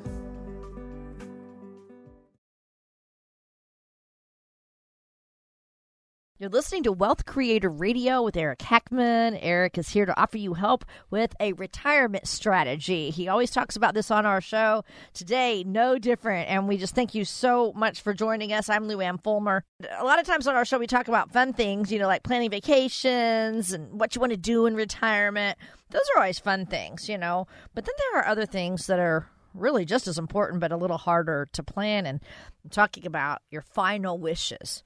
You're 6.38 6.50
listening 6.50 6.82
to 6.82 6.92
Wealth 6.92 7.24
Creator 7.24 7.70
Radio 7.70 8.22
with 8.22 8.36
Eric 8.36 8.58
Heckman. 8.58 9.38
Eric 9.40 9.78
is 9.78 9.88
here 9.88 10.04
to 10.04 10.20
offer 10.20 10.36
you 10.36 10.52
help 10.52 10.84
with 11.08 11.34
a 11.40 11.54
retirement 11.54 12.28
strategy. 12.28 13.08
He 13.08 13.26
always 13.26 13.50
talks 13.50 13.74
about 13.74 13.94
this 13.94 14.10
on 14.10 14.26
our 14.26 14.42
show. 14.42 14.84
Today, 15.14 15.64
no 15.66 15.96
different. 15.96 16.50
And 16.50 16.68
we 16.68 16.76
just 16.76 16.94
thank 16.94 17.14
you 17.14 17.24
so 17.24 17.72
much 17.74 18.02
for 18.02 18.12
joining 18.12 18.52
us. 18.52 18.68
I'm 18.68 18.86
Lou 18.86 19.00
Ann 19.00 19.16
Fulmer. 19.16 19.64
A 19.98 20.04
lot 20.04 20.20
of 20.20 20.26
times 20.26 20.46
on 20.46 20.54
our 20.54 20.66
show, 20.66 20.76
we 20.76 20.86
talk 20.86 21.08
about 21.08 21.32
fun 21.32 21.54
things, 21.54 21.90
you 21.90 21.98
know, 21.98 22.06
like 22.06 22.22
planning 22.22 22.50
vacations 22.50 23.72
and 23.72 23.98
what 23.98 24.14
you 24.14 24.20
want 24.20 24.32
to 24.32 24.36
do 24.36 24.66
in 24.66 24.74
retirement. 24.74 25.56
Those 25.88 26.04
are 26.14 26.20
always 26.20 26.38
fun 26.38 26.66
things, 26.66 27.08
you 27.08 27.16
know. 27.16 27.46
But 27.74 27.86
then 27.86 27.94
there 27.98 28.20
are 28.20 28.28
other 28.28 28.44
things 28.44 28.88
that 28.88 28.98
are 28.98 29.26
really 29.54 29.86
just 29.86 30.06
as 30.06 30.18
important, 30.18 30.60
but 30.60 30.70
a 30.70 30.76
little 30.76 30.98
harder 30.98 31.48
to 31.54 31.62
plan. 31.62 32.04
And 32.04 32.20
I'm 32.62 32.68
talking 32.68 33.06
about 33.06 33.40
your 33.50 33.62
final 33.62 34.18
wishes 34.18 34.82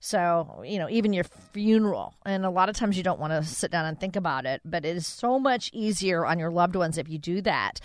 so, 0.00 0.62
you 0.64 0.78
know, 0.78 0.88
even 0.88 1.12
your 1.12 1.24
funeral. 1.52 2.14
And 2.24 2.44
a 2.44 2.50
lot 2.50 2.68
of 2.68 2.76
times 2.76 2.96
you 2.96 3.02
don't 3.02 3.20
want 3.20 3.32
to 3.32 3.42
sit 3.42 3.70
down 3.70 3.86
and 3.86 3.98
think 3.98 4.16
about 4.16 4.46
it, 4.46 4.60
but 4.64 4.84
it 4.84 4.96
is 4.96 5.06
so 5.06 5.38
much 5.38 5.70
easier 5.72 6.24
on 6.24 6.38
your 6.38 6.50
loved 6.50 6.76
ones 6.76 6.98
if 6.98 7.08
you 7.08 7.18
do 7.18 7.40
that. 7.42 7.80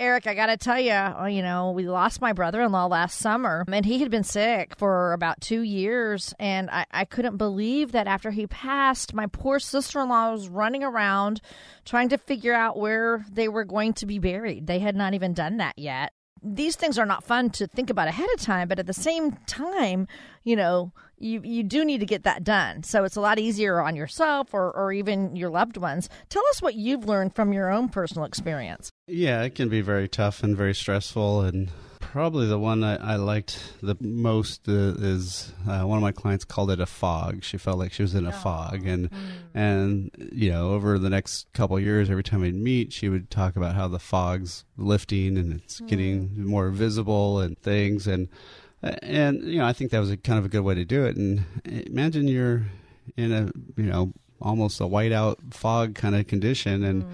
Eric, 0.00 0.26
I 0.26 0.34
got 0.34 0.46
to 0.46 0.56
tell 0.56 0.80
you, 0.80 0.90
uh, 0.90 1.26
you 1.26 1.40
know, 1.40 1.70
we 1.70 1.88
lost 1.88 2.20
my 2.20 2.32
brother 2.32 2.60
in 2.62 2.72
law 2.72 2.86
last 2.86 3.16
summer, 3.16 3.64
and 3.70 3.86
he 3.86 4.00
had 4.00 4.10
been 4.10 4.24
sick 4.24 4.74
for 4.76 5.12
about 5.12 5.40
two 5.40 5.60
years. 5.60 6.34
And 6.40 6.68
I, 6.68 6.84
I 6.90 7.04
couldn't 7.04 7.36
believe 7.36 7.92
that 7.92 8.08
after 8.08 8.32
he 8.32 8.48
passed, 8.48 9.14
my 9.14 9.26
poor 9.28 9.60
sister 9.60 10.00
in 10.00 10.08
law 10.08 10.32
was 10.32 10.48
running 10.48 10.82
around 10.82 11.40
trying 11.84 12.08
to 12.08 12.18
figure 12.18 12.54
out 12.54 12.76
where 12.76 13.24
they 13.30 13.46
were 13.46 13.64
going 13.64 13.92
to 13.94 14.06
be 14.06 14.18
buried. 14.18 14.66
They 14.66 14.80
had 14.80 14.96
not 14.96 15.14
even 15.14 15.32
done 15.32 15.58
that 15.58 15.78
yet 15.78 16.12
these 16.44 16.76
things 16.76 16.98
are 16.98 17.06
not 17.06 17.24
fun 17.24 17.50
to 17.50 17.66
think 17.66 17.90
about 17.90 18.06
ahead 18.06 18.28
of 18.34 18.40
time, 18.40 18.68
but 18.68 18.78
at 18.78 18.86
the 18.86 18.92
same 18.92 19.32
time, 19.46 20.06
you 20.42 20.54
know, 20.54 20.92
you 21.18 21.40
you 21.42 21.62
do 21.62 21.84
need 21.84 21.98
to 22.00 22.06
get 22.06 22.24
that 22.24 22.44
done. 22.44 22.82
So 22.82 23.04
it's 23.04 23.16
a 23.16 23.20
lot 23.20 23.38
easier 23.38 23.80
on 23.80 23.96
yourself 23.96 24.52
or, 24.52 24.70
or 24.72 24.92
even 24.92 25.36
your 25.36 25.48
loved 25.48 25.76
ones. 25.76 26.08
Tell 26.28 26.42
us 26.50 26.60
what 26.60 26.74
you've 26.74 27.06
learned 27.06 27.34
from 27.34 27.52
your 27.52 27.70
own 27.70 27.88
personal 27.88 28.24
experience. 28.24 28.90
Yeah, 29.06 29.42
it 29.42 29.54
can 29.54 29.68
be 29.68 29.80
very 29.80 30.08
tough 30.08 30.42
and 30.42 30.56
very 30.56 30.74
stressful 30.74 31.42
and 31.42 31.70
probably 32.12 32.46
the 32.46 32.58
one 32.58 32.84
I, 32.84 33.14
I 33.14 33.16
liked 33.16 33.58
the 33.82 33.96
most 34.00 34.68
uh, 34.68 34.94
is 34.98 35.52
uh, 35.68 35.82
one 35.82 35.98
of 35.98 36.02
my 36.02 36.12
clients 36.12 36.44
called 36.44 36.70
it 36.70 36.80
a 36.80 36.86
fog. 36.86 37.42
She 37.42 37.56
felt 37.56 37.78
like 37.78 37.92
she 37.92 38.02
was 38.02 38.14
in 38.14 38.26
a 38.26 38.30
oh. 38.30 38.32
fog, 38.32 38.86
and 38.86 39.10
mm. 39.10 39.16
and 39.54 40.10
you 40.32 40.50
know 40.50 40.72
over 40.72 40.98
the 40.98 41.10
next 41.10 41.52
couple 41.52 41.78
years, 41.80 42.10
every 42.10 42.22
time 42.22 42.42
we'd 42.42 42.54
meet, 42.54 42.92
she 42.92 43.08
would 43.08 43.30
talk 43.30 43.56
about 43.56 43.74
how 43.74 43.88
the 43.88 43.98
fog's 43.98 44.64
lifting 44.76 45.36
and 45.38 45.54
it's 45.54 45.80
mm. 45.80 45.88
getting 45.88 46.46
more 46.46 46.70
visible 46.70 47.40
and 47.40 47.58
things, 47.58 48.06
and 48.06 48.28
and 48.82 49.42
you 49.42 49.58
know 49.58 49.66
I 49.66 49.72
think 49.72 49.90
that 49.90 49.98
was 49.98 50.10
a 50.10 50.16
kind 50.16 50.38
of 50.38 50.44
a 50.44 50.48
good 50.48 50.62
way 50.62 50.74
to 50.74 50.84
do 50.84 51.04
it. 51.04 51.16
And 51.16 51.44
imagine 51.64 52.28
you're 52.28 52.66
in 53.16 53.32
a 53.32 53.50
you 53.76 53.86
know 53.86 54.12
almost 54.40 54.80
a 54.80 54.84
whiteout 54.84 55.54
fog 55.54 55.94
kind 55.94 56.14
of 56.14 56.26
condition, 56.26 56.84
and 56.84 57.04
mm. 57.04 57.10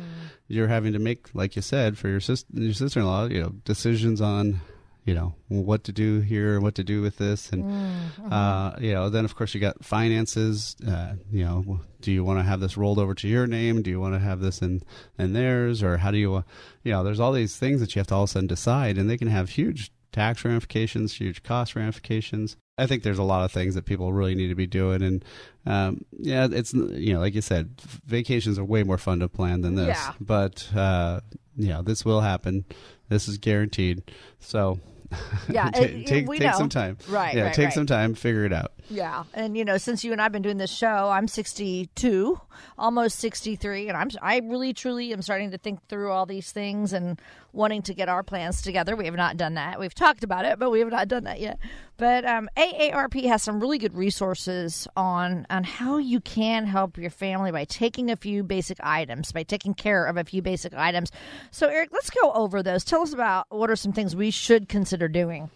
you're 0.48 0.68
having 0.68 0.92
to 0.92 0.98
make, 0.98 1.34
like 1.34 1.56
you 1.56 1.62
said, 1.62 1.96
for 1.96 2.08
your 2.08 2.20
sister 2.20 2.46
your 2.52 2.74
sister 2.74 3.00
in 3.00 3.06
law, 3.06 3.26
you 3.26 3.40
know, 3.40 3.54
decisions 3.64 4.20
on 4.20 4.60
you 5.04 5.14
know 5.14 5.34
what 5.48 5.84
to 5.84 5.92
do 5.92 6.20
here 6.20 6.54
and 6.54 6.62
what 6.62 6.74
to 6.74 6.84
do 6.84 7.00
with 7.00 7.16
this 7.16 7.50
and 7.50 7.64
mm-hmm. 7.64 8.32
uh, 8.32 8.72
you 8.78 8.92
know 8.92 9.08
then 9.08 9.24
of 9.24 9.34
course 9.34 9.54
you 9.54 9.60
got 9.60 9.82
finances 9.84 10.76
uh, 10.86 11.14
you 11.30 11.44
know 11.44 11.80
do 12.00 12.12
you 12.12 12.22
want 12.22 12.38
to 12.38 12.42
have 12.42 12.60
this 12.60 12.76
rolled 12.76 12.98
over 12.98 13.14
to 13.14 13.28
your 13.28 13.46
name 13.46 13.82
do 13.82 13.90
you 13.90 14.00
want 14.00 14.14
to 14.14 14.20
have 14.20 14.40
this 14.40 14.60
in 14.60 14.82
in 15.18 15.32
theirs 15.32 15.82
or 15.82 15.98
how 15.98 16.10
do 16.10 16.18
you 16.18 16.44
you 16.82 16.92
know 16.92 17.02
there's 17.02 17.20
all 17.20 17.32
these 17.32 17.56
things 17.56 17.80
that 17.80 17.94
you 17.94 18.00
have 18.00 18.06
to 18.06 18.14
all 18.14 18.24
of 18.24 18.30
a 18.30 18.32
sudden 18.32 18.46
decide 18.46 18.98
and 18.98 19.08
they 19.08 19.18
can 19.18 19.28
have 19.28 19.50
huge 19.50 19.90
tax 20.12 20.44
ramifications 20.44 21.14
huge 21.14 21.42
cost 21.42 21.74
ramifications 21.74 22.56
I 22.80 22.86
think 22.86 23.02
there's 23.02 23.18
a 23.18 23.22
lot 23.22 23.44
of 23.44 23.52
things 23.52 23.74
that 23.74 23.84
people 23.84 24.10
really 24.12 24.34
need 24.34 24.48
to 24.48 24.54
be 24.54 24.66
doing, 24.66 25.02
and 25.02 25.24
um, 25.66 26.04
yeah, 26.18 26.48
it's 26.50 26.72
you 26.72 27.12
know, 27.12 27.20
like 27.20 27.34
you 27.34 27.42
said, 27.42 27.78
vacations 28.06 28.58
are 28.58 28.64
way 28.64 28.84
more 28.84 28.96
fun 28.96 29.20
to 29.20 29.28
plan 29.28 29.60
than 29.60 29.74
this. 29.74 29.98
Yeah. 29.98 30.12
But 30.18 30.66
uh, 30.74 31.20
yeah, 31.56 31.82
this 31.84 32.06
will 32.06 32.22
happen. 32.22 32.64
This 33.08 33.28
is 33.28 33.38
guaranteed. 33.38 34.10
So. 34.38 34.80
Yeah, 35.48 35.70
Ta- 35.74 35.80
it- 35.82 36.06
take 36.06 36.28
we 36.28 36.38
take 36.38 36.52
know. 36.52 36.58
some 36.58 36.68
time. 36.68 36.96
Right, 37.08 37.34
Yeah, 37.34 37.44
right, 37.44 37.54
take 37.54 37.64
right. 37.66 37.74
some 37.74 37.86
time. 37.86 38.14
Figure 38.14 38.44
it 38.44 38.52
out. 38.52 38.72
Yeah, 38.88 39.24
and 39.34 39.56
you 39.56 39.64
know, 39.64 39.78
since 39.78 40.04
you 40.04 40.12
and 40.12 40.20
I've 40.22 40.32
been 40.32 40.42
doing 40.42 40.58
this 40.58 40.70
show, 40.70 41.08
I'm 41.10 41.26
62, 41.28 42.40
almost 42.78 43.18
63, 43.18 43.88
and 43.88 43.96
I'm 43.96 44.10
I 44.22 44.38
really 44.38 44.72
truly 44.72 45.12
am 45.12 45.22
starting 45.22 45.50
to 45.52 45.58
think 45.58 45.86
through 45.88 46.10
all 46.12 46.26
these 46.26 46.52
things 46.52 46.92
and 46.92 47.20
wanting 47.52 47.82
to 47.82 47.94
get 47.94 48.08
our 48.08 48.22
plans 48.22 48.62
together. 48.62 48.94
We 48.96 49.06
have 49.06 49.14
not 49.14 49.36
done 49.36 49.54
that. 49.54 49.80
We've 49.80 49.94
talked 49.94 50.24
about 50.24 50.44
it, 50.44 50.58
but 50.58 50.70
we 50.70 50.80
have 50.80 50.90
not 50.90 51.08
done 51.08 51.24
that 51.24 51.40
yet. 51.40 51.58
But 51.96 52.24
um, 52.24 52.48
AARP 52.56 53.24
has 53.26 53.42
some 53.42 53.60
really 53.60 53.78
good 53.78 53.94
resources 53.94 54.86
on 54.96 55.46
on 55.50 55.64
how 55.64 55.98
you 55.98 56.20
can 56.20 56.64
help 56.66 56.96
your 56.96 57.10
family 57.10 57.52
by 57.52 57.64
taking 57.64 58.10
a 58.10 58.16
few 58.16 58.42
basic 58.42 58.78
items, 58.82 59.32
by 59.32 59.42
taking 59.42 59.74
care 59.74 60.06
of 60.06 60.16
a 60.16 60.24
few 60.24 60.42
basic 60.42 60.72
items. 60.74 61.10
So, 61.50 61.68
Eric, 61.68 61.90
let's 61.92 62.10
go 62.10 62.32
over 62.32 62.62
those. 62.62 62.84
Tell 62.84 63.02
us 63.02 63.12
about 63.12 63.46
what 63.50 63.70
are 63.70 63.76
some 63.76 63.92
things 63.92 64.16
we 64.16 64.30
should 64.30 64.68
consider 64.68 65.08
doing. 65.08 65.50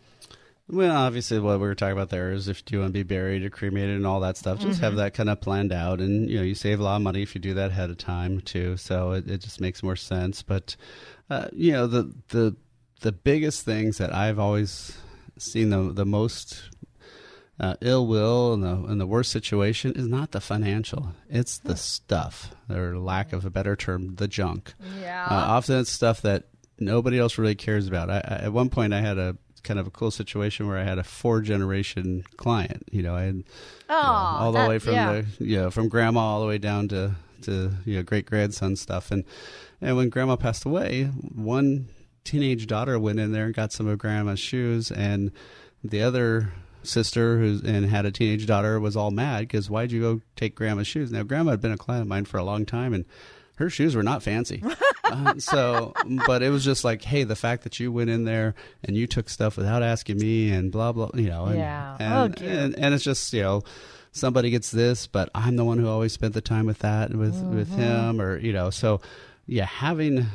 Well, 0.67 0.97
obviously, 0.97 1.39
what 1.41 1.61
we 1.61 1.67
were 1.67 1.75
talking 1.75 1.93
about 1.93 2.09
there 2.09 2.33
is 2.33 2.49
if 2.49 2.63
you 2.71 2.79
want 2.81 2.89
to 2.89 2.93
be 2.95 3.03
buried 3.03 3.45
or 3.45 3.51
cremated 3.51 3.97
and 3.97 4.07
all 4.07 4.21
that 4.21 4.39
stuff, 4.39 4.61
just 4.61 4.77
Mm-hmm. 4.77 4.85
have 4.85 4.97
that 4.97 5.13
kind 5.13 5.29
of 5.29 5.39
planned 5.43 5.75
out, 5.75 6.01
and 6.01 6.31
you 6.31 6.39
know 6.39 6.43
you 6.43 6.55
save 6.55 6.81
a 6.81 6.83
lot 6.83 6.97
of 6.97 7.03
money 7.03 7.21
if 7.23 7.35
you 7.35 7.41
do 7.41 7.53
that 7.53 7.71
ahead 7.73 7.91
of 7.91 7.99
time 7.99 8.41
too. 8.41 8.79
So 8.79 9.13
it, 9.13 9.29
it 9.29 9.43
just 9.43 9.61
makes 9.61 9.83
more 9.83 9.95
sense. 9.97 10.43
But 10.43 10.75
uh, 11.31 11.49
you 11.53 11.73
know 11.73 11.87
the 11.87 12.13
the 12.29 12.57
the 13.01 13.13
biggest 13.13 13.65
things 13.65 13.99
that 13.99 14.15
I've 14.15 14.39
always 14.39 14.97
seen 15.39 15.71
the 15.71 15.93
the 15.93 16.07
most 16.07 16.71
uh, 17.61 17.75
ill 17.81 18.07
will 18.07 18.55
and 18.55 18.63
the 18.63 18.75
and 18.91 19.01
the 19.01 19.07
worst 19.07 19.31
situation 19.31 19.93
is 19.93 20.07
not 20.07 20.33
the 20.33 20.41
financial; 20.41 21.13
it's 21.29 21.59
the 21.59 21.77
stuff, 21.77 22.55
or 22.69 22.99
lack 22.99 23.33
of 23.33 23.45
a 23.45 23.51
better 23.51 23.77
term, 23.77 24.17
the 24.17 24.29
junk. 24.29 24.75
Yeah. 25.01 25.27
Uh, 25.27 25.35
often 25.35 25.79
it's 25.79 25.91
stuff 25.91 26.23
that 26.23 26.45
nobody 26.79 27.19
else 27.19 27.39
really 27.39 27.55
cares 27.55 27.87
about. 27.87 28.11
I, 28.11 28.17
I, 28.17 28.35
at 28.45 28.53
one 28.53 28.71
point, 28.71 28.93
I 28.93 29.01
had 29.01 29.19
a 29.19 29.37
kind 29.63 29.81
of 29.81 29.87
a 29.87 29.91
cool 29.91 30.11
situation 30.11 30.69
where 30.69 30.79
I 30.79 30.85
had 30.85 30.99
a 30.99 31.05
four 31.05 31.41
generation 31.41 32.25
client. 32.37 32.85
You 32.91 33.03
know, 33.03 33.15
I 33.15 33.23
had 33.23 33.35
you 33.37 33.45
know, 33.89 33.97
all 33.97 34.53
the 34.53 34.59
that- 34.59 34.69
way 34.69 34.79
from 34.79 34.93
yeah. 34.95 35.23
the 35.39 35.45
you 35.45 35.57
know 35.57 35.71
from 35.71 35.89
grandma 35.89 36.21
all 36.21 36.41
the 36.41 36.47
way 36.47 36.59
down 36.59 36.89
to 36.89 37.15
to 37.43 37.71
you 37.85 37.97
know 37.97 38.03
great 38.03 38.27
grandson 38.27 38.77
stuff. 38.77 39.11
And 39.11 39.25
and 39.85 39.97
when 39.97 40.09
grandma 40.09 40.37
passed 40.37 40.65
away, 40.65 41.05
one 41.05 41.89
teenage 42.25 42.67
daughter 42.67 42.99
went 42.99 43.21
in 43.21 43.33
there 43.33 43.45
and 43.45 43.55
got 43.55 43.73
some 43.73 43.87
of 43.87 43.99
grandma's 43.99 44.41
shoes, 44.41 44.91
and 44.91 45.31
the 45.85 46.03
other 46.03 46.53
sister 46.83 47.39
who's 47.39 47.63
and 47.63 47.87
had 47.87 48.05
a 48.07 48.11
teenage 48.11 48.47
daughter 48.47 48.79
was 48.81 48.97
all 48.97 49.11
mad 49.11 49.41
because 49.41 49.71
why'd 49.71 49.91
you 49.93 50.01
go 50.01 50.21
take 50.37 50.55
grandma's 50.55 50.87
shoes? 50.87 51.13
Now 51.13 51.23
grandma 51.23 51.53
had 51.53 51.61
been 51.61 51.73
a 51.73 51.79
client 51.79 52.03
of 52.03 52.09
mine 52.09 52.25
for 52.25 52.39
a 52.39 52.45
long 52.45 52.67
time 52.67 52.93
and. 52.95 53.05
Her 53.57 53.71
shoes 53.71 53.95
were 53.95 54.03
not 54.03 54.21
fancy, 54.25 54.65
uh, 55.05 55.35
so 55.39 55.93
but 56.27 56.43
it 56.43 56.51
was 56.51 56.65
just 56.65 56.83
like, 56.83 57.05
hey, 57.05 57.23
the 57.23 57.37
fact 57.37 57.63
that 57.63 57.79
you 57.79 57.93
went 57.93 58.11
in 58.11 58.25
there 58.25 58.57
and 58.83 58.97
you 58.97 59.07
took 59.07 59.29
stuff 59.31 59.57
without 59.57 59.81
asking 59.81 60.19
me 60.19 60.51
and 60.51 60.73
blah 60.73 60.91
blah, 60.91 61.11
you 61.15 61.29
know, 61.29 61.45
and, 61.45 61.59
Yeah. 61.61 61.97
and, 62.01 62.35
Oh, 62.43 62.45
and 62.45 62.75
and 62.77 62.93
it's 62.95 63.05
just 63.05 63.33
you 63.33 63.43
know 63.43 63.63
somebody 64.11 64.51
gets 64.51 64.73
this 64.73 65.07
but 65.07 65.29
i'm 65.37 65.55
the 65.55 65.65
one 65.65 65.79
who 65.79 65.87
always 65.87 66.13
spent 66.13 66.35
the 66.35 66.41
time 66.41 66.67
with 66.67 66.81
that 66.81 67.15
with 67.15 67.41
with 67.45 67.71
Mm-hmm. 67.71 67.81
him 67.81 68.21
or 68.21 68.39
you 68.39 68.53
know 68.53 68.71
so 68.71 69.01
yeah 69.47 69.67
having 69.67 70.27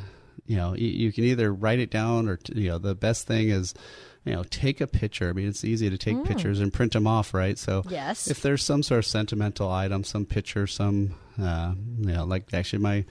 you 0.46 0.56
know 0.56 0.74
you, 0.74 0.88
you 0.88 1.12
can 1.12 1.24
either 1.24 1.52
write 1.52 1.78
it 1.78 1.90
down 1.90 2.28
or 2.28 2.36
t- 2.36 2.60
you 2.60 2.68
know 2.70 2.78
the 2.78 2.94
best 2.94 3.26
thing 3.26 3.48
is 3.50 3.74
you 4.24 4.32
know 4.32 4.42
take 4.50 4.80
a 4.80 4.86
picture 4.86 5.28
i 5.30 5.32
mean 5.32 5.48
it's 5.48 5.64
easy 5.64 5.88
to 5.90 5.96
take 5.98 6.22
pictures 6.24 6.60
and 6.60 6.72
print 6.72 6.92
them 6.92 7.06
off 7.06 7.32
right 7.34 7.58
so 7.58 7.82
Mm. 7.82 7.90
Yes. 7.90 8.28
if 8.28 8.42
there's 8.42 8.62
some 8.62 8.82
sort 8.82 8.98
of 8.98 9.06
sentimental 9.06 9.70
item 9.70 10.04
some 10.04 10.26
picture 10.26 10.66
some 10.66 11.14
uh 11.40 11.72
you 12.00 12.12
know 12.12 12.24
like 12.24 12.52
actually 12.52 12.80
my 12.82 13.04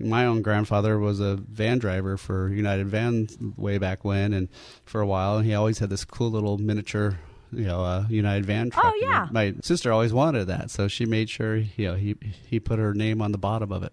my 0.00 0.26
own 0.26 0.42
grandfather 0.42 0.98
was 0.98 1.18
a 1.20 1.34
van 1.36 1.78
driver 1.78 2.16
for 2.16 2.50
United 2.50 2.86
Van 2.86 3.26
way 3.56 3.78
back 3.78 4.04
when, 4.04 4.32
and 4.32 4.48
for 4.84 5.00
a 5.00 5.06
while, 5.08 5.38
and 5.38 5.44
he 5.44 5.54
always 5.54 5.80
had 5.80 5.90
this 5.90 6.04
cool 6.04 6.30
little 6.30 6.56
miniature, 6.56 7.18
you 7.50 7.64
know, 7.64 7.82
uh, 7.82 8.04
United 8.08 8.46
Van 8.46 8.70
truck. 8.70 8.84
Oh, 8.86 8.98
yeah. 9.02 9.26
my 9.32 9.54
sister 9.60 9.90
always 9.92 10.12
wanted 10.12 10.44
that, 10.44 10.70
so 10.70 10.86
she 10.86 11.04
made 11.04 11.28
sure, 11.28 11.56
you 11.56 11.72
know, 11.88 11.94
he 11.96 12.14
he 12.48 12.60
put 12.60 12.78
her 12.78 12.94
name 12.94 13.20
on 13.20 13.32
the 13.32 13.38
bottom 13.38 13.72
of 13.72 13.82
it. 13.82 13.92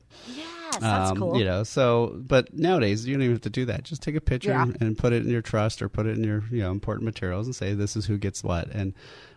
Yes, 0.73 0.81
that's 0.81 1.11
Um, 1.11 1.17
cool. 1.17 1.37
You 1.37 1.45
know, 1.45 1.63
so 1.63 2.15
but 2.17 2.53
nowadays 2.53 3.05
you 3.05 3.13
don't 3.13 3.23
even 3.23 3.35
have 3.35 3.41
to 3.41 3.49
do 3.49 3.65
that. 3.65 3.83
Just 3.83 4.01
take 4.01 4.15
a 4.15 4.21
picture 4.21 4.49
Yeah. 4.51 4.65
and 4.79 4.97
put 4.97 5.13
it 5.13 5.23
in 5.23 5.29
your 5.29 5.41
trust 5.41 5.81
or 5.81 5.89
put 5.89 6.05
it 6.05 6.17
in 6.17 6.23
your 6.23 6.43
you 6.51 6.59
know 6.61 6.71
important 6.71 7.05
materials 7.05 7.47
and 7.47 7.55
say 7.55 7.73
this 7.73 7.95
is 7.95 8.05
who 8.05 8.17
gets 8.17 8.43
what 8.43 8.67
and 8.69 8.93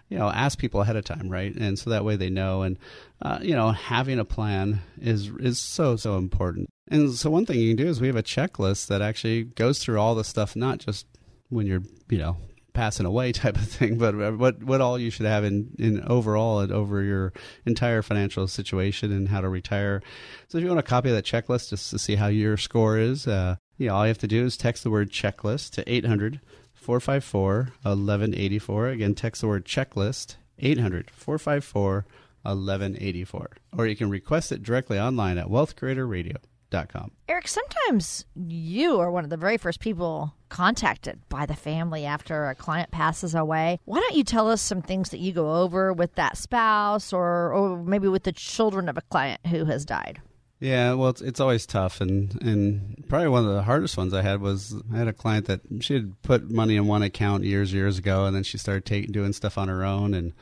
you 0.08 0.18
know 0.18 0.28
ask 0.30 0.58
people 0.58 0.80
ahead 0.80 0.96
of 0.96 1.04
time, 1.04 1.28
right? 1.28 1.54
And 1.54 1.78
so 1.78 1.90
that 1.90 2.04
way 2.04 2.16
they 2.16 2.30
know. 2.30 2.62
And 2.62 2.78
uh, 3.22 3.38
you 3.42 3.54
know, 3.54 3.70
having 3.72 4.18
a 4.18 4.24
plan 4.24 4.80
is 5.00 5.28
is 5.38 5.58
so 5.58 5.96
so 5.96 6.16
important. 6.16 6.68
And 6.90 7.12
so 7.12 7.28
one 7.30 7.44
thing 7.46 7.60
you 7.60 7.74
can 7.74 7.84
do 7.84 7.90
is 7.90 8.00
we 8.00 8.06
have 8.06 8.16
a 8.16 8.22
checklist 8.22 8.86
that 8.86 9.02
actually 9.02 9.44
goes 9.44 9.78
through 9.78 9.98
all 10.00 10.14
the 10.14 10.24
stuff, 10.24 10.56
not 10.56 10.78
just 10.78 11.06
when 11.50 11.66
you're 11.66 11.82
you 12.08 12.18
know 12.18 12.36
passing 12.72 13.06
away 13.06 13.32
type 13.32 13.56
of 13.56 13.68
thing, 13.68 13.98
but 13.98 14.38
what 14.38 14.62
what 14.62 14.80
all 14.80 14.98
you 14.98 15.10
should 15.10 15.26
have 15.26 15.44
in 15.44 15.70
in 15.78 16.02
overall 16.04 16.60
and 16.60 16.72
over 16.72 17.02
your 17.02 17.32
entire 17.66 18.02
financial 18.02 18.46
situation 18.46 19.12
and 19.12 19.28
how 19.28 19.40
to 19.40 19.48
retire. 19.48 20.02
So 20.48 20.58
if 20.58 20.64
you 20.64 20.68
want 20.68 20.80
a 20.80 20.84
copy 20.84 21.08
of 21.10 21.14
that 21.16 21.24
checklist 21.24 21.70
just 21.70 21.90
to 21.90 21.98
see 21.98 22.16
how 22.16 22.28
your 22.28 22.56
score 22.56 22.98
is, 22.98 23.26
uh, 23.26 23.56
all 23.80 24.04
you 24.04 24.08
have 24.08 24.18
to 24.18 24.28
do 24.28 24.44
is 24.44 24.56
text 24.56 24.82
the 24.82 24.90
word 24.90 25.10
checklist 25.10 25.70
to 25.72 25.92
800 25.92 26.40
454 26.74 27.72
1184. 27.82 28.88
Again, 28.88 29.14
text 29.14 29.42
the 29.42 29.48
word 29.48 29.64
checklist 29.64 30.36
800 30.58 31.10
454 31.10 32.06
1184. 32.42 33.50
Or 33.76 33.86
you 33.86 33.96
can 33.96 34.10
request 34.10 34.52
it 34.52 34.62
directly 34.62 34.98
online 34.98 35.38
at 35.38 35.46
wealthcreatorradio.com. 35.46 37.10
Eric, 37.28 37.48
sometimes 37.48 38.24
you 38.34 38.98
are 39.00 39.10
one 39.10 39.24
of 39.24 39.30
the 39.30 39.36
very 39.36 39.58
first 39.58 39.80
people 39.80 40.34
contacted 40.48 41.20
by 41.28 41.46
the 41.46 41.54
family 41.54 42.04
after 42.04 42.48
a 42.48 42.54
client 42.54 42.90
passes 42.90 43.34
away. 43.34 43.78
Why 43.84 44.00
don't 44.00 44.16
you 44.16 44.24
tell 44.24 44.50
us 44.50 44.60
some 44.60 44.82
things 44.82 45.10
that 45.10 45.18
you 45.18 45.32
go 45.32 45.56
over 45.56 45.92
with 45.92 46.14
that 46.14 46.36
spouse 46.36 47.12
or, 47.12 47.52
or 47.52 47.82
maybe 47.82 48.08
with 48.08 48.24
the 48.24 48.32
children 48.32 48.88
of 48.88 48.96
a 48.96 49.02
client 49.02 49.46
who 49.46 49.64
has 49.66 49.84
died? 49.84 50.20
Yeah, 50.60 50.94
well, 50.94 51.10
it's, 51.10 51.20
it's 51.20 51.38
always 51.38 51.66
tough, 51.66 52.00
and 52.00 52.36
and 52.42 53.04
probably 53.08 53.28
one 53.28 53.44
of 53.46 53.54
the 53.54 53.62
hardest 53.62 53.96
ones 53.96 54.12
I 54.12 54.22
had 54.22 54.40
was 54.40 54.74
I 54.92 54.96
had 54.96 55.06
a 55.06 55.12
client 55.12 55.46
that 55.46 55.60
she 55.80 55.94
had 55.94 56.20
put 56.22 56.50
money 56.50 56.74
in 56.74 56.88
one 56.88 57.02
account 57.02 57.44
years 57.44 57.72
years 57.72 57.96
ago, 57.96 58.24
and 58.24 58.34
then 58.34 58.42
she 58.42 58.58
started 58.58 58.84
taking 58.84 59.12
doing 59.12 59.32
stuff 59.32 59.56
on 59.56 59.68
her 59.68 59.84
own, 59.84 60.14
and 60.14 60.32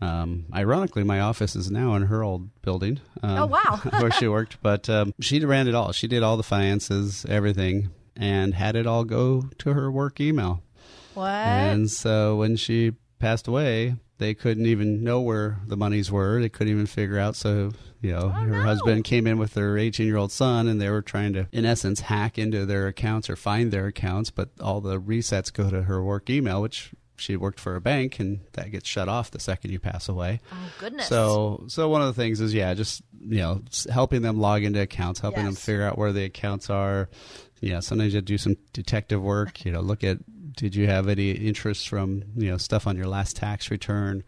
um, 0.00 0.46
ironically, 0.54 1.04
my 1.04 1.20
office 1.20 1.54
is 1.56 1.70
now 1.70 1.94
in 1.94 2.02
her 2.02 2.22
old 2.22 2.48
building. 2.62 3.00
Um, 3.22 3.38
Oh, 3.38 3.46
wow. 3.46 3.80
where 4.00 4.10
she 4.12 4.28
worked, 4.28 4.58
but 4.62 4.88
um, 4.88 5.12
she 5.20 5.44
ran 5.44 5.68
it 5.68 5.74
all. 5.74 5.92
She 5.92 6.06
did 6.08 6.22
all 6.22 6.38
the 6.38 6.42
finances, 6.42 7.26
everything, 7.28 7.90
and 8.16 8.54
had 8.54 8.76
it 8.76 8.86
all 8.86 9.04
go 9.04 9.48
to 9.58 9.72
her 9.72 9.90
work 9.90 10.20
email. 10.20 10.62
What? 11.14 11.30
And 11.30 11.90
so 11.90 12.36
when 12.36 12.56
she 12.56 12.92
passed 13.18 13.48
away, 13.48 13.96
they 14.18 14.34
couldn't 14.34 14.66
even 14.66 15.04
know 15.04 15.20
where 15.20 15.58
the 15.66 15.76
monies 15.76 16.10
were. 16.10 16.40
They 16.40 16.48
couldn't 16.48 16.72
even 16.72 16.86
figure 16.86 17.18
out. 17.18 17.36
So, 17.36 17.72
you 18.00 18.12
know, 18.12 18.24
oh, 18.24 18.28
her 18.28 18.46
no. 18.46 18.62
husband 18.62 19.04
came 19.04 19.26
in 19.26 19.38
with 19.38 19.54
their 19.54 19.76
18 19.76 20.06
year 20.06 20.16
old 20.16 20.32
son 20.32 20.68
and 20.68 20.80
they 20.80 20.90
were 20.90 21.02
trying 21.02 21.32
to, 21.34 21.48
in 21.52 21.64
essence, 21.64 22.00
hack 22.00 22.38
into 22.38 22.64
their 22.66 22.86
accounts 22.86 23.28
or 23.28 23.36
find 23.36 23.70
their 23.70 23.86
accounts. 23.86 24.30
But 24.30 24.50
all 24.60 24.80
the 24.80 25.00
resets 25.00 25.52
go 25.52 25.70
to 25.70 25.82
her 25.82 26.02
work 26.02 26.30
email, 26.30 26.62
which 26.62 26.92
she 27.16 27.36
worked 27.36 27.60
for 27.60 27.76
a 27.76 27.80
bank 27.80 28.20
and 28.20 28.40
that 28.52 28.70
gets 28.70 28.88
shut 28.88 29.08
off 29.08 29.30
the 29.30 29.40
second 29.40 29.70
you 29.70 29.78
pass 29.78 30.08
away. 30.08 30.40
oh, 30.52 30.72
goodness. 30.78 31.08
So, 31.08 31.64
so 31.68 31.88
one 31.88 32.02
of 32.02 32.08
the 32.08 32.20
things 32.20 32.40
is, 32.40 32.54
yeah, 32.54 32.74
just 32.74 33.02
you 33.20 33.38
know, 33.38 33.62
helping 33.90 34.22
them 34.22 34.38
log 34.38 34.62
into 34.62 34.80
accounts, 34.80 35.20
helping 35.20 35.44
them 35.44 35.54
figure 35.54 35.82
out 35.82 35.98
where 35.98 36.12
the 36.12 36.24
accounts 36.24 36.70
are. 36.70 37.08
Yeah, 37.60 37.80
sometimes 37.80 38.14
you 38.14 38.20
do 38.20 38.38
some 38.38 38.56
detective 38.72 39.22
work. 39.22 39.64
You 39.64 39.72
know, 39.72 39.80
look 39.80 40.04
at 40.04 40.18
did 40.56 40.74
you 40.74 40.86
have 40.86 41.08
any 41.08 41.30
interest 41.30 41.88
from 41.88 42.24
you 42.36 42.50
know 42.50 42.56
stuff 42.56 42.86
on 42.86 42.96
your 42.96 43.06
last 43.06 43.36
tax 43.36 43.70
return, 43.70 44.24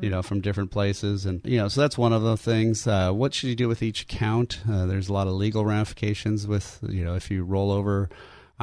you 0.00 0.10
know, 0.10 0.22
from 0.22 0.40
different 0.40 0.70
places, 0.70 1.26
and 1.26 1.40
you 1.44 1.58
know, 1.58 1.68
so 1.68 1.80
that's 1.80 1.98
one 1.98 2.12
of 2.12 2.22
the 2.22 2.36
things. 2.36 2.86
Uh, 2.86 3.12
what 3.12 3.34
should 3.34 3.48
you 3.48 3.56
do 3.56 3.68
with 3.68 3.82
each 3.82 4.02
account? 4.02 4.60
Uh, 4.70 4.86
there's 4.86 5.08
a 5.08 5.12
lot 5.12 5.26
of 5.26 5.34
legal 5.34 5.64
ramifications 5.64 6.46
with 6.46 6.78
you 6.88 7.04
know 7.04 7.14
if 7.14 7.30
you 7.30 7.44
roll 7.44 7.70
over. 7.70 8.08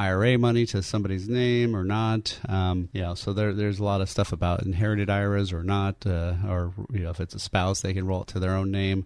IRA 0.01 0.37
money 0.39 0.65
to 0.65 0.81
somebody's 0.81 1.29
name 1.29 1.75
or 1.75 1.83
not. 1.83 2.39
Um, 2.49 2.89
know, 3.01 3.13
so 3.13 3.33
there, 3.33 3.53
there's 3.53 3.79
a 3.79 3.83
lot 3.83 4.01
of 4.01 4.09
stuff 4.09 4.31
about 4.31 4.63
inherited 4.63 5.11
IRAs 5.11 5.53
or 5.53 5.63
not, 5.63 6.07
uh, 6.07 6.33
or 6.47 6.73
you 6.91 7.01
know, 7.01 7.11
if 7.11 7.19
it's 7.19 7.35
a 7.35 7.39
spouse, 7.39 7.81
they 7.81 7.93
can 7.93 8.07
roll 8.07 8.23
it 8.23 8.27
to 8.29 8.39
their 8.39 8.55
own 8.55 8.71
name. 8.71 9.05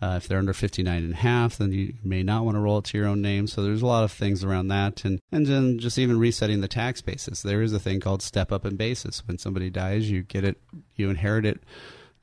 Uh, 0.00 0.14
if 0.18 0.28
they're 0.28 0.38
under 0.38 0.52
59 0.52 1.02
and 1.02 1.12
a 1.14 1.16
half, 1.16 1.56
then 1.56 1.72
you 1.72 1.94
may 2.04 2.22
not 2.22 2.44
want 2.44 2.54
to 2.54 2.60
roll 2.60 2.78
it 2.78 2.84
to 2.84 2.98
your 2.98 3.08
own 3.08 3.22
name. 3.22 3.46
So 3.46 3.62
there's 3.62 3.82
a 3.82 3.86
lot 3.86 4.04
of 4.04 4.12
things 4.12 4.44
around 4.44 4.68
that. 4.68 5.04
And, 5.04 5.20
and 5.32 5.46
then 5.46 5.78
just 5.78 5.98
even 5.98 6.18
resetting 6.18 6.60
the 6.60 6.68
tax 6.68 7.00
basis. 7.00 7.42
There 7.42 7.62
is 7.62 7.72
a 7.72 7.80
thing 7.80 7.98
called 7.98 8.22
step 8.22 8.52
up 8.52 8.66
in 8.66 8.76
basis. 8.76 9.26
When 9.26 9.38
somebody 9.38 9.70
dies, 9.70 10.10
you 10.10 10.22
get 10.22 10.44
it, 10.44 10.60
you 10.94 11.10
inherit 11.10 11.46
it 11.46 11.62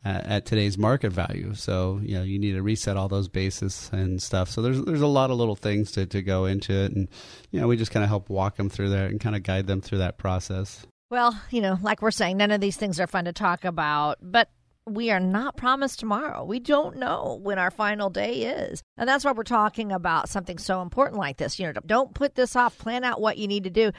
at, 0.06 0.26
at 0.26 0.46
today's 0.46 0.78
market 0.78 1.12
value. 1.12 1.54
So 1.54 2.00
you 2.04 2.16
know 2.16 2.24
you 2.24 2.40
need 2.40 2.54
to 2.54 2.62
reset 2.62 2.98
all 2.98 3.08
those 3.08 3.28
bases 3.28 3.90
and 3.94 4.22
stuff. 4.22 4.50
So 4.50 4.62
there's 4.62 4.82
there's 4.84 5.02
a 5.02 5.08
lot 5.08 5.32
of 5.32 5.38
little 5.38 5.56
things 5.56 5.92
to, 5.94 6.06
to 6.08 6.22
go 6.22 6.46
into 6.46 6.74
it, 6.74 6.92
and 6.92 7.08
you 7.52 7.60
know 7.60 7.68
we 7.68 7.78
just 7.78 7.92
kind 7.92 8.04
of 8.04 8.10
help 8.10 8.30
walk 8.30 8.56
them 8.58 8.70
through 8.70 8.90
that 8.90 9.10
and 9.10 9.20
kind 9.20 9.36
of 9.36 9.44
guide 9.44 9.68
them 9.68 9.82
through 9.82 10.00
that 10.00 10.18
process. 10.18 10.86
Well, 11.10 11.40
you 11.52 11.62
know, 11.62 11.78
like 11.82 12.02
we're 12.02 12.12
saying, 12.12 12.38
none 12.38 12.52
of 12.52 12.60
these 12.60 12.78
things 12.78 13.00
are 13.00 13.08
fun 13.08 13.26
to 13.26 13.34
talk 13.34 13.66
about, 13.66 14.18
but 14.22 14.50
we 14.86 15.12
are 15.12 15.20
not 15.20 15.56
promised 15.56 16.00
tomorrow. 16.00 16.44
We 16.44 16.60
don't 16.60 16.98
know 16.98 17.40
when 17.42 17.58
our 17.58 17.72
final 17.72 18.10
day 18.10 18.44
is. 18.44 18.84
And 18.98 19.08
that's 19.08 19.24
why 19.24 19.32
we're 19.32 19.44
talking 19.44 19.92
about 19.92 20.30
something 20.30 20.58
so 20.58 20.82
important 20.82 21.18
like 21.18 21.38
this. 21.38 21.58
You 21.58 21.68
know, 21.68 21.80
don't 21.86 22.14
put 22.14 22.36
this 22.36 22.56
off. 22.56 22.78
Plan 22.78 23.04
out 23.04 23.22
what 23.22 23.38
you 23.38 23.48
need 23.48 23.64
to 23.64 23.70
do. 23.70 23.92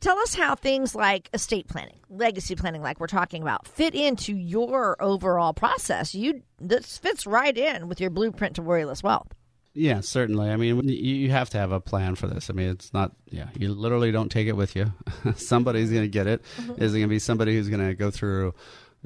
Tell 0.00 0.18
us 0.18 0.34
how 0.34 0.54
things 0.54 0.94
like 0.94 1.28
estate 1.32 1.66
planning, 1.68 1.98
legacy 2.08 2.54
planning, 2.54 2.82
like 2.82 3.00
we're 3.00 3.08
talking 3.08 3.42
about, 3.42 3.66
fit 3.66 3.94
into 3.94 4.36
your 4.36 4.96
overall 5.02 5.52
process. 5.52 6.14
You 6.14 6.42
this 6.60 6.98
fits 6.98 7.26
right 7.26 7.56
in 7.56 7.88
with 7.88 8.00
your 8.00 8.10
blueprint 8.10 8.56
to 8.56 8.62
worryless 8.62 9.02
wealth. 9.02 9.32
Yeah, 9.74 10.00
certainly. 10.00 10.50
I 10.50 10.56
mean, 10.56 10.88
you 10.88 11.30
have 11.30 11.50
to 11.50 11.58
have 11.58 11.70
a 11.70 11.78
plan 11.78 12.16
for 12.16 12.26
this. 12.26 12.50
I 12.50 12.52
mean, 12.52 12.70
it's 12.70 12.92
not, 12.92 13.12
yeah, 13.26 13.48
you 13.56 13.72
literally 13.72 14.10
don't 14.10 14.28
take 14.28 14.48
it 14.48 14.56
with 14.56 14.74
you. 14.74 14.92
Somebody's 15.36 15.90
going 15.90 16.02
to 16.02 16.08
get 16.08 16.26
it. 16.26 16.42
Mm-hmm. 16.56 16.82
Is 16.82 16.94
it 16.94 16.98
going 16.98 17.08
to 17.08 17.08
be 17.08 17.20
somebody 17.20 17.54
who's 17.54 17.68
going 17.68 17.86
to 17.86 17.94
go 17.94 18.10
through 18.10 18.54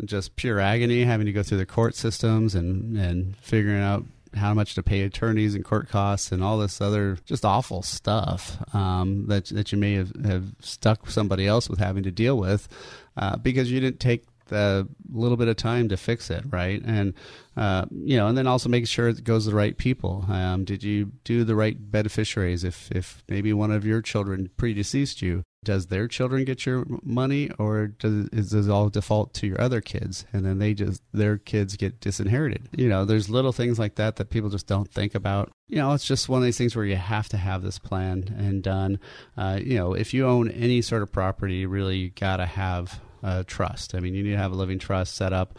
just 0.05 0.37
pure 0.37 0.59
agony, 0.61 1.05
having 1.05 1.27
to 1.27 1.33
go 1.33 1.43
through 1.43 1.59
the 1.59 1.67
court 1.67 1.95
systems 1.95 2.55
and, 2.55 2.97
and 2.97 3.37
figuring 3.37 3.81
out 3.81 4.05
how 4.35 4.55
much 4.55 4.75
to 4.75 4.83
pay 4.83 5.03
attorneys 5.03 5.55
and 5.55 5.65
court 5.65 5.89
costs 5.89 6.33
and 6.33 6.43
all 6.43 6.59
this 6.59 6.81
other 6.81 7.19
just 7.27 7.45
awful 7.45 7.83
stuff 7.83 8.57
um, 8.75 9.27
that 9.27 9.47
that 9.47 9.73
you 9.73 9.79
may 9.79 9.95
have, 9.95 10.13
have 10.25 10.55
stuck 10.61 11.11
somebody 11.11 11.47
else 11.47 11.69
with 11.69 11.79
having 11.79 12.03
to 12.03 12.11
deal 12.11 12.39
with 12.39 12.69
uh, 13.17 13.37
because 13.37 13.71
you 13.71 13.79
didn't 13.79 14.01
take 14.01 14.25
a 14.53 14.87
little 15.11 15.37
bit 15.37 15.49
of 15.49 15.57
time 15.57 15.89
to 15.89 15.97
fix 15.97 16.31
it, 16.31 16.45
right? 16.51 16.83
And 16.85 17.15
uh, 17.57 17.85
you 17.91 18.17
know, 18.17 18.29
and 18.29 18.39
then 18.39 18.47
also 18.47 18.69
making 18.69 18.87
sure 18.87 19.09
it 19.09 19.25
goes 19.25 19.45
to 19.45 19.51
the 19.51 19.57
right 19.57 19.77
people. 19.77 20.25
Um, 20.29 20.65
did 20.65 20.83
you 20.83 21.13
do 21.25 21.45
the 21.45 21.55
right 21.55 21.77
beneficiaries? 21.79 22.65
If 22.65 22.91
if 22.91 23.23
maybe 23.29 23.53
one 23.53 23.71
of 23.71 23.85
your 23.85 24.01
children 24.01 24.51
predeceased 24.57 25.21
you, 25.21 25.43
does 25.65 25.87
their 25.87 26.09
children 26.09 26.45
get 26.45 26.67
your 26.67 26.85
money, 27.03 27.51
or 27.59 27.89
does 27.89 28.29
is 28.29 28.51
this 28.51 28.69
all 28.69 28.89
default 28.89 29.35
to 29.35 29.47
your 29.47 29.61
other 29.61 29.81
kids, 29.81 30.25
and 30.33 30.45
then 30.45 30.59
they 30.59 30.75
just 30.75 31.03
their 31.13 31.39
kids 31.39 31.77
get 31.77 32.01
disinherited? 32.01 32.69
You 32.77 32.89
know, 32.89 33.05
there's 33.05 33.29
little 33.29 33.53
things 33.53 33.79
like 33.79 33.97
that 33.97 34.17
that 34.17 34.31
people 34.31 34.51
just 34.51 34.67
don't 34.67 34.91
think 34.91 35.15
about. 35.15 35.53
You 35.69 35.77
know, 35.77 35.93
it's 35.93 36.07
just 36.07 36.29
one 36.29 36.41
of 36.41 36.45
these 36.45 36.59
things 36.59 36.75
where 36.75 36.85
you 36.85 36.97
have 36.97 37.29
to 37.31 37.37
have 37.37 37.63
this 37.63 37.79
planned 37.79 38.31
and 38.31 38.63
done. 38.63 38.99
Uh, 39.37 39.61
you 39.63 39.77
know, 39.77 39.95
if 39.95 40.13
you 40.13 40.27
own 40.27 40.51
any 40.51 40.83
sort 40.83 41.03
of 41.03 41.13
property, 41.13 41.65
really 41.67 41.97
you 41.99 42.11
got 42.11 42.39
to 42.39 42.47
have 42.47 43.01
uh, 43.23 43.45
trust. 43.47 43.95
I 43.95 44.01
mean, 44.01 44.15
you 44.15 44.23
need 44.23 44.33
to 44.33 44.39
have 44.39 44.53
a 44.53 44.57
living 44.57 44.79
trust 44.79 45.15
set 45.15 45.33
up. 45.33 45.59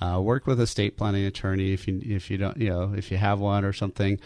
Uh, 0.00 0.18
work 0.18 0.46
with 0.46 0.58
a 0.58 0.62
estate 0.62 0.96
planning 0.96 1.26
attorney 1.26 1.74
if 1.74 1.86
you 1.86 2.00
if 2.02 2.30
you 2.30 2.38
don't 2.38 2.56
you 2.56 2.70
know 2.70 2.94
if 2.96 3.10
you 3.10 3.18
have 3.18 3.40
one 3.40 3.62
or 3.62 3.74
something. 3.74 4.18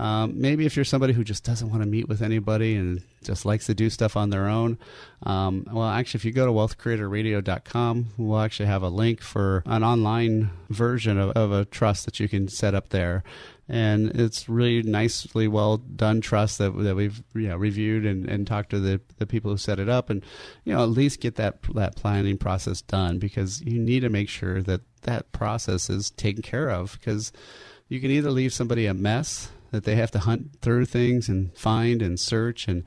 Um, 0.00 0.40
maybe 0.40 0.66
if 0.66 0.74
you're 0.74 0.84
somebody 0.84 1.12
who 1.12 1.22
just 1.22 1.44
doesn't 1.44 1.70
want 1.70 1.82
to 1.82 1.88
meet 1.88 2.08
with 2.08 2.22
anybody 2.22 2.74
and 2.74 3.02
just 3.22 3.44
likes 3.44 3.66
to 3.66 3.74
do 3.74 3.88
stuff 3.88 4.16
on 4.16 4.30
their 4.30 4.48
own. 4.48 4.78
Um, 5.22 5.64
well, 5.70 5.86
actually, 5.88 6.18
if 6.18 6.24
you 6.24 6.32
go 6.32 6.44
to 6.44 6.52
wealthcreatorradio.com, 6.52 8.06
we'll 8.18 8.40
actually 8.40 8.66
have 8.66 8.82
a 8.82 8.88
link 8.88 9.20
for 9.20 9.62
an 9.64 9.84
online 9.84 10.50
version 10.70 11.18
of, 11.18 11.30
of 11.30 11.52
a 11.52 11.66
trust 11.66 12.04
that 12.06 12.18
you 12.18 12.28
can 12.28 12.48
set 12.48 12.74
up 12.74 12.88
there 12.88 13.22
and 13.68 14.10
it's 14.20 14.48
really 14.48 14.82
nicely 14.82 15.46
well 15.46 15.76
done 15.76 16.20
trust 16.20 16.58
that, 16.58 16.70
that 16.78 16.96
we've 16.96 17.22
you 17.34 17.48
know 17.48 17.56
reviewed 17.56 18.04
and, 18.04 18.28
and 18.28 18.46
talked 18.46 18.70
to 18.70 18.80
the, 18.80 19.00
the 19.18 19.26
people 19.26 19.50
who 19.50 19.56
set 19.56 19.78
it 19.78 19.88
up 19.88 20.10
and 20.10 20.24
you 20.64 20.74
know 20.74 20.82
at 20.82 20.88
least 20.88 21.20
get 21.20 21.36
that 21.36 21.62
that 21.74 21.96
planning 21.96 22.36
process 22.36 22.82
done 22.82 23.18
because 23.18 23.62
you 23.62 23.78
need 23.78 24.00
to 24.00 24.08
make 24.08 24.28
sure 24.28 24.62
that 24.62 24.80
that 25.02 25.30
process 25.32 25.88
is 25.88 26.10
taken 26.10 26.42
care 26.42 26.70
of 26.70 26.98
because 26.98 27.32
you 27.88 28.00
can 28.00 28.10
either 28.10 28.30
leave 28.30 28.52
somebody 28.52 28.86
a 28.86 28.94
mess 28.94 29.50
that 29.70 29.84
they 29.84 29.96
have 29.96 30.10
to 30.10 30.20
hunt 30.20 30.60
through 30.60 30.84
things 30.84 31.28
and 31.28 31.56
find 31.56 32.02
and 32.02 32.18
search 32.20 32.68
and 32.68 32.84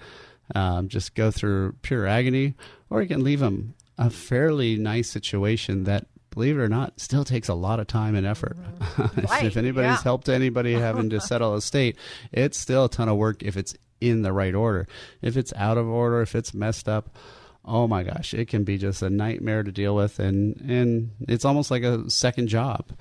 um, 0.54 0.88
just 0.88 1.16
go 1.16 1.32
through 1.32 1.74
pure 1.82 2.06
agony 2.06 2.54
or 2.90 3.02
you 3.02 3.08
can 3.08 3.24
leave 3.24 3.40
them 3.40 3.74
a 3.98 4.10
fairly 4.10 4.76
nice 4.76 5.10
situation 5.10 5.86
that 5.86 6.06
believe 6.36 6.60
it 6.60 6.62
or 6.62 6.70
not, 6.70 7.00
still 7.00 7.26
takes 7.26 7.48
a 7.48 7.56
lot 7.56 7.80
of 7.80 7.88
time 7.88 8.14
and 8.14 8.28
effort. 8.28 8.58
Mm-hmm. 8.58 9.26
Right, 9.26 9.46
if 9.46 9.58
anybody's 9.58 9.90
yeah. 9.90 10.04
helped 10.04 10.30
anybody 10.30 10.74
having 10.74 11.10
to 11.10 11.20
settle 11.22 11.56
a 11.56 11.62
state, 11.62 11.98
it's 12.32 12.60
still 12.60 12.86
a 12.86 12.90
ton 12.90 13.10
of 13.10 13.18
work 13.18 13.42
if 13.42 13.58
it's 13.58 13.74
in 14.00 14.22
the 14.22 14.32
right 14.32 14.54
order. 14.54 14.88
If 15.22 15.36
it's 15.36 15.54
out 15.56 15.78
of 15.78 15.88
order, 15.88 16.22
if 16.22 16.36
it's 16.36 16.54
messed 16.54 16.88
up, 16.88 17.16
oh 17.64 17.88
my 17.88 18.04
gosh, 18.04 18.34
it 18.34 18.48
can 18.48 18.64
be 18.64 18.78
just 18.78 19.02
a 19.02 19.10
nightmare 19.10 19.64
to 19.64 19.72
deal 19.72 19.96
with, 19.96 20.20
and 20.20 20.62
and 20.62 21.12
it's 21.28 21.46
almost 21.46 21.72
like 21.72 21.84
a 21.84 22.10
second 22.10 22.48
job. 22.48 22.92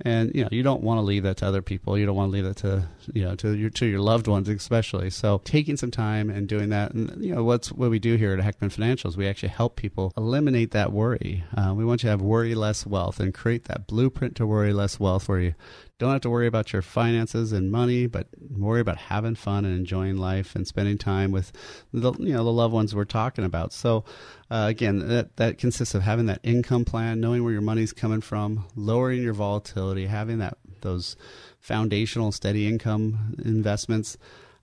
And 0.00 0.34
you 0.34 0.42
know, 0.42 0.48
you 0.50 0.64
don't 0.64 0.82
want 0.82 0.98
to 0.98 1.02
leave 1.02 1.22
that 1.22 1.36
to 1.38 1.46
other 1.46 1.62
people. 1.62 1.96
You 1.96 2.04
don't 2.04 2.16
want 2.16 2.30
to 2.30 2.34
leave 2.34 2.44
that 2.44 2.56
to 2.58 2.88
you 3.12 3.24
know 3.24 3.36
to 3.36 3.56
your 3.56 3.70
to 3.70 3.86
your 3.86 4.00
loved 4.00 4.26
ones, 4.26 4.48
especially. 4.48 5.08
So 5.10 5.40
taking 5.44 5.76
some 5.76 5.92
time 5.92 6.30
and 6.30 6.48
doing 6.48 6.70
that, 6.70 6.92
and 6.92 7.24
you 7.24 7.34
know, 7.34 7.44
what's 7.44 7.70
what 7.70 7.90
we 7.90 8.00
do 8.00 8.16
here 8.16 8.32
at 8.32 8.40
Heckman 8.40 8.74
Financials, 8.74 9.16
we 9.16 9.28
actually 9.28 9.50
help 9.50 9.76
people 9.76 10.12
eliminate 10.16 10.72
that 10.72 10.92
worry. 10.92 11.44
Uh, 11.56 11.74
we 11.76 11.84
want 11.84 12.02
you 12.02 12.08
to 12.08 12.10
have 12.10 12.22
worry 12.22 12.56
less 12.56 12.84
wealth 12.84 13.20
and 13.20 13.32
create 13.32 13.64
that 13.64 13.86
blueprint 13.86 14.34
to 14.36 14.46
worry 14.46 14.72
less 14.72 14.98
wealth, 14.98 15.28
where 15.28 15.40
you 15.40 15.54
don't 15.98 16.10
have 16.10 16.22
to 16.22 16.30
worry 16.30 16.48
about 16.48 16.72
your 16.72 16.82
finances 16.82 17.52
and 17.52 17.70
money, 17.70 18.06
but 18.06 18.26
worry 18.50 18.80
about 18.80 18.96
having 18.96 19.36
fun 19.36 19.64
and 19.64 19.78
enjoying 19.78 20.16
life 20.16 20.56
and 20.56 20.66
spending 20.66 20.98
time 20.98 21.30
with 21.30 21.52
the 21.92 22.12
you 22.14 22.32
know 22.32 22.42
the 22.42 22.52
loved 22.52 22.74
ones 22.74 22.94
we're 22.94 23.04
talking 23.04 23.44
about. 23.44 23.72
So 23.72 24.04
uh, 24.50 24.66
again, 24.68 25.08
that 25.08 25.36
that 25.36 25.58
consists 25.58 25.94
of 25.94 26.02
having 26.02 26.26
that 26.26 26.40
income 26.42 26.84
plan, 26.84 27.20
knowing 27.20 27.42
where 27.42 27.52
your 27.52 27.62
money's 27.62 27.92
coming 27.92 28.20
from, 28.20 28.66
lowering 28.76 29.22
your 29.22 29.32
volatility, 29.32 30.06
having 30.06 30.38
that 30.38 30.58
those 30.82 31.16
foundational 31.60 32.30
steady 32.30 32.68
income 32.68 33.36
investments. 33.44 34.18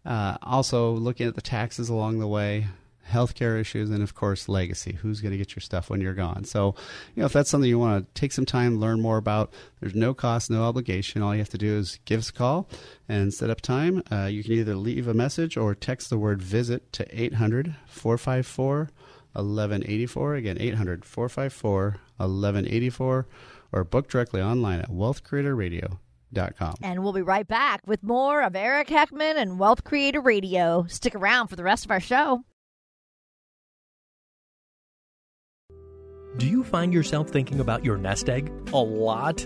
Uh, 0.05 0.37
also 0.41 0.91
looking 0.91 1.27
at 1.27 1.35
the 1.35 1.41
taxes 1.41 1.89
along 1.89 2.19
the 2.19 2.27
way, 2.27 2.67
healthcare 3.07 3.59
issues, 3.59 3.89
and 3.89 4.01
of 4.01 4.15
course, 4.15 4.47
legacy. 4.47 4.93
Who's 4.93 5.21
going 5.21 5.31
to 5.31 5.37
get 5.37 5.55
your 5.55 5.61
stuff 5.61 5.89
when 5.89 6.01
you're 6.01 6.13
gone? 6.13 6.43
So, 6.45 6.75
you 7.13 7.21
know, 7.21 7.25
if 7.25 7.33
that's 7.33 7.49
something 7.49 7.69
you 7.69 7.77
want 7.77 8.07
to 8.07 8.19
take 8.19 8.31
some 8.31 8.45
time, 8.45 8.79
learn 8.79 9.01
more 9.01 9.17
about, 9.17 9.51
there's 9.79 9.93
no 9.93 10.13
cost, 10.13 10.49
no 10.49 10.63
obligation. 10.63 11.21
All 11.21 11.33
you 11.33 11.39
have 11.39 11.49
to 11.49 11.57
do 11.57 11.77
is 11.77 11.99
give 12.05 12.19
us 12.19 12.29
a 12.29 12.33
call 12.33 12.67
and 13.07 13.33
set 13.33 13.49
up 13.49 13.61
time. 13.61 14.01
Uh, 14.11 14.25
you 14.25 14.43
can 14.43 14.53
either 14.53 14.75
leave 14.75 15.07
a 15.07 15.13
message 15.13 15.57
or 15.57 15.75
text 15.75 16.09
the 16.09 16.17
word 16.17 16.41
visit 16.41 16.91
to 16.93 17.21
800 17.21 17.75
454 17.87 18.89
1184. 19.33 20.35
Again, 20.35 20.57
800 20.59 21.05
454 21.05 21.97
1184 22.17 23.27
or 23.71 23.83
book 23.83 24.09
directly 24.09 24.41
online 24.41 24.79
at 24.79 24.89
wealthcreatorradio.com. 24.89 26.75
And 26.81 27.03
we'll 27.03 27.13
be 27.13 27.21
right 27.21 27.47
back 27.47 27.81
with 27.87 28.03
more 28.03 28.43
of 28.43 28.55
Eric 28.55 28.87
Heckman 28.87 29.35
and 29.35 29.59
Wealth 29.59 29.83
Creator 29.83 30.21
Radio. 30.21 30.85
Stick 30.87 31.15
around 31.15 31.47
for 31.47 31.55
the 31.55 31.63
rest 31.63 31.85
of 31.85 31.91
our 31.91 31.99
show. 31.99 32.43
Do 36.37 36.47
you 36.47 36.63
find 36.63 36.93
yourself 36.93 37.29
thinking 37.29 37.59
about 37.59 37.83
your 37.83 37.97
nest 37.97 38.29
egg 38.29 38.51
a 38.71 38.77
lot? 38.77 39.45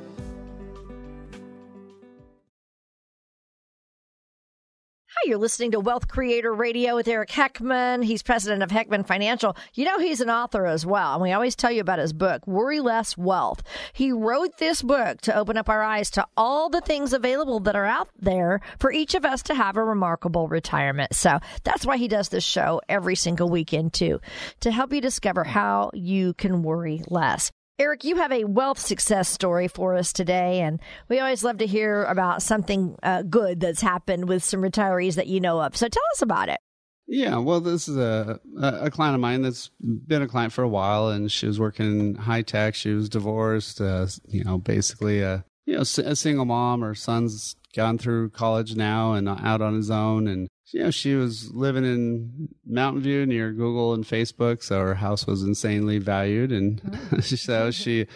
You're 5.25 5.37
listening 5.37 5.71
to 5.71 5.79
Wealth 5.79 6.07
Creator 6.07 6.51
Radio 6.51 6.95
with 6.95 7.07
Eric 7.07 7.29
Heckman. 7.29 8.03
He's 8.03 8.23
president 8.23 8.63
of 8.63 8.69
Heckman 8.69 9.05
Financial. 9.05 9.55
You 9.75 9.85
know, 9.85 9.99
he's 9.99 10.19
an 10.19 10.31
author 10.31 10.65
as 10.65 10.83
well. 10.83 11.13
And 11.13 11.21
we 11.21 11.31
always 11.31 11.55
tell 11.55 11.71
you 11.71 11.81
about 11.81 11.99
his 11.99 12.11
book, 12.11 12.45
Worry 12.47 12.79
Less 12.79 13.15
Wealth. 13.15 13.61
He 13.93 14.11
wrote 14.11 14.57
this 14.57 14.81
book 14.81 15.21
to 15.21 15.35
open 15.35 15.57
up 15.57 15.69
our 15.69 15.83
eyes 15.83 16.09
to 16.11 16.25
all 16.35 16.69
the 16.69 16.81
things 16.81 17.13
available 17.13 17.59
that 17.61 17.75
are 17.75 17.85
out 17.85 18.09
there 18.19 18.61
for 18.79 18.91
each 18.91 19.13
of 19.13 19.23
us 19.23 19.43
to 19.43 19.53
have 19.53 19.77
a 19.77 19.83
remarkable 19.83 20.47
retirement. 20.47 21.13
So 21.13 21.39
that's 21.63 21.85
why 21.85 21.97
he 21.97 22.07
does 22.07 22.29
this 22.29 22.43
show 22.43 22.81
every 22.89 23.15
single 23.15 23.49
weekend, 23.49 23.93
too, 23.93 24.21
to 24.61 24.71
help 24.71 24.91
you 24.91 25.01
discover 25.01 25.43
how 25.43 25.91
you 25.93 26.33
can 26.33 26.63
worry 26.63 27.03
less. 27.09 27.51
Eric, 27.81 28.03
you 28.03 28.17
have 28.17 28.31
a 28.31 28.43
wealth 28.43 28.77
success 28.77 29.27
story 29.27 29.67
for 29.67 29.95
us 29.95 30.13
today, 30.13 30.61
and 30.61 30.79
we 31.09 31.19
always 31.19 31.43
love 31.43 31.57
to 31.57 31.65
hear 31.65 32.03
about 32.03 32.43
something 32.43 32.95
uh, 33.01 33.23
good 33.23 33.59
that's 33.59 33.81
happened 33.81 34.29
with 34.29 34.43
some 34.43 34.61
retirees 34.61 35.15
that 35.15 35.25
you 35.25 35.39
know 35.39 35.59
of. 35.59 35.75
So 35.75 35.87
tell 35.87 36.03
us 36.13 36.21
about 36.21 36.47
it. 36.47 36.59
Yeah, 37.07 37.39
well, 37.39 37.59
this 37.59 37.89
is 37.89 37.97
a 37.97 38.39
a 38.61 38.91
client 38.91 39.15
of 39.15 39.21
mine 39.21 39.41
that's 39.41 39.71
been 39.79 40.21
a 40.21 40.27
client 40.27 40.53
for 40.53 40.63
a 40.63 40.69
while, 40.69 41.09
and 41.09 41.31
she 41.31 41.47
was 41.47 41.59
working 41.59 41.99
in 41.99 42.15
high 42.15 42.43
tech. 42.43 42.75
She 42.75 42.91
was 42.93 43.09
divorced, 43.09 43.81
uh, 43.81 44.05
you 44.27 44.43
know, 44.43 44.59
basically 44.59 45.21
a 45.21 45.43
you 45.65 45.73
know 45.73 45.81
a 45.81 46.15
single 46.15 46.45
mom. 46.45 46.81
Her 46.81 46.93
son's 46.93 47.55
gone 47.73 47.97
through 47.97 48.29
college 48.29 48.75
now 48.75 49.13
and 49.13 49.27
out 49.27 49.61
on 49.61 49.75
his 49.75 49.89
own, 49.89 50.27
and 50.27 50.47
you 50.73 50.83
know, 50.83 50.91
she 50.91 51.15
was 51.15 51.51
living 51.51 51.83
in 51.83 52.49
Mountain 52.65 53.01
View 53.01 53.25
near 53.25 53.51
Google 53.51 53.93
and 53.93 54.05
Facebook, 54.05 54.63
so 54.63 54.79
her 54.79 54.95
house 54.95 55.27
was 55.27 55.43
insanely 55.43 55.97
valued. 55.97 56.51
And 56.51 56.81
oh. 57.11 57.19
so 57.21 57.71
she 57.71 58.07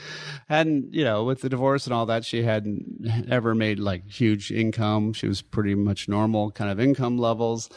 hadn't, 0.47 0.93
you 0.93 1.03
know, 1.03 1.23
with 1.23 1.41
the 1.41 1.49
divorce 1.49 1.85
and 1.85 1.93
all 1.93 2.05
that, 2.05 2.25
she 2.25 2.43
hadn't 2.43 3.27
ever 3.29 3.53
made 3.55 3.79
like 3.79 4.09
huge 4.09 4.51
income. 4.51 5.13
She 5.13 5.27
was 5.27 5.41
pretty 5.41 5.75
much 5.75 6.07
normal 6.07 6.51
kind 6.51 6.71
of 6.71 6.79
income 6.79 7.17
levels. 7.17 7.69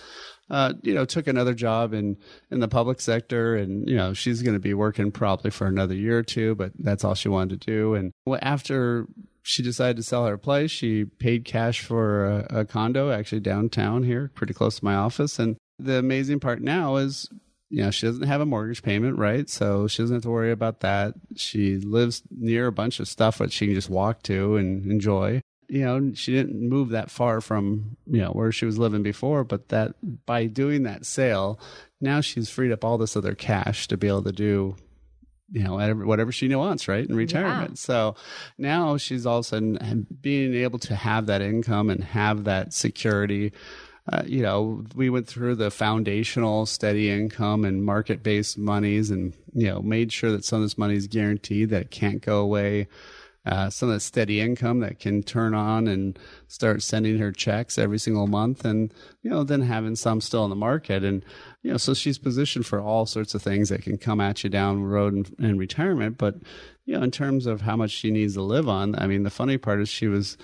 Uh, 0.50 0.72
you 0.82 0.94
know, 0.94 1.04
took 1.04 1.26
another 1.26 1.52
job 1.52 1.92
in 1.92 2.16
in 2.50 2.60
the 2.60 2.68
public 2.68 3.02
sector, 3.02 3.54
and 3.54 3.86
you 3.86 3.96
know, 3.96 4.14
she's 4.14 4.42
going 4.42 4.54
to 4.54 4.60
be 4.60 4.72
working 4.72 5.10
probably 5.10 5.50
for 5.50 5.66
another 5.66 5.94
year 5.94 6.18
or 6.18 6.22
two, 6.22 6.54
but 6.54 6.72
that's 6.78 7.04
all 7.04 7.14
she 7.14 7.28
wanted 7.28 7.60
to 7.60 7.70
do. 7.70 7.94
And 7.94 8.12
after 8.40 9.06
she 9.48 9.62
decided 9.62 9.96
to 9.96 10.02
sell 10.02 10.26
her 10.26 10.36
place. 10.36 10.70
She 10.70 11.06
paid 11.06 11.46
cash 11.46 11.80
for 11.80 12.26
a, 12.26 12.60
a, 12.60 12.64
condo 12.66 13.10
actually 13.10 13.40
downtown 13.40 14.02
here, 14.02 14.30
pretty 14.34 14.52
close 14.52 14.78
to 14.78 14.84
my 14.84 14.94
office. 14.94 15.38
And 15.38 15.56
the 15.78 15.98
amazing 15.98 16.38
part 16.38 16.60
now 16.60 16.96
is, 16.96 17.30
you 17.70 17.82
know, 17.82 17.90
she 17.90 18.06
doesn't 18.06 18.26
have 18.26 18.42
a 18.42 18.46
mortgage 18.46 18.82
payment, 18.82 19.16
right? 19.16 19.48
So 19.48 19.88
she 19.88 20.02
doesn't 20.02 20.16
have 20.16 20.22
to 20.24 20.30
worry 20.30 20.52
about 20.52 20.80
that. 20.80 21.14
She 21.34 21.78
lives 21.78 22.22
near 22.30 22.66
a 22.66 22.72
bunch 22.72 23.00
of 23.00 23.08
stuff 23.08 23.38
that 23.38 23.50
she 23.50 23.64
can 23.64 23.74
just 23.74 23.88
walk 23.88 24.22
to 24.24 24.56
and 24.56 24.84
enjoy. 24.92 25.40
You 25.66 25.80
know, 25.80 26.12
she 26.12 26.32
didn't 26.32 26.68
move 26.68 26.90
that 26.90 27.10
far 27.10 27.40
from, 27.40 27.96
you 28.06 28.20
know, 28.20 28.32
where 28.32 28.52
she 28.52 28.66
was 28.66 28.78
living 28.78 29.02
before, 29.02 29.44
but 29.44 29.70
that 29.70 29.94
by 30.26 30.44
doing 30.44 30.82
that 30.82 31.06
sale, 31.06 31.58
now 32.02 32.20
she's 32.20 32.50
freed 32.50 32.70
up 32.70 32.84
all 32.84 32.98
this 32.98 33.16
other 33.16 33.34
cash 33.34 33.88
to 33.88 33.96
be 33.96 34.08
able 34.08 34.24
to 34.24 34.32
do 34.32 34.76
you 35.50 35.62
know 35.62 35.74
whatever, 35.74 36.32
she 36.32 36.54
wants 36.54 36.88
right 36.88 37.08
in 37.08 37.16
retirement 37.16 37.70
yeah. 37.70 37.74
so 37.76 38.14
now 38.58 38.96
she's 38.96 39.26
all 39.26 39.38
of 39.38 39.44
a 39.44 39.48
sudden 39.48 40.06
being 40.20 40.54
able 40.54 40.78
to 40.78 40.94
have 40.94 41.26
that 41.26 41.40
income 41.40 41.90
and 41.90 42.04
have 42.04 42.44
that 42.44 42.72
security 42.72 43.52
uh, 44.12 44.22
you 44.26 44.42
know 44.42 44.84
we 44.94 45.10
went 45.10 45.26
through 45.26 45.54
the 45.54 45.70
foundational 45.70 46.66
steady 46.66 47.10
income 47.10 47.64
and 47.64 47.84
market 47.84 48.22
based 48.22 48.58
monies 48.58 49.10
and 49.10 49.32
you 49.54 49.66
know 49.66 49.80
made 49.80 50.12
sure 50.12 50.30
that 50.30 50.44
some 50.44 50.56
of 50.56 50.64
this 50.64 50.78
money 50.78 50.94
is 50.94 51.06
guaranteed 51.06 51.70
that 51.70 51.82
it 51.82 51.90
can't 51.90 52.22
go 52.22 52.40
away 52.40 52.86
uh, 53.48 53.70
some 53.70 53.88
of 53.88 53.94
the 53.94 54.00
steady 54.00 54.40
income 54.40 54.80
that 54.80 54.98
can 54.98 55.22
turn 55.22 55.54
on 55.54 55.86
and 55.86 56.18
start 56.46 56.82
sending 56.82 57.18
her 57.18 57.32
checks 57.32 57.78
every 57.78 57.98
single 57.98 58.26
month 58.26 58.64
and 58.64 58.92
you 59.22 59.30
know 59.30 59.42
then 59.42 59.62
having 59.62 59.96
some 59.96 60.20
still 60.20 60.44
in 60.44 60.50
the 60.50 60.56
market 60.56 61.02
and 61.02 61.24
you 61.62 61.72
know, 61.72 61.76
so 61.76 61.92
she's 61.92 62.18
positioned 62.18 62.66
for 62.66 62.80
all 62.80 63.04
sorts 63.04 63.34
of 63.34 63.42
things 63.42 63.68
that 63.68 63.82
can 63.82 63.98
come 63.98 64.20
at 64.20 64.44
you 64.44 64.50
down 64.50 64.80
the 64.80 64.86
road 64.86 65.14
in, 65.14 65.44
in 65.44 65.58
retirement. 65.58 66.16
But, 66.16 66.36
you 66.86 66.96
know, 66.96 67.02
in 67.02 67.10
terms 67.10 67.46
of 67.46 67.62
how 67.62 67.76
much 67.76 67.90
she 67.90 68.10
needs 68.10 68.34
to 68.34 68.42
live 68.42 68.68
on, 68.68 68.94
I 68.98 69.06
mean, 69.06 69.24
the 69.24 69.30
funny 69.30 69.58
part 69.58 69.80
is 69.80 69.88
she 69.88 70.06
was, 70.06 70.38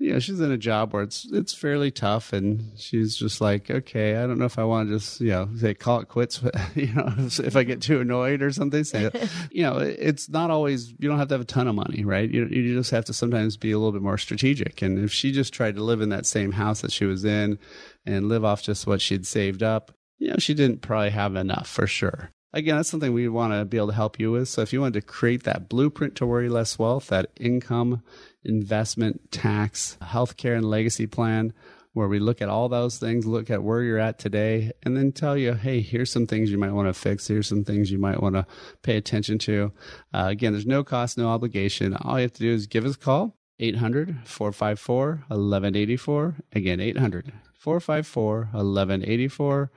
you 0.00 0.14
know, 0.14 0.18
she's 0.18 0.40
in 0.40 0.50
a 0.50 0.56
job 0.56 0.94
where 0.94 1.02
it's 1.02 1.28
it's 1.30 1.52
fairly 1.52 1.90
tough, 1.90 2.32
and 2.32 2.72
she's 2.74 3.14
just 3.14 3.42
like, 3.42 3.70
okay, 3.70 4.16
I 4.16 4.26
don't 4.26 4.38
know 4.38 4.46
if 4.46 4.58
I 4.58 4.64
want 4.64 4.88
to 4.88 4.94
just, 4.96 5.20
you 5.20 5.28
know, 5.28 5.50
say 5.58 5.74
call 5.74 6.00
it 6.00 6.08
quits, 6.08 6.42
you 6.74 6.94
know, 6.94 7.12
if 7.18 7.54
I 7.54 7.64
get 7.64 7.82
too 7.82 8.00
annoyed 8.00 8.40
or 8.40 8.50
something, 8.50 8.82
say, 8.82 9.10
you 9.50 9.62
know, 9.62 9.76
it's 9.76 10.30
not 10.30 10.50
always 10.50 10.90
you 10.98 11.06
don't 11.06 11.18
have 11.18 11.28
to 11.28 11.34
have 11.34 11.42
a 11.42 11.44
ton 11.44 11.68
of 11.68 11.74
money, 11.74 12.02
right? 12.02 12.30
You 12.30 12.46
you 12.46 12.74
just 12.74 12.90
have 12.92 13.04
to 13.04 13.12
sometimes 13.12 13.58
be 13.58 13.72
a 13.72 13.78
little 13.78 13.92
bit 13.92 14.00
more 14.00 14.16
strategic. 14.16 14.80
And 14.80 14.98
if 14.98 15.12
she 15.12 15.32
just 15.32 15.52
tried 15.52 15.76
to 15.76 15.84
live 15.84 16.00
in 16.00 16.08
that 16.08 16.24
same 16.24 16.52
house 16.52 16.80
that 16.80 16.92
she 16.92 17.04
was 17.04 17.22
in, 17.26 17.58
and 18.06 18.28
live 18.28 18.44
off 18.44 18.62
just 18.62 18.86
what 18.86 19.02
she'd 19.02 19.26
saved 19.26 19.62
up, 19.62 19.92
you 20.18 20.28
know, 20.28 20.36
she 20.38 20.54
didn't 20.54 20.80
probably 20.80 21.10
have 21.10 21.36
enough 21.36 21.68
for 21.68 21.86
sure. 21.86 22.30
Again, 22.52 22.76
that's 22.76 22.88
something 22.88 23.12
we 23.12 23.28
want 23.28 23.52
to 23.52 23.64
be 23.64 23.76
able 23.76 23.88
to 23.88 23.94
help 23.94 24.18
you 24.18 24.32
with. 24.32 24.48
So 24.48 24.62
if 24.62 24.72
you 24.72 24.80
wanted 24.80 25.00
to 25.00 25.06
create 25.06 25.44
that 25.44 25.68
blueprint 25.68 26.16
to 26.16 26.26
worry 26.26 26.48
less 26.48 26.78
wealth, 26.78 27.06
that 27.08 27.30
income, 27.38 28.02
investment, 28.44 29.30
tax, 29.30 29.96
healthcare, 30.02 30.56
and 30.56 30.68
legacy 30.68 31.06
plan, 31.06 31.52
where 31.92 32.08
we 32.08 32.18
look 32.18 32.40
at 32.40 32.48
all 32.48 32.68
those 32.68 32.98
things, 32.98 33.26
look 33.26 33.50
at 33.50 33.62
where 33.62 33.82
you're 33.82 33.98
at 33.98 34.18
today, 34.18 34.70
and 34.82 34.96
then 34.96 35.12
tell 35.12 35.36
you, 35.36 35.54
hey, 35.54 35.80
here's 35.80 36.12
some 36.12 36.26
things 36.26 36.50
you 36.50 36.58
might 36.58 36.72
want 36.72 36.88
to 36.88 36.94
fix. 36.94 37.26
Here's 37.26 37.48
some 37.48 37.64
things 37.64 37.90
you 37.90 37.98
might 37.98 38.22
want 38.22 38.36
to 38.36 38.46
pay 38.82 38.96
attention 38.96 39.38
to. 39.40 39.72
Uh, 40.14 40.26
again, 40.28 40.52
there's 40.52 40.66
no 40.66 40.84
cost, 40.84 41.18
no 41.18 41.28
obligation. 41.28 41.96
All 41.96 42.18
you 42.18 42.22
have 42.22 42.32
to 42.34 42.40
do 42.40 42.52
is 42.52 42.66
give 42.66 42.84
us 42.84 42.94
a 42.94 42.98
call, 42.98 43.36
800 43.58 44.20
454 44.24 45.24
1184. 45.28 46.36
Again, 46.52 46.80
800 46.80 47.32
454 47.54 48.36
1184 48.52 49.70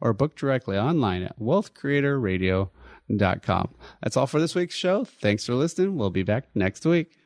or 0.00 0.12
book 0.12 0.36
directly 0.36 0.78
online 0.78 1.22
at 1.22 1.38
wealthcreatorradio.com. 1.38 3.74
That's 4.02 4.16
all 4.16 4.26
for 4.26 4.40
this 4.40 4.54
week's 4.54 4.74
show. 4.74 5.04
Thanks 5.04 5.44
for 5.44 5.54
listening. 5.54 5.96
We'll 5.96 6.10
be 6.10 6.22
back 6.22 6.46
next 6.54 6.86
week. 6.86 7.25